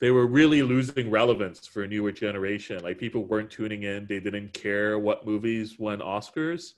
they 0.00 0.10
were 0.10 0.26
really 0.26 0.62
losing 0.62 1.10
relevance 1.10 1.66
for 1.66 1.82
a 1.82 1.86
newer 1.86 2.12
generation. 2.12 2.82
Like 2.82 2.98
people 2.98 3.24
weren't 3.24 3.50
tuning 3.50 3.84
in; 3.84 4.06
they 4.06 4.20
didn't 4.20 4.52
care 4.52 4.98
what 4.98 5.26
movies 5.26 5.78
won 5.78 6.00
Oscars. 6.00 6.74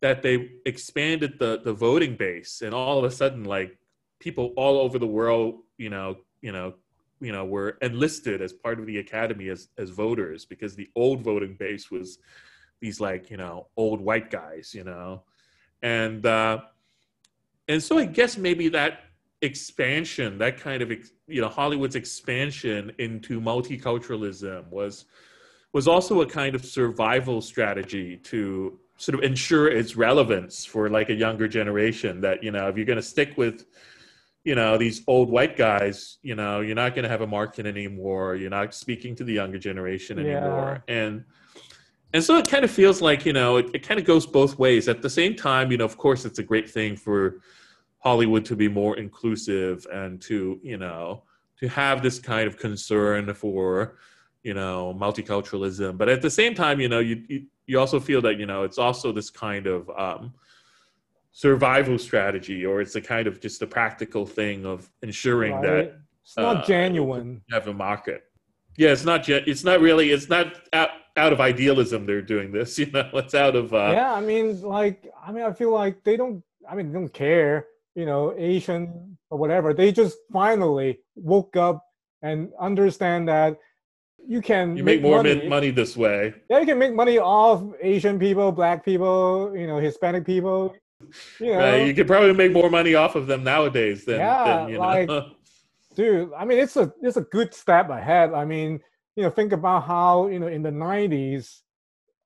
That 0.00 0.22
they 0.22 0.50
expanded 0.66 1.38
the 1.38 1.60
the 1.64 1.72
voting 1.72 2.16
base, 2.16 2.62
and 2.62 2.74
all 2.74 2.98
of 2.98 3.04
a 3.04 3.10
sudden, 3.10 3.44
like 3.44 3.78
people 4.20 4.52
all 4.56 4.78
over 4.78 4.98
the 4.98 5.06
world, 5.06 5.62
you 5.78 5.90
know, 5.90 6.16
you 6.42 6.52
know, 6.52 6.74
you 7.20 7.32
know, 7.32 7.44
were 7.44 7.78
enlisted 7.82 8.40
as 8.40 8.52
part 8.52 8.78
of 8.78 8.86
the 8.86 8.98
academy 8.98 9.48
as 9.48 9.68
as 9.78 9.90
voters 9.90 10.44
because 10.44 10.76
the 10.76 10.88
old 10.94 11.22
voting 11.22 11.56
base 11.58 11.90
was 11.90 12.18
these 12.80 13.00
like 13.00 13.30
you 13.30 13.36
know 13.36 13.66
old 13.76 14.00
white 14.00 14.30
guys, 14.30 14.74
you 14.74 14.84
know, 14.84 15.22
and 15.82 16.24
uh, 16.24 16.60
and 17.68 17.82
so 17.82 17.98
I 17.98 18.04
guess 18.04 18.36
maybe 18.36 18.68
that 18.68 19.00
expansion, 19.44 20.38
that 20.38 20.58
kind 20.58 20.82
of 20.82 20.90
you 21.26 21.40
know 21.40 21.48
Hollywood's 21.48 21.96
expansion 21.96 22.92
into 22.98 23.40
multiculturalism 23.40 24.68
was 24.70 25.04
was 25.72 25.86
also 25.88 26.22
a 26.22 26.26
kind 26.26 26.54
of 26.54 26.64
survival 26.64 27.40
strategy 27.40 28.16
to 28.16 28.78
sort 28.96 29.18
of 29.18 29.24
ensure 29.24 29.68
its 29.68 29.96
relevance 29.96 30.64
for 30.64 30.88
like 30.88 31.10
a 31.10 31.14
younger 31.14 31.46
generation. 31.46 32.20
That 32.20 32.42
you 32.42 32.50
know 32.50 32.68
if 32.68 32.76
you're 32.76 32.86
going 32.86 32.96
to 32.96 33.02
stick 33.02 33.36
with 33.36 33.66
you 34.44 34.54
know 34.54 34.76
these 34.78 35.02
old 35.06 35.30
white 35.30 35.56
guys, 35.56 36.18
you 36.22 36.34
know 36.34 36.60
you're 36.60 36.74
not 36.74 36.94
going 36.94 37.04
to 37.04 37.08
have 37.10 37.20
a 37.20 37.26
market 37.26 37.66
anymore. 37.66 38.36
You're 38.36 38.50
not 38.50 38.74
speaking 38.74 39.14
to 39.16 39.24
the 39.24 39.34
younger 39.34 39.58
generation 39.58 40.18
anymore, 40.18 40.82
yeah. 40.88 40.94
and 40.94 41.24
and 42.14 42.22
so 42.22 42.36
it 42.36 42.48
kind 42.48 42.64
of 42.64 42.70
feels 42.70 43.02
like 43.02 43.26
you 43.26 43.32
know 43.32 43.58
it, 43.58 43.66
it 43.74 43.86
kind 43.86 44.00
of 44.00 44.06
goes 44.06 44.24
both 44.24 44.58
ways 44.58 44.88
at 44.88 45.02
the 45.02 45.10
same 45.10 45.34
time 45.34 45.70
you 45.70 45.76
know 45.76 45.84
of 45.84 45.98
course 45.98 46.24
it's 46.24 46.38
a 46.38 46.42
great 46.42 46.70
thing 46.70 46.96
for 46.96 47.40
hollywood 48.04 48.44
to 48.44 48.54
be 48.54 48.68
more 48.68 48.96
inclusive 48.98 49.86
and 49.92 50.20
to 50.20 50.60
you 50.62 50.76
know 50.76 51.22
to 51.58 51.68
have 51.68 52.02
this 52.02 52.18
kind 52.18 52.46
of 52.46 52.56
concern 52.58 53.32
for 53.34 53.96
you 54.44 54.54
know 54.54 54.94
multiculturalism. 54.96 55.98
But 55.98 56.08
at 56.08 56.22
the 56.22 56.30
same 56.30 56.54
time 56.54 56.80
you 56.80 56.88
know 56.88 57.00
you 57.00 57.24
you, 57.28 57.46
you 57.66 57.80
also 57.80 57.98
feel 57.98 58.20
that 58.22 58.38
you 58.38 58.46
know 58.46 58.62
it's 58.62 58.78
also 58.78 59.10
this 59.10 59.30
kind 59.30 59.66
of 59.66 59.90
um, 59.98 60.34
survival 61.32 61.98
strategy 61.98 62.64
or 62.64 62.80
it's 62.80 62.94
a 62.94 63.00
kind 63.00 63.26
of 63.26 63.40
just 63.40 63.62
a 63.62 63.66
practical 63.66 64.26
thing 64.26 64.64
of 64.66 64.88
ensuring 65.02 65.54
right. 65.54 65.62
that 65.62 66.00
it's 66.22 66.36
not 66.36 66.56
uh, 66.58 66.64
genuine. 66.64 67.42
have 67.50 67.66
a 67.66 67.74
market. 67.74 68.24
Yeah 68.76 68.92
it's 68.92 69.04
not 69.04 69.28
it's 69.28 69.64
not 69.64 69.80
really 69.80 70.10
it's 70.10 70.28
not 70.28 70.54
out 70.72 71.32
of 71.32 71.40
idealism 71.40 72.06
they're 72.06 72.22
doing 72.22 72.52
this 72.52 72.78
you 72.80 72.90
know 72.90 73.08
it's 73.14 73.34
out 73.34 73.54
of 73.54 73.72
uh 73.72 73.92
yeah 73.94 74.12
i 74.12 74.20
mean 74.20 74.60
like 74.62 75.08
i 75.24 75.30
mean 75.30 75.44
i 75.44 75.52
feel 75.52 75.70
like 75.70 76.02
they 76.02 76.16
don't 76.16 76.42
i 76.68 76.74
mean 76.74 76.88
they 76.88 76.98
don't 76.98 77.12
care 77.12 77.68
you 77.94 78.06
know 78.06 78.34
asian 78.36 79.16
or 79.30 79.38
whatever 79.38 79.72
they 79.72 79.92
just 79.92 80.16
finally 80.32 80.98
woke 81.14 81.56
up 81.56 81.84
and 82.22 82.50
understand 82.60 83.28
that 83.28 83.56
you 84.26 84.40
can 84.40 84.76
you 84.76 84.82
make, 84.82 85.00
make 85.00 85.02
more 85.02 85.22
money. 85.22 85.48
money 85.48 85.70
this 85.70 85.96
way 85.96 86.34
yeah 86.48 86.58
you 86.58 86.66
can 86.66 86.78
make 86.78 86.94
money 86.94 87.18
off 87.18 87.62
asian 87.82 88.18
people 88.18 88.50
black 88.52 88.84
people 88.84 89.52
you 89.56 89.66
know 89.66 89.78
hispanic 89.78 90.24
people 90.24 90.74
you 91.38 91.52
know 91.52 91.58
right. 91.58 91.86
you 91.86 91.94
could 91.94 92.06
probably 92.06 92.32
make 92.32 92.52
more 92.52 92.70
money 92.70 92.94
off 92.94 93.14
of 93.14 93.26
them 93.26 93.44
nowadays 93.44 94.04
than, 94.04 94.18
yeah, 94.18 94.44
than, 94.44 94.68
you 94.68 94.74
know 94.74 94.80
like, 94.80 95.08
dude 95.94 96.30
i 96.36 96.44
mean 96.44 96.58
it's 96.58 96.76
a 96.76 96.92
it's 97.02 97.16
a 97.16 97.22
good 97.22 97.54
step 97.54 97.90
ahead 97.90 98.32
i 98.32 98.44
mean 98.44 98.80
you 99.16 99.22
know 99.22 99.30
think 99.30 99.52
about 99.52 99.84
how 99.84 100.26
you 100.28 100.38
know 100.38 100.48
in 100.48 100.62
the 100.62 100.70
90s 100.70 101.60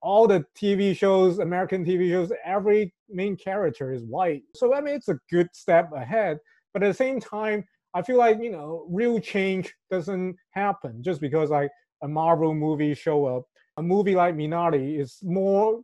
all 0.00 0.26
the 0.26 0.44
tv 0.56 0.96
shows 0.96 1.38
american 1.38 1.84
tv 1.84 2.10
shows 2.10 2.32
every 2.44 2.92
main 3.11 3.36
character 3.36 3.92
is 3.92 4.02
white 4.04 4.42
so 4.54 4.74
i 4.74 4.80
mean 4.80 4.94
it's 4.94 5.09
a 5.09 5.18
good 5.30 5.48
step 5.52 5.90
ahead 5.94 6.38
but 6.72 6.82
at 6.82 6.88
the 6.88 6.94
same 6.94 7.20
time 7.20 7.64
i 7.94 8.02
feel 8.02 8.18
like 8.18 8.38
you 8.40 8.50
know 8.50 8.86
real 8.90 9.18
change 9.18 9.74
doesn't 9.90 10.36
happen 10.50 11.02
just 11.02 11.20
because 11.20 11.50
like 11.50 11.70
a 12.02 12.09
marvel 12.09 12.54
movie 12.54 12.94
show 12.94 13.26
up 13.26 13.44
a 13.76 13.82
movie 13.82 14.14
like 14.14 14.34
minari 14.34 15.00
is 15.00 15.18
more 15.22 15.80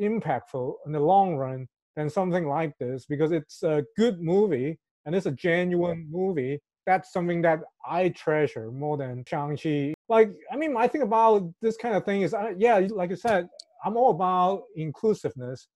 impactful 0.00 0.74
in 0.86 0.92
the 0.92 1.00
long 1.00 1.36
run 1.36 1.66
than 1.96 2.10
something 2.10 2.48
like 2.48 2.76
this 2.78 3.06
because 3.06 3.30
it's 3.30 3.62
a 3.62 3.84
good 3.96 4.20
movie 4.20 4.78
and 5.06 5.14
it's 5.14 5.26
a 5.26 5.32
genuine 5.32 6.08
movie 6.10 6.58
that's 6.86 7.12
something 7.12 7.42
that 7.42 7.60
I 7.86 8.10
treasure 8.10 8.70
more 8.70 8.96
than 8.96 9.24
Shang-Chi. 9.26 9.94
Like, 10.08 10.32
I 10.52 10.56
mean, 10.56 10.72
my 10.72 10.86
thing 10.86 11.02
about 11.02 11.50
this 11.62 11.76
kind 11.76 11.94
of 11.96 12.04
thing 12.04 12.22
is, 12.22 12.34
uh, 12.34 12.52
yeah, 12.58 12.86
like 12.90 13.10
I 13.10 13.14
said, 13.14 13.48
I'm 13.84 13.96
all 13.96 14.10
about 14.10 14.64
inclusiveness. 14.76 15.68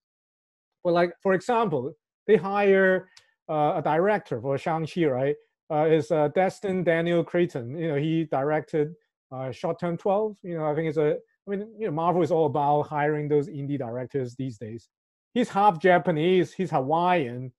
But 0.83 0.93
like, 0.93 1.11
for 1.21 1.33
example, 1.33 1.93
they 2.27 2.35
hire 2.35 3.09
uh, 3.49 3.73
a 3.77 3.81
director 3.83 4.39
for 4.41 4.57
Shang-Chi, 4.57 5.05
right? 5.05 5.35
Uh, 5.71 5.85
is 5.85 6.11
uh, 6.11 6.29
Destin 6.33 6.83
Daniel 6.83 7.23
Cretton. 7.23 7.77
You 7.77 7.89
know, 7.89 7.95
he 7.95 8.25
directed 8.25 8.93
uh, 9.31 9.51
Short 9.51 9.79
Term 9.79 9.97
12. 9.97 10.37
You 10.43 10.57
know, 10.57 10.65
I 10.65 10.75
think 10.75 10.89
it's 10.89 10.97
a, 10.97 11.17
I 11.47 11.51
mean, 11.51 11.67
you 11.77 11.85
know, 11.85 11.91
Marvel 11.91 12.23
is 12.23 12.31
all 12.31 12.47
about 12.47 12.83
hiring 12.83 13.27
those 13.27 13.47
indie 13.47 13.77
directors 13.77 14.35
these 14.35 14.57
days. 14.57 14.89
He's 15.33 15.49
half 15.49 15.79
Japanese, 15.79 16.53
he's 16.53 16.71
Hawaiian. 16.71 17.51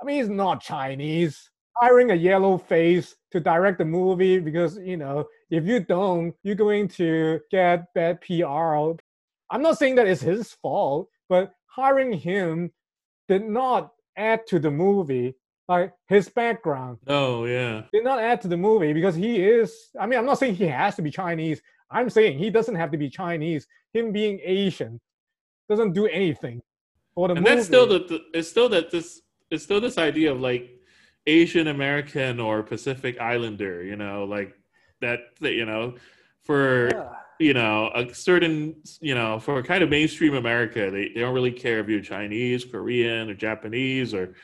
I 0.00 0.04
mean, 0.04 0.16
he's 0.18 0.28
not 0.28 0.62
Chinese 0.62 1.50
hiring 1.80 2.10
a 2.10 2.14
yellow 2.14 2.58
face 2.58 3.14
to 3.30 3.40
direct 3.40 3.78
the 3.78 3.84
movie 3.84 4.38
because 4.40 4.78
you 4.78 4.96
know 4.96 5.24
if 5.50 5.64
you 5.64 5.80
don't 5.80 6.34
you're 6.42 6.54
going 6.54 6.88
to 6.88 7.38
get 7.50 7.84
bad 7.94 8.20
pr 8.20 8.44
i'm 9.50 9.62
not 9.62 9.78
saying 9.78 9.94
that 9.94 10.06
it's 10.06 10.20
his 10.20 10.52
fault 10.54 11.08
but 11.28 11.52
hiring 11.78 12.12
him 12.12 12.70
did 13.28 13.44
not 13.44 13.92
add 14.16 14.46
to 14.46 14.58
the 14.58 14.70
movie 14.70 15.34
like 15.68 15.92
his 16.08 16.28
background 16.28 16.98
oh 17.06 17.44
yeah 17.44 17.82
did 17.92 18.02
not 18.02 18.18
add 18.18 18.40
to 18.40 18.48
the 18.48 18.56
movie 18.56 18.92
because 18.92 19.14
he 19.14 19.36
is 19.36 19.90
i 20.00 20.06
mean 20.06 20.18
i'm 20.18 20.26
not 20.26 20.38
saying 20.38 20.54
he 20.54 20.66
has 20.66 20.96
to 20.96 21.02
be 21.02 21.10
chinese 21.10 21.62
i'm 21.90 22.10
saying 22.10 22.36
he 22.36 22.50
doesn't 22.50 22.74
have 22.74 22.90
to 22.90 22.98
be 22.98 23.08
chinese 23.08 23.66
him 23.92 24.10
being 24.10 24.40
asian 24.42 25.00
doesn't 25.68 25.92
do 25.92 26.06
anything 26.06 26.60
for 27.14 27.28
the 27.28 27.34
and 27.34 27.44
movie. 27.44 27.56
that's 27.56 27.66
still 27.66 27.86
the, 27.86 28.20
it's 28.34 28.48
still 28.48 28.68
that 28.68 28.90
this 28.90 29.20
it's 29.50 29.62
still 29.62 29.80
this 29.80 29.98
idea 29.98 30.32
of 30.32 30.40
like 30.40 30.78
Asian 31.26 31.68
American 31.68 32.40
or 32.40 32.62
Pacific 32.62 33.20
Islander, 33.20 33.82
you 33.82 33.96
know, 33.96 34.24
like 34.24 34.54
that, 35.00 35.20
that 35.40 35.52
you 35.52 35.66
know, 35.66 35.94
for 36.42 36.88
yeah. 36.88 37.12
You 37.38 37.54
know 37.54 37.90
a 37.94 38.12
certain 38.14 38.76
you 39.00 39.14
know 39.14 39.38
for 39.38 39.62
kind 39.62 39.82
of 39.82 39.90
mainstream 39.90 40.34
America, 40.34 40.90
they, 40.90 41.08
they 41.08 41.20
don't 41.20 41.34
really 41.34 41.52
care 41.52 41.80
if 41.80 41.88
you're 41.88 42.00
Chinese, 42.00 42.64
Korean, 42.64 43.30
or 43.30 43.34
Japanese, 43.34 44.14
or 44.14 44.34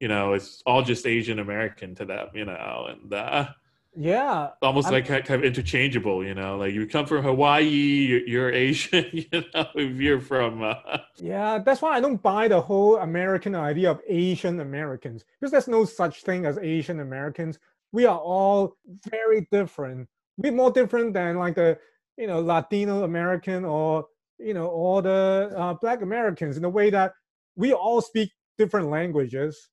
you 0.00 0.08
know, 0.08 0.34
it's 0.34 0.62
all 0.66 0.82
just 0.82 1.06
Asian 1.06 1.38
American 1.38 1.94
to 1.94 2.04
them, 2.04 2.28
you 2.34 2.44
know, 2.44 2.88
and 2.90 3.12
uh, 3.14 3.48
yeah. 3.96 4.50
almost 4.60 4.88
I'm, 4.88 4.92
like 4.92 5.06
kind 5.06 5.30
of 5.30 5.42
interchangeable 5.42 6.22
you 6.22 6.34
know 6.34 6.58
like 6.58 6.74
you 6.74 6.86
come 6.86 7.06
from 7.06 7.22
hawaii 7.22 7.64
you're, 7.64 8.26
you're 8.28 8.52
asian 8.52 9.06
you 9.12 9.24
know 9.32 9.66
if 9.74 9.98
you're 9.98 10.20
from 10.20 10.62
uh... 10.62 10.74
yeah 11.16 11.56
that's 11.56 11.80
why 11.80 11.96
i 11.96 12.00
don't 12.00 12.22
buy 12.22 12.46
the 12.46 12.60
whole 12.60 12.98
american 12.98 13.54
idea 13.54 13.90
of 13.90 14.02
asian 14.06 14.60
americans 14.60 15.24
because 15.40 15.50
there's 15.50 15.66
no 15.66 15.86
such 15.86 16.24
thing 16.24 16.44
as 16.44 16.58
asian 16.58 17.00
americans. 17.00 17.58
We 17.92 18.04
are 18.04 18.18
all 18.18 18.76
very 19.10 19.48
different. 19.50 20.08
We're 20.36 20.52
more 20.52 20.70
different 20.70 21.14
than 21.14 21.36
like 21.36 21.54
the 21.54 21.78
you 22.16 22.26
know 22.26 22.40
latino 22.40 23.04
american 23.04 23.64
or 23.64 24.06
you 24.38 24.54
know 24.54 24.68
all 24.68 25.00
the 25.02 25.52
uh, 25.56 25.74
black 25.74 26.02
americans 26.02 26.56
in 26.56 26.62
the 26.62 26.68
way 26.68 26.90
that 26.90 27.12
we 27.56 27.72
all 27.72 28.00
speak 28.00 28.30
different 28.58 28.88
languages 28.90 29.68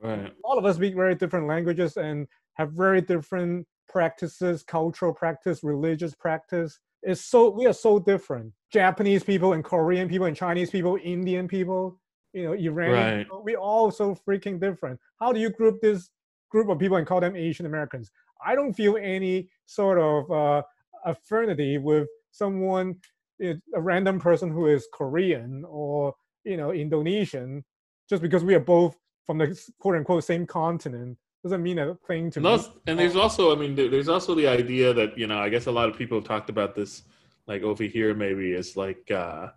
right 0.00 0.32
all 0.44 0.58
of 0.58 0.64
us 0.64 0.76
speak 0.76 0.94
very 0.94 1.14
different 1.14 1.46
languages 1.46 1.96
and 1.96 2.26
have 2.54 2.72
very 2.72 3.00
different 3.00 3.66
practices, 3.88 4.62
cultural 4.62 5.12
practice, 5.12 5.64
religious 5.64 6.14
practice. 6.14 6.78
It's 7.02 7.20
so 7.20 7.50
we 7.50 7.66
are 7.66 7.72
so 7.72 7.98
different. 7.98 8.52
Japanese 8.72 9.24
people 9.24 9.54
and 9.54 9.64
Korean 9.64 10.08
people 10.08 10.26
and 10.26 10.36
Chinese 10.36 10.70
people, 10.70 10.98
Indian 11.02 11.48
people, 11.48 11.98
you 12.32 12.44
know, 12.44 12.52
Iranian. 12.52 13.16
Right. 13.16 13.24
People, 13.24 13.42
we 13.42 13.56
all 13.56 13.90
so 13.90 14.14
freaking 14.14 14.60
different. 14.60 15.00
How 15.18 15.32
do 15.32 15.40
you 15.40 15.50
group 15.50 15.80
this 15.80 16.10
group 16.50 16.68
of 16.68 16.78
people 16.78 16.96
and 16.96 17.06
call 17.06 17.20
them 17.20 17.36
Asian 17.36 17.66
Americans? 17.66 18.10
I 18.44 18.54
don't 18.54 18.72
feel 18.72 18.96
any 18.96 19.48
sort 19.66 19.98
of 19.98 20.30
uh, 20.30 20.62
affinity 21.04 21.78
with 21.78 22.08
someone, 22.30 22.96
a 23.40 23.56
random 23.74 24.18
person 24.18 24.50
who 24.50 24.66
is 24.66 24.88
Korean 24.92 25.64
or 25.68 26.14
you 26.44 26.56
know 26.56 26.72
Indonesian, 26.72 27.64
just 28.08 28.22
because 28.22 28.44
we 28.44 28.54
are 28.54 28.60
both 28.60 28.96
from 29.26 29.38
the 29.38 29.58
quote 29.78 29.96
unquote 29.96 30.24
same 30.24 30.46
continent 30.46 31.18
doesn't 31.42 31.62
mean 31.62 31.78
a 31.78 31.94
thing 32.06 32.30
to 32.30 32.40
and 32.40 32.46
me. 32.46 32.64
and 32.86 32.98
there's 32.98 33.16
also, 33.16 33.52
I 33.52 33.58
mean, 33.58 33.74
there's 33.74 34.08
also 34.08 34.34
the 34.34 34.48
idea 34.48 34.92
that 34.92 35.16
you 35.16 35.26
know, 35.26 35.38
I 35.38 35.48
guess 35.48 35.66
a 35.66 35.72
lot 35.72 35.88
of 35.88 35.96
people 35.96 36.18
have 36.18 36.26
talked 36.26 36.50
about 36.50 36.74
this, 36.74 37.02
like 37.46 37.62
over 37.62 37.84
here, 37.84 38.14
maybe 38.14 38.52
is 38.52 38.76
like, 38.76 39.10
uh, 39.10 39.48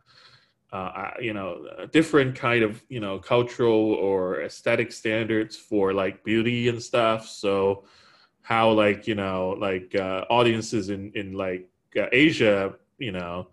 uh, 0.72 1.12
you 1.20 1.34
know, 1.34 1.66
a 1.78 1.88
different 1.88 2.36
kind 2.36 2.64
of 2.64 2.84
you 2.88 3.00
know 3.00 3.20
cultural 3.20 3.94
or 3.94 4.42
aesthetic 4.42 4.92
standards 4.92 5.58
for 5.58 5.94
like 5.94 6.24
beauty 6.24 6.70
and 6.70 6.82
stuff. 6.82 7.28
So 7.28 7.86
how 8.42 8.72
like 8.72 9.08
you 9.08 9.16
know 9.16 9.56
like 9.60 9.96
uh, 9.96 10.26
audiences 10.30 10.90
in 10.90 11.12
in 11.16 11.34
like 11.34 11.70
uh, 11.98 12.08
Asia, 12.12 12.74
you 12.98 13.12
know, 13.12 13.48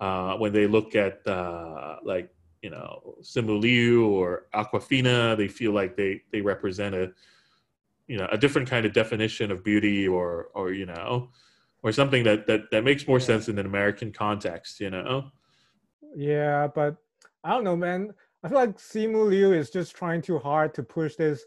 uh, 0.00 0.36
when 0.36 0.52
they 0.52 0.66
look 0.66 0.94
at 0.94 1.26
uh, 1.26 1.96
like 2.04 2.32
you 2.62 2.70
know 2.70 3.16
Simu 3.22 3.60
Liu 3.60 4.06
or 4.06 4.46
Awkwafina, 4.54 5.36
they 5.36 5.48
feel 5.48 5.72
like 5.72 5.96
they 5.96 6.22
they 6.32 6.40
represent 6.40 6.94
a 6.94 7.12
you 8.06 8.16
know 8.16 8.28
a 8.32 8.38
different 8.38 8.68
kind 8.68 8.84
of 8.86 8.92
definition 8.92 9.50
of 9.50 9.64
beauty 9.64 10.06
or 10.08 10.48
or 10.54 10.72
you 10.72 10.86
know 10.86 11.30
or 11.82 11.92
something 11.92 12.24
that 12.24 12.46
that 12.46 12.70
that 12.70 12.84
makes 12.84 13.06
more 13.06 13.20
sense 13.20 13.48
in 13.48 13.58
an 13.58 13.66
American 13.66 14.12
context. 14.12 14.80
You 14.80 14.90
know. 14.90 15.30
Yeah, 16.16 16.68
but 16.74 16.96
I 17.42 17.50
don't 17.50 17.64
know, 17.64 17.76
man. 17.76 18.12
I 18.42 18.48
feel 18.48 18.58
like 18.58 18.76
Simu 18.78 19.28
Liu 19.28 19.52
is 19.52 19.70
just 19.70 19.94
trying 19.96 20.22
too 20.22 20.38
hard 20.38 20.74
to 20.74 20.82
push 20.82 21.16
this 21.16 21.44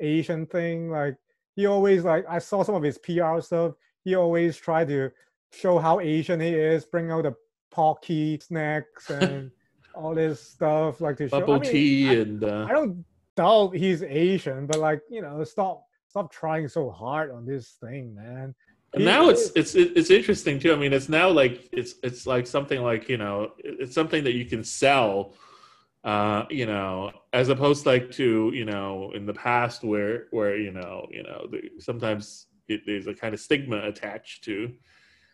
Asian 0.00 0.46
thing. 0.46 0.90
Like 0.90 1.16
he 1.60 1.66
always 1.66 2.04
like 2.04 2.24
I 2.28 2.38
saw 2.38 2.62
some 2.62 2.74
of 2.74 2.82
his 2.82 2.96
PR 2.96 3.40
stuff. 3.40 3.74
He 4.02 4.14
always 4.14 4.56
tried 4.56 4.88
to 4.88 5.10
show 5.52 5.78
how 5.78 6.00
Asian 6.00 6.40
he 6.40 6.48
is, 6.48 6.86
bring 6.86 7.10
out 7.10 7.24
the 7.24 7.34
Pocky 7.70 8.40
snacks 8.40 9.10
and 9.20 9.50
all 9.94 10.14
this 10.14 10.40
stuff, 10.40 11.00
like 11.02 11.18
to 11.18 11.28
Bubble 11.28 11.46
show. 11.46 11.54
I 11.54 11.58
mean, 11.58 11.70
tea 11.70 12.08
I, 12.08 12.12
and 12.14 12.44
uh, 12.44 12.66
I 12.68 12.72
don't 12.72 13.04
doubt 13.36 13.76
he's 13.76 14.02
Asian, 14.02 14.66
but 14.66 14.78
like 14.78 15.02
you 15.10 15.20
know, 15.20 15.44
stop 15.44 15.84
stop 16.08 16.32
trying 16.32 16.66
so 16.68 16.90
hard 16.90 17.30
on 17.30 17.44
this 17.44 17.76
thing, 17.82 18.14
man. 18.14 18.54
And 18.94 19.02
He 19.02 19.04
now 19.04 19.28
it's 19.28 19.50
it's 19.54 19.74
it's 19.74 20.10
interesting 20.10 20.58
too. 20.58 20.72
I 20.72 20.76
mean, 20.76 20.94
it's 20.94 21.10
now 21.10 21.28
like 21.28 21.68
it's 21.72 21.96
it's 22.02 22.26
like 22.26 22.46
something 22.46 22.82
like 22.82 23.10
you 23.10 23.18
know 23.18 23.52
it's 23.58 23.94
something 23.94 24.24
that 24.24 24.32
you 24.32 24.46
can 24.46 24.64
sell, 24.64 25.34
uh, 26.04 26.44
you 26.50 26.66
know, 26.66 27.12
as 27.32 27.48
opposed 27.48 27.86
like 27.86 28.10
to 28.12 28.50
you 28.54 28.64
know 28.64 29.12
in 29.14 29.26
the 29.26 29.34
past 29.34 29.84
where 29.84 30.26
where 30.30 30.56
you 30.56 30.72
know 30.72 31.06
you 31.10 31.22
know 31.22 31.46
the, 31.50 31.70
sometimes 31.78 32.46
it, 32.68 32.82
there's 32.86 33.06
a 33.06 33.14
kind 33.14 33.34
of 33.34 33.40
stigma 33.40 33.82
attached 33.82 34.44
to 34.44 34.72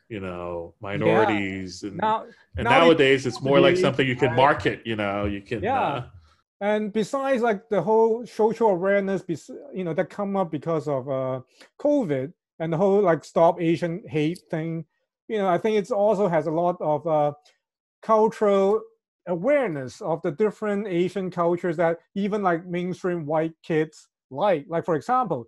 you 0.09 0.21
know 0.21 0.75
minorities 0.81 1.83
and 1.83 1.97
now 1.97 2.25
and 2.57 2.65
now 2.65 2.79
nowadays 2.79 3.27
it's 3.27 3.43
more 3.43 3.61
like 3.61 3.77
something 3.77 4.07
you 4.07 4.17
can 4.17 4.35
market. 4.35 4.83
You 4.85 4.97
know, 4.97 5.27
you 5.27 5.41
can 5.41 5.65
Yeah. 5.65 5.81
uh, 5.81 6.05
and 6.61 6.93
besides 6.93 7.43
like 7.43 7.69
the 7.69 7.83
whole 7.83 8.27
social 8.27 8.69
awareness 8.69 9.23
you 9.75 9.85
know 9.85 9.95
that 9.95 10.09
come 10.11 10.37
up 10.37 10.51
because 10.51 10.89
of 10.89 11.09
uh 11.09 11.41
covid 11.79 12.33
and 12.59 12.73
the 12.73 12.77
whole 12.77 13.03
like 13.03 13.25
stop 13.25 13.61
asian 13.61 14.03
hate 14.09 14.41
thing 14.51 14.85
you 15.29 15.39
know 15.39 15.49
i 15.49 15.59
think 15.59 15.77
it's 15.77 15.91
also 15.91 16.29
has 16.29 16.47
a 16.47 16.51
lot 16.51 16.77
of 16.81 17.07
uh 17.07 17.33
cultural 18.03 18.81
awareness 19.29 20.01
of 20.01 20.23
the 20.23 20.31
different 20.31 20.87
asian 20.87 21.31
cultures 21.31 21.77
that 21.77 21.99
even 22.15 22.43
like 22.43 22.65
mainstream 22.67 23.27
white 23.27 23.53
kids 23.63 24.09
like. 24.31 24.67
Like 24.69 24.85
for 24.85 24.95
example 24.95 25.47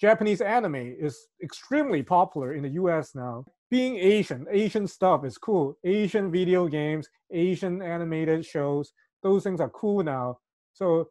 japanese 0.00 0.40
anime 0.40 0.94
is 0.98 1.26
extremely 1.42 2.02
popular 2.02 2.54
in 2.54 2.62
the 2.62 2.70
us 2.70 3.14
now. 3.14 3.44
Being 3.70 3.96
asian 3.96 4.46
asian 4.50 4.86
stuff 4.86 5.24
is 5.24 5.38
cool. 5.38 5.76
Asian 5.84 6.30
video 6.30 6.68
games 6.68 7.08
asian 7.32 7.82
animated 7.82 8.44
shows 8.44 8.92
those 9.22 9.42
things 9.42 9.60
are 9.60 9.70
cool 9.70 10.02
now. 10.02 10.38
So 10.72 11.08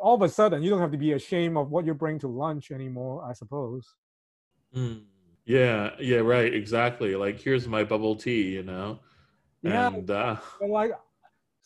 all 0.00 0.14
of 0.14 0.22
a 0.22 0.28
sudden, 0.28 0.62
you 0.62 0.70
don't 0.70 0.80
have 0.80 0.92
to 0.92 0.98
be 0.98 1.12
ashamed 1.12 1.56
of 1.56 1.70
what 1.70 1.86
you 1.86 1.94
bring 1.94 2.18
to 2.20 2.28
lunch 2.28 2.70
anymore, 2.70 3.24
I 3.28 3.32
suppose. 3.32 3.94
mm, 4.74 5.02
yeah 5.46 5.92
yeah 5.98 6.18
right 6.18 6.52
exactly. 6.52 7.16
Like 7.16 7.40
here's 7.40 7.66
my 7.66 7.84
bubble 7.84 8.16
tea 8.16 8.50
you 8.50 8.62
know? 8.62 9.00
Yeah, 9.62 9.88
and 9.88 10.10
uh, 10.10 10.36
like 10.60 10.92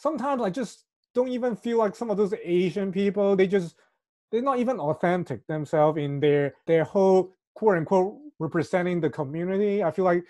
sometimes 0.02 0.42
I 0.42 0.50
just 0.50 0.84
don't 1.14 1.28
even 1.28 1.54
feel 1.54 1.78
like 1.78 1.94
some 1.94 2.10
of 2.10 2.16
those 2.16 2.34
Asian 2.42 2.90
people, 2.90 3.36
they 3.36 3.46
just 3.46 3.76
they're 4.30 4.42
not 4.42 4.58
even 4.58 4.80
authentic 4.80 5.46
themselves 5.46 5.98
in 5.98 6.18
their 6.18 6.54
their 6.66 6.84
whole 6.84 7.36
quote 7.54 7.76
unquote 7.76 8.16
representing 8.38 9.00
the 9.00 9.10
community. 9.10 9.84
I 9.84 9.90
feel 9.92 10.04
like, 10.04 10.24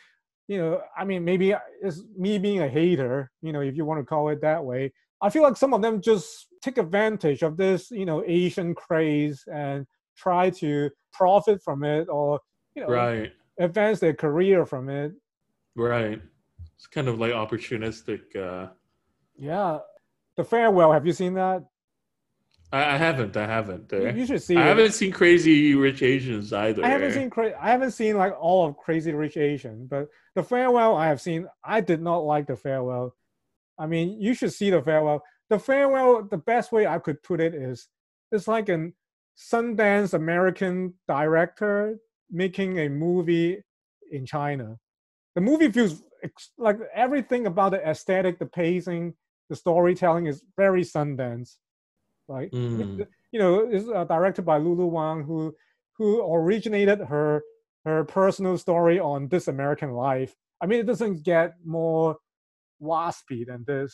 you 0.48 0.58
know, 0.58 0.82
I 0.96 1.04
mean 1.04 1.24
maybe 1.24 1.54
it's 1.80 2.02
me 2.16 2.38
being 2.38 2.60
a 2.60 2.68
hater, 2.68 3.30
you 3.40 3.52
know, 3.52 3.60
if 3.60 3.76
you 3.76 3.84
want 3.84 4.00
to 4.00 4.04
call 4.04 4.28
it 4.28 4.42
that 4.42 4.62
way. 4.62 4.92
I 5.22 5.30
feel 5.30 5.42
like 5.42 5.56
some 5.56 5.72
of 5.72 5.82
them 5.82 6.02
just 6.02 6.48
take 6.60 6.78
advantage 6.78 7.42
of 7.42 7.56
this, 7.56 7.90
you 7.90 8.04
know, 8.04 8.22
Asian 8.26 8.74
craze 8.74 9.44
and 9.52 9.86
try 10.16 10.50
to 10.50 10.90
profit 11.12 11.62
from 11.62 11.84
it 11.84 12.08
or 12.08 12.40
you 12.74 12.82
know 12.82 12.88
right 12.88 13.32
advance 13.58 14.00
their 14.00 14.14
career 14.14 14.66
from 14.66 14.88
it. 14.88 15.12
Right. 15.76 16.20
It's 16.74 16.86
kind 16.86 17.08
of 17.08 17.18
like 17.18 17.32
opportunistic. 17.32 18.34
Uh, 18.36 18.68
Yeah. 19.42 19.78
The 20.36 20.44
farewell, 20.44 20.92
have 20.92 21.04
you 21.06 21.12
seen 21.12 21.34
that? 21.34 21.64
I, 22.72 22.94
I 22.94 22.96
haven't. 22.96 23.36
I 23.36 23.46
haven't. 23.46 23.90
You- 23.92 24.08
Uh, 24.08 24.12
You 24.12 24.24
should 24.26 24.42
see 24.42 24.56
I 24.56 24.62
it. 24.62 24.68
haven't 24.68 24.92
seen 24.92 25.12
Crazy 25.12 25.74
Rich 25.74 26.02
Asians 26.02 26.52
either. 26.52 26.84
I 26.84 26.88
haven't 26.88 27.12
seen 27.12 27.28
cra- 27.28 27.58
I 27.60 27.70
haven't 27.70 27.90
seen 27.90 28.16
like 28.16 28.34
all 28.40 28.66
of 28.66 28.76
Crazy 28.76 29.12
Rich 29.12 29.36
Asian, 29.36 29.86
but 29.86 30.08
the 30.36 30.42
farewell 30.42 30.96
I 30.96 31.08
have 31.08 31.20
seen. 31.20 31.48
I 31.64 31.80
did 31.80 32.00
not 32.00 32.18
like 32.18 32.46
the 32.46 32.56
farewell. 32.56 33.14
I 33.78 33.86
mean, 33.86 34.20
you 34.20 34.32
should 34.34 34.52
see 34.52 34.70
the 34.70 34.80
farewell. 34.80 35.22
The 35.50 35.58
farewell, 35.58 36.22
the 36.22 36.38
best 36.38 36.72
way 36.72 36.86
I 36.86 36.98
could 36.98 37.22
put 37.22 37.40
it 37.40 37.54
is, 37.54 37.88
it's 38.30 38.48
like 38.48 38.68
an 38.70 38.94
Sundance 39.36 40.14
American 40.14 40.94
director 41.08 41.98
making 42.30 42.78
a 42.78 42.88
movie 42.88 43.62
in 44.10 44.24
China. 44.24 44.78
The 45.34 45.40
movie 45.42 45.70
feels 45.70 46.02
ex- 46.22 46.52
like 46.56 46.78
everything 46.94 47.46
about 47.46 47.72
the 47.72 47.82
aesthetic, 47.86 48.38
the 48.38 48.46
pacing, 48.46 49.14
the 49.52 49.56
storytelling 49.56 50.26
is 50.32 50.42
very 50.56 50.82
Sundance. 50.82 51.56
Like 52.26 52.50
Mm. 52.52 53.06
you 53.32 53.38
know, 53.38 53.68
is 53.68 53.84
uh, 53.88 54.04
directed 54.04 54.44
by 54.46 54.56
Lulu 54.56 54.86
Wang, 54.86 55.22
who 55.28 55.54
who 55.98 56.08
originated 56.34 56.98
her 57.12 57.42
her 57.84 58.04
personal 58.04 58.56
story 58.56 58.98
on 58.98 59.28
This 59.28 59.46
American 59.48 59.90
Life. 59.92 60.32
I 60.60 60.64
mean, 60.66 60.80
it 60.80 60.86
doesn't 60.86 61.22
get 61.24 61.48
more 61.64 62.16
waspy 62.80 63.40
than 63.46 63.64
this. 63.66 63.92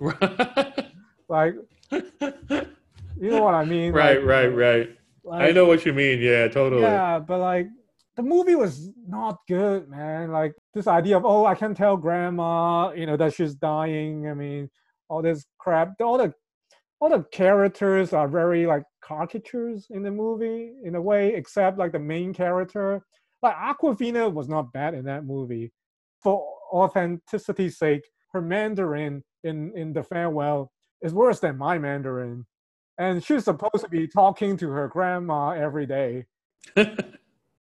Like, 1.28 1.54
you 1.90 3.30
know 3.30 3.42
what 3.42 3.54
I 3.54 3.64
mean? 3.64 3.92
right, 3.92 4.18
Like, 4.18 4.26
right, 4.26 4.46
right. 4.66 4.96
like- 5.24 5.42
I 5.48 5.52
know 5.52 5.64
what 5.64 5.86
you 5.86 5.92
mean. 5.94 6.20
Yeah, 6.20 6.48
totally. 6.48 6.82
Yeah, 6.82 7.20
but 7.20 7.38
like 7.38 7.68
the 8.16 8.22
movie 8.22 8.54
was 8.54 8.90
not 9.08 9.38
good, 9.48 9.88
man. 9.88 10.30
Like 10.30 10.54
this 10.74 10.86
idea 10.86 11.16
of 11.16 11.24
oh, 11.24 11.46
I 11.46 11.54
can 11.54 11.74
tell 11.74 11.96
grandma, 11.96 12.92
you 12.92 13.06
know, 13.06 13.16
that 13.16 13.34
she's 13.34 13.54
dying. 13.54 14.28
I 14.28 14.34
mean, 14.34 14.68
all 15.08 15.22
this 15.22 15.44
crap. 15.58 16.00
All 16.00 16.18
the 16.18 16.32
all 17.00 17.10
the 17.10 17.24
characters 17.32 18.12
are 18.12 18.28
very 18.28 18.66
like 18.66 18.84
caricatures 19.02 19.86
in 19.90 20.02
the 20.02 20.10
movie 20.10 20.72
in 20.84 20.94
a 20.94 21.00
way, 21.00 21.34
except 21.34 21.78
like 21.78 21.92
the 21.92 21.98
main 21.98 22.34
character. 22.34 23.02
Like 23.42 23.56
Awkwafina 23.56 24.32
was 24.32 24.48
not 24.48 24.72
bad 24.72 24.94
in 24.94 25.04
that 25.06 25.24
movie. 25.24 25.72
For 26.22 26.44
authenticity's 26.72 27.78
sake, 27.78 28.02
her 28.32 28.42
Mandarin 28.42 29.22
in 29.42 29.72
in 29.74 29.92
the 29.92 30.02
farewell 30.02 30.70
is 31.00 31.14
worse 31.14 31.40
than 31.40 31.56
my 31.58 31.78
Mandarin. 31.78 32.46
And 32.98 33.24
she's 33.24 33.44
supposed 33.44 33.82
to 33.82 33.88
be 33.88 34.06
talking 34.06 34.56
to 34.58 34.68
her 34.68 34.86
grandma 34.86 35.50
every 35.50 35.86
day 35.86 36.26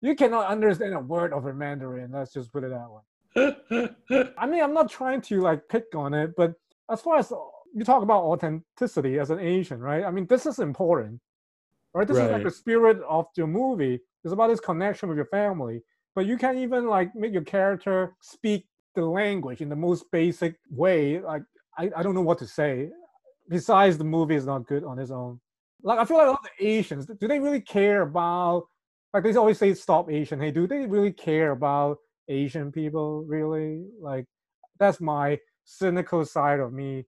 you 0.01 0.15
cannot 0.15 0.47
understand 0.47 0.93
a 0.93 0.99
word 0.99 1.31
of 1.31 1.45
a 1.45 1.53
Mandarin. 1.53 2.11
Let's 2.11 2.33
just 2.33 2.51
put 2.51 2.63
it 2.63 2.71
that 2.71 2.89
way. 2.89 3.01
I 4.37 4.45
mean, 4.47 4.61
I'm 4.61 4.73
not 4.73 4.89
trying 4.89 5.21
to 5.21 5.41
like 5.41 5.67
pick 5.69 5.85
on 5.95 6.13
it, 6.13 6.31
but 6.35 6.53
as 6.91 7.01
far 7.01 7.17
as 7.17 7.31
you 7.73 7.85
talk 7.85 8.03
about 8.03 8.23
authenticity 8.23 9.19
as 9.19 9.29
an 9.29 9.39
Asian, 9.39 9.79
right? 9.79 10.03
I 10.03 10.11
mean, 10.11 10.25
this 10.27 10.45
is 10.45 10.59
important, 10.59 11.21
right? 11.93 12.07
This 12.07 12.17
is 12.17 12.29
like 12.29 12.43
the 12.43 12.51
spirit 12.51 12.99
of 13.07 13.27
your 13.35 13.47
movie. 13.47 13.99
It's 14.23 14.33
about 14.33 14.47
this 14.47 14.59
connection 14.59 15.07
with 15.07 15.17
your 15.17 15.27
family, 15.27 15.81
but 16.15 16.25
you 16.25 16.37
can't 16.37 16.57
even 16.57 16.87
like 16.87 17.15
make 17.15 17.31
your 17.31 17.43
character 17.43 18.13
speak 18.21 18.65
the 18.95 19.05
language 19.05 19.61
in 19.61 19.69
the 19.69 19.75
most 19.75 20.05
basic 20.11 20.55
way. 20.69 21.21
Like, 21.21 21.43
I, 21.77 21.89
I 21.95 22.03
don't 22.03 22.15
know 22.15 22.21
what 22.21 22.39
to 22.39 22.47
say. 22.47 22.89
Besides, 23.49 23.97
the 23.97 24.03
movie 24.03 24.35
is 24.35 24.45
not 24.45 24.67
good 24.67 24.83
on 24.83 24.99
its 24.99 25.11
own. 25.11 25.39
Like, 25.83 25.99
I 25.99 26.05
feel 26.05 26.17
like 26.17 26.27
a 26.27 26.31
lot 26.31 26.39
of 26.43 26.49
the 26.59 26.67
Asians, 26.67 27.05
do 27.05 27.27
they 27.27 27.39
really 27.39 27.61
care 27.61 28.01
about 28.01 28.67
like 29.13 29.23
they 29.23 29.35
always 29.35 29.57
say 29.57 29.73
stop 29.73 30.09
asian 30.09 30.39
hey 30.39 30.51
do 30.51 30.67
they 30.67 30.85
really 30.85 31.11
care 31.11 31.51
about 31.51 31.97
asian 32.27 32.71
people 32.71 33.23
really? 33.27 33.83
Like 33.99 34.25
that's 34.79 35.01
my 35.01 35.39
cynical 35.65 36.25
side 36.25 36.59
of 36.59 36.73
me. 36.73 37.05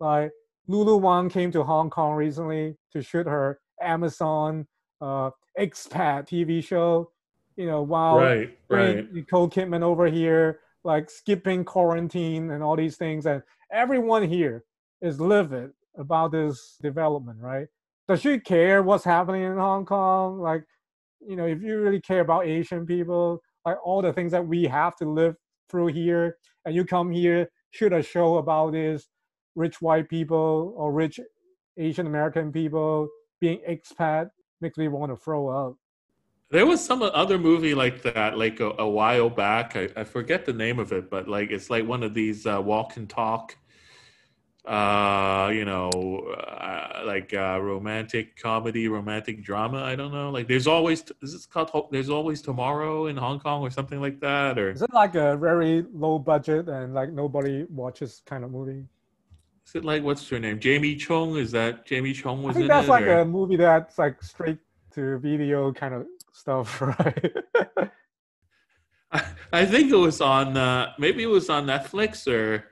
Like 0.00 0.30
lulu 0.68 0.96
wang 0.96 1.28
came 1.28 1.50
to 1.52 1.64
hong 1.64 1.90
kong 1.90 2.14
recently 2.14 2.76
to 2.92 3.02
shoot 3.02 3.26
her 3.26 3.58
amazon 3.80 4.66
uh 5.00 5.30
expat 5.58 6.28
tv 6.28 6.62
show 6.62 7.10
you 7.56 7.64
know 7.64 7.80
while 7.80 8.18
right, 8.18 8.58
bring 8.68 8.96
right. 8.96 9.12
nicole 9.14 9.48
kidman 9.48 9.82
over 9.82 10.06
here 10.06 10.60
like 10.84 11.08
skipping 11.08 11.64
quarantine 11.64 12.50
and 12.50 12.62
all 12.62 12.76
these 12.76 12.96
things 12.96 13.24
and 13.24 13.42
everyone 13.72 14.22
here 14.22 14.64
is 15.00 15.20
livid 15.20 15.70
about 15.96 16.32
this 16.32 16.76
development 16.82 17.38
right? 17.40 17.66
Does 18.08 18.20
she 18.22 18.38
care 18.38 18.82
what's 18.82 19.04
happening 19.04 19.42
in 19.42 19.56
hong 19.56 19.84
kong? 19.84 20.40
Like 20.40 20.64
you 21.20 21.36
know, 21.36 21.46
if 21.46 21.62
you 21.62 21.80
really 21.80 22.00
care 22.00 22.20
about 22.20 22.46
Asian 22.46 22.86
people, 22.86 23.42
like 23.64 23.76
all 23.84 24.02
the 24.02 24.12
things 24.12 24.32
that 24.32 24.46
we 24.46 24.64
have 24.64 24.96
to 24.96 25.08
live 25.08 25.34
through 25.70 25.88
here, 25.88 26.36
and 26.64 26.74
you 26.74 26.84
come 26.84 27.10
here, 27.10 27.48
shoot 27.70 27.92
a 27.92 28.02
show 28.02 28.38
about 28.38 28.72
this 28.72 29.08
rich 29.54 29.80
white 29.82 30.08
people 30.08 30.74
or 30.76 30.92
rich 30.92 31.20
Asian 31.76 32.06
American 32.06 32.52
people 32.52 33.08
being 33.40 33.60
expat, 33.68 34.28
makes 34.60 34.78
me 34.78 34.88
want 34.88 35.12
to 35.12 35.16
throw 35.16 35.48
up. 35.48 35.76
There 36.50 36.64
was 36.64 36.82
some 36.82 37.02
other 37.02 37.38
movie 37.38 37.74
like 37.74 38.00
that, 38.02 38.38
like 38.38 38.60
a, 38.60 38.70
a 38.78 38.88
while 38.88 39.28
back. 39.28 39.76
I, 39.76 39.90
I 39.96 40.04
forget 40.04 40.46
the 40.46 40.52
name 40.52 40.78
of 40.78 40.92
it, 40.92 41.10
but 41.10 41.28
like 41.28 41.50
it's 41.50 41.68
like 41.68 41.86
one 41.86 42.02
of 42.02 42.14
these 42.14 42.46
uh, 42.46 42.60
walk 42.62 42.96
and 42.96 43.08
talk, 43.08 43.56
uh, 44.68 45.48
you 45.52 45.64
know, 45.64 45.88
uh, 45.90 47.02
like 47.06 47.32
uh, 47.32 47.58
romantic 47.60 48.36
comedy, 48.36 48.86
romantic 48.88 49.42
drama. 49.42 49.82
I 49.82 49.96
don't 49.96 50.12
know. 50.12 50.30
Like 50.30 50.46
there's 50.46 50.66
always 50.66 51.02
is 51.22 51.32
this 51.32 51.46
called 51.46 51.70
Ho- 51.70 51.88
There's 51.90 52.10
Always 52.10 52.42
Tomorrow 52.42 53.06
in 53.06 53.16
Hong 53.16 53.40
Kong 53.40 53.62
or 53.62 53.70
something 53.70 54.00
like 54.00 54.20
that, 54.20 54.58
or 54.58 54.70
Is 54.70 54.82
it 54.82 54.92
like 54.92 55.14
a 55.14 55.36
very 55.38 55.86
low 55.92 56.18
budget 56.18 56.68
and 56.68 56.92
like 56.92 57.10
nobody 57.12 57.64
watches 57.70 58.22
kind 58.26 58.44
of 58.44 58.50
movie? 58.50 58.84
is 59.66 59.74
it 59.74 59.84
like 59.84 60.02
what's 60.02 60.28
her 60.28 60.38
name? 60.38 60.60
Jamie 60.60 60.96
Chung? 60.96 61.36
Is 61.36 61.50
that 61.52 61.86
Jamie 61.86 62.12
Chung 62.12 62.42
was 62.42 62.56
I 62.56 62.60
think 62.60 62.70
in 62.70 62.76
that's 62.76 62.88
it? 62.88 62.90
like 62.90 63.04
or- 63.04 63.20
a 63.20 63.24
movie 63.24 63.56
that's 63.56 63.98
like 63.98 64.22
straight 64.22 64.58
to 64.92 65.18
video 65.18 65.72
kind 65.72 65.94
of 65.94 66.06
stuff, 66.32 66.80
right? 66.82 67.32
I, 69.12 69.24
I 69.52 69.64
think 69.66 69.90
it 69.90 69.96
was 69.96 70.20
on 70.20 70.56
uh, 70.58 70.92
maybe 70.98 71.22
it 71.22 71.26
was 71.38 71.48
on 71.48 71.66
Netflix 71.66 72.26
or 72.30 72.64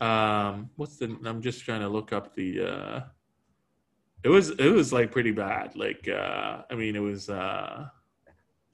um 0.00 0.68
what's 0.76 0.96
the 0.96 1.16
I'm 1.24 1.40
just 1.40 1.64
trying 1.64 1.80
to 1.80 1.88
look 1.88 2.12
up 2.12 2.34
the 2.34 2.60
uh 2.60 3.00
it 4.22 4.28
was 4.28 4.50
it 4.50 4.68
was 4.70 4.92
like 4.92 5.10
pretty 5.10 5.30
bad 5.32 5.74
like 5.76 6.06
uh 6.08 6.62
I 6.70 6.74
mean 6.74 6.96
it 6.96 7.00
was 7.00 7.30
uh 7.30 7.88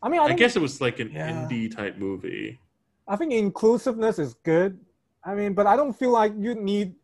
I 0.04 0.08
mean, 0.08 0.20
I, 0.20 0.24
I 0.24 0.32
guess 0.34 0.56
it 0.56 0.62
was 0.62 0.80
like 0.80 0.98
an 0.98 1.12
Yeah. 1.12 1.30
indie 1.30 1.70
type 1.72 1.96
movie. 1.96 2.58
I 3.06 3.14
think 3.14 3.32
inclusiveness 3.32 4.18
is 4.18 4.34
good. 4.42 4.80
I 5.24 5.36
mean, 5.36 5.54
but 5.54 5.68
I 5.68 5.76
don't 5.76 5.92
feel 5.92 6.10
like 6.10 6.32
you 6.36 6.56
need. 6.56 6.96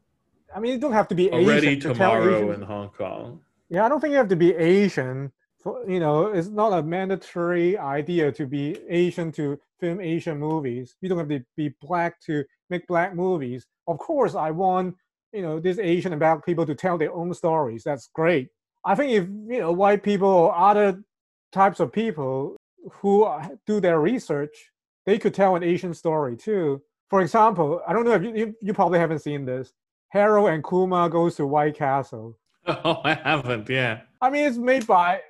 I 0.53 0.59
mean, 0.59 0.73
you 0.73 0.79
don't 0.81 0.91
have 0.93 1.07
to 1.09 1.15
be 1.15 1.31
Already 1.31 1.69
Asian 1.69 1.81
to 1.81 1.87
tell 1.87 1.95
tomorrow 1.95 2.37
Asian- 2.51 2.55
in 2.55 2.63
Hong 2.63 2.89
Kong. 2.89 3.41
Yeah, 3.69 3.85
I 3.87 3.89
don't 3.89 4.01
think 4.01 4.11
you 4.11 4.17
have 4.19 4.27
to 4.31 4.37
be 4.37 4.53
Asian. 4.57 5.31
For, 5.61 5.89
you 5.89 5.99
know, 5.99 6.27
it's 6.27 6.49
not 6.49 6.73
a 6.73 6.83
mandatory 6.83 7.77
idea 7.77 8.31
to 8.33 8.47
be 8.47 8.77
Asian 8.89 9.33
to 9.33 9.59
film 9.81 10.01
Asian 10.01 10.39
movies. 10.39 10.97
You 11.01 11.09
don't 11.09 11.19
have 11.19 11.29
to 11.29 11.45
be 11.57 11.75
black 11.81 12.21
to 12.23 12.45
make 12.71 12.87
black 12.87 13.15
movies. 13.15 13.67
Of 13.87 13.99
course, 13.99 14.35
I 14.35 14.51
want 14.51 14.95
you 15.33 15.43
know 15.43 15.61
these 15.61 15.79
Asian 15.79 16.13
and 16.13 16.21
black 16.21 16.45
people 16.45 16.65
to 16.67 16.75
tell 16.75 16.99
their 16.99 17.13
own 17.13 17.35
stories. 17.35 17.83
That's 17.85 18.09
great. 18.15 18.49
I 18.85 18.95
think 18.95 19.13
if 19.13 19.25
you 19.25 19.61
know 19.61 19.73
white 19.73 20.03
people 20.03 20.29
or 20.29 20.57
other 20.57 21.03
types 21.53 21.81
of 21.81 21.93
people 21.93 22.57
who 22.93 23.29
do 23.67 23.81
their 23.81 24.01
research, 24.01 24.71
they 25.07 25.19
could 25.19 25.35
tell 25.35 25.57
an 25.57 25.63
Asian 25.63 25.95
story 25.95 26.37
too. 26.37 26.83
For 27.11 27.21
example, 27.21 27.83
I 27.87 27.93
don't 27.93 28.05
know 28.05 28.13
if 28.13 28.23
you 28.23 28.35
you, 28.35 28.55
you 28.63 28.75
probably 28.75 28.99
haven't 28.99 29.21
seen 29.21 29.45
this. 29.45 29.73
Harold 30.11 30.49
and 30.49 30.65
Kumar 30.65 31.09
goes 31.09 31.37
to 31.37 31.47
White 31.47 31.77
Castle. 31.77 32.39
Oh, 32.85 33.01
I 33.03 33.15
haven't. 33.15 33.71
Yeah. 33.71 34.03
I 34.21 34.29
mean, 34.29 34.45
it's 34.45 34.59
made 34.59 34.87
by, 34.87 35.21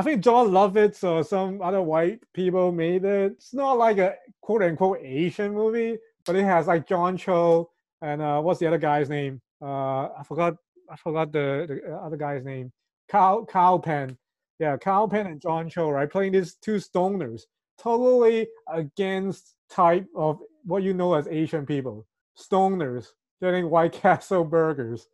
I 0.00 0.02
think 0.02 0.24
John 0.24 0.48
Lovitz 0.48 1.04
or 1.04 1.22
some 1.22 1.60
other 1.60 1.82
white 1.82 2.20
people 2.32 2.72
made 2.72 3.04
it. 3.04 3.32
It's 3.32 3.52
not 3.52 3.76
like 3.76 3.98
a 3.98 4.14
quote 4.40 4.62
unquote 4.62 4.96
Asian 5.02 5.52
movie, 5.52 5.98
but 6.24 6.36
it 6.36 6.44
has 6.44 6.66
like 6.66 6.88
John 6.88 7.18
Cho 7.18 7.70
and 8.00 8.22
uh, 8.22 8.40
what's 8.40 8.60
the 8.60 8.66
other 8.66 8.78
guy's 8.78 9.10
name? 9.10 9.42
Uh, 9.60 10.04
I 10.06 10.22
forgot. 10.26 10.56
I 10.90 10.96
forgot 10.96 11.32
the, 11.32 11.66
the 11.84 11.94
other 11.94 12.16
guy's 12.16 12.46
name. 12.46 12.72
Kyle 13.10 13.44
Kyle 13.44 13.78
Penn. 13.78 14.16
Yeah, 14.58 14.78
Kyle 14.78 15.06
Penn 15.06 15.26
and 15.26 15.38
John 15.38 15.68
Cho, 15.68 15.90
right? 15.90 16.10
Playing 16.10 16.32
these 16.32 16.54
two 16.54 16.76
stoners, 16.76 17.42
totally 17.76 18.48
against 18.72 19.54
type 19.68 20.06
of 20.16 20.38
what 20.64 20.82
you 20.82 20.94
know 20.94 21.12
as 21.12 21.28
Asian 21.28 21.66
people. 21.66 22.06
Stoners 22.38 23.08
getting 23.42 23.68
White 23.68 23.92
Castle 24.00 24.44
burgers. 24.44 25.08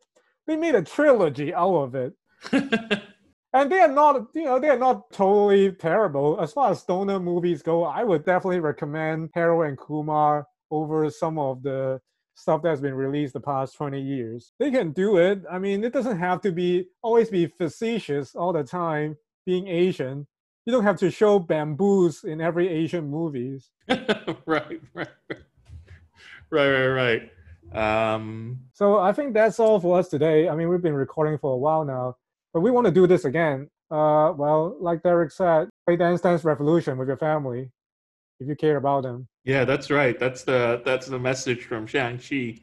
They 0.45 0.55
made 0.55 0.75
a 0.75 0.81
trilogy 0.81 1.53
out 1.53 1.75
of 1.75 1.95
it 1.95 2.13
and 3.57 3.71
they 3.71 3.79
are 3.79 3.87
not 3.87 4.27
you 4.33 4.45
know 4.45 4.59
they 4.59 4.69
are 4.69 4.77
not 4.77 5.11
totally 5.11 5.71
terrible. 5.71 6.39
As 6.39 6.53
far 6.53 6.71
as 6.71 6.79
stoner 6.81 7.19
movies 7.19 7.61
go 7.61 7.83
i 7.83 8.03
would 8.03 8.23
definitely 8.25 8.59
recommend 8.59 9.29
harold 9.33 9.65
and 9.65 9.77
kumar 9.77 10.45
over 10.69 11.09
some 11.09 11.39
of 11.39 11.63
the 11.63 11.99
stuff 12.35 12.61
that's 12.61 12.81
been 12.81 12.93
released 12.93 13.33
the 13.33 13.39
past 13.39 13.75
20 13.75 13.99
years. 13.99 14.53
They 14.59 14.69
can 14.69 14.91
do 14.91 15.17
it. 15.17 15.43
I 15.49 15.57
mean 15.57 15.83
it 15.83 15.93
doesn't 15.93 16.19
have 16.19 16.41
to 16.41 16.51
be 16.51 16.85
always 17.01 17.29
be 17.29 17.47
facetious 17.47 18.35
all 18.35 18.53
the 18.53 18.63
time 18.63 19.17
being 19.45 19.67
asian. 19.67 20.27
You 20.65 20.73
don't 20.73 20.83
have 20.83 20.99
to 20.99 21.09
show 21.09 21.39
bamboos 21.39 22.23
in 22.25 22.41
every 22.41 22.67
asian 22.67 23.09
movies. 23.09 23.71
Right, 24.45 24.81
right, 24.93 25.07
right, 26.49 26.69
right, 26.69 26.87
right. 26.87 27.31
Um, 27.73 28.59
so 28.71 28.97
i 28.97 29.11
think 29.11 29.33
that's 29.33 29.59
all 29.59 29.79
for 29.79 29.99
us 29.99 30.07
today. 30.07 30.47
I 30.47 30.55
mean 30.55 30.69
we've 30.69 30.81
been 30.81 30.93
recording 30.93 31.37
for 31.37 31.53
a 31.53 31.57
while 31.57 31.83
now 31.83 32.15
but 32.57 32.61
we 32.61 32.71
want 32.71 32.85
to 32.85 32.91
do 32.91 33.05
this 33.05 33.25
again 33.25 33.69
uh, 33.91 34.33
well 34.35 34.75
like 34.81 35.03
derek 35.03 35.31
said 35.31 35.69
play 35.85 35.95
dance 35.95 36.21
dance 36.21 36.43
revolution 36.43 36.97
with 36.97 37.07
your 37.07 37.17
family 37.17 37.69
if 38.39 38.47
you 38.47 38.55
care 38.55 38.77
about 38.77 39.03
them 39.03 39.27
yeah, 39.47 39.63
that's 39.63 39.89
right. 39.89 40.19
That's 40.19 40.43
the 40.43 40.81
that's 40.83 41.07
the 41.07 41.17
message 41.17 41.63
from 41.63 41.87
Shang 41.87 42.19
Chi. 42.19 42.59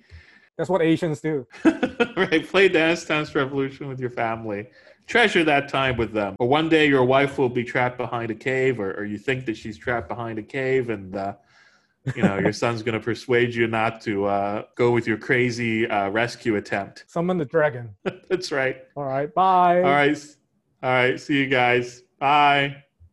That's 0.58 0.68
what 0.68 0.82
Asians 0.82 1.22
do. 1.22 1.46
right, 1.64 2.46
play 2.46 2.68
Dance 2.68 3.06
Dance 3.06 3.34
Revolution 3.34 3.88
with 3.88 3.98
your 3.98 4.10
family. 4.10 4.66
Treasure 5.06 5.44
that 5.44 5.70
time 5.70 5.96
with 5.96 6.12
them. 6.12 6.36
Or 6.38 6.46
one 6.46 6.68
day 6.68 6.86
your 6.86 7.04
wife 7.04 7.38
will 7.38 7.48
be 7.48 7.64
trapped 7.64 7.96
behind 7.96 8.30
a 8.30 8.34
cave, 8.34 8.78
or, 8.78 8.92
or 8.92 9.06
you 9.06 9.16
think 9.16 9.46
that 9.46 9.56
she's 9.56 9.78
trapped 9.78 10.10
behind 10.10 10.38
a 10.38 10.42
cave, 10.42 10.90
and 10.90 11.16
uh, 11.16 11.36
you 12.14 12.22
know 12.22 12.38
your 12.38 12.52
son's 12.52 12.82
going 12.82 12.98
to 12.98 13.04
persuade 13.04 13.54
you 13.54 13.66
not 13.66 14.00
to 14.02 14.26
uh, 14.26 14.64
go 14.76 14.90
with 14.90 15.06
your 15.06 15.16
crazy 15.16 15.88
uh, 15.88 16.10
rescue 16.10 16.56
attempt. 16.56 17.04
Summon 17.08 17.38
the 17.38 17.44
dragon. 17.44 17.96
That's 18.28 18.52
right. 18.52 18.78
All 18.96 19.04
right. 19.04 19.32
Bye. 19.32 19.76
All 19.76 19.82
right, 19.82 20.26
all 20.82 20.90
right. 20.90 21.20
See 21.20 21.38
you 21.38 21.46
guys. 21.46 22.02
Bye. 22.18 22.83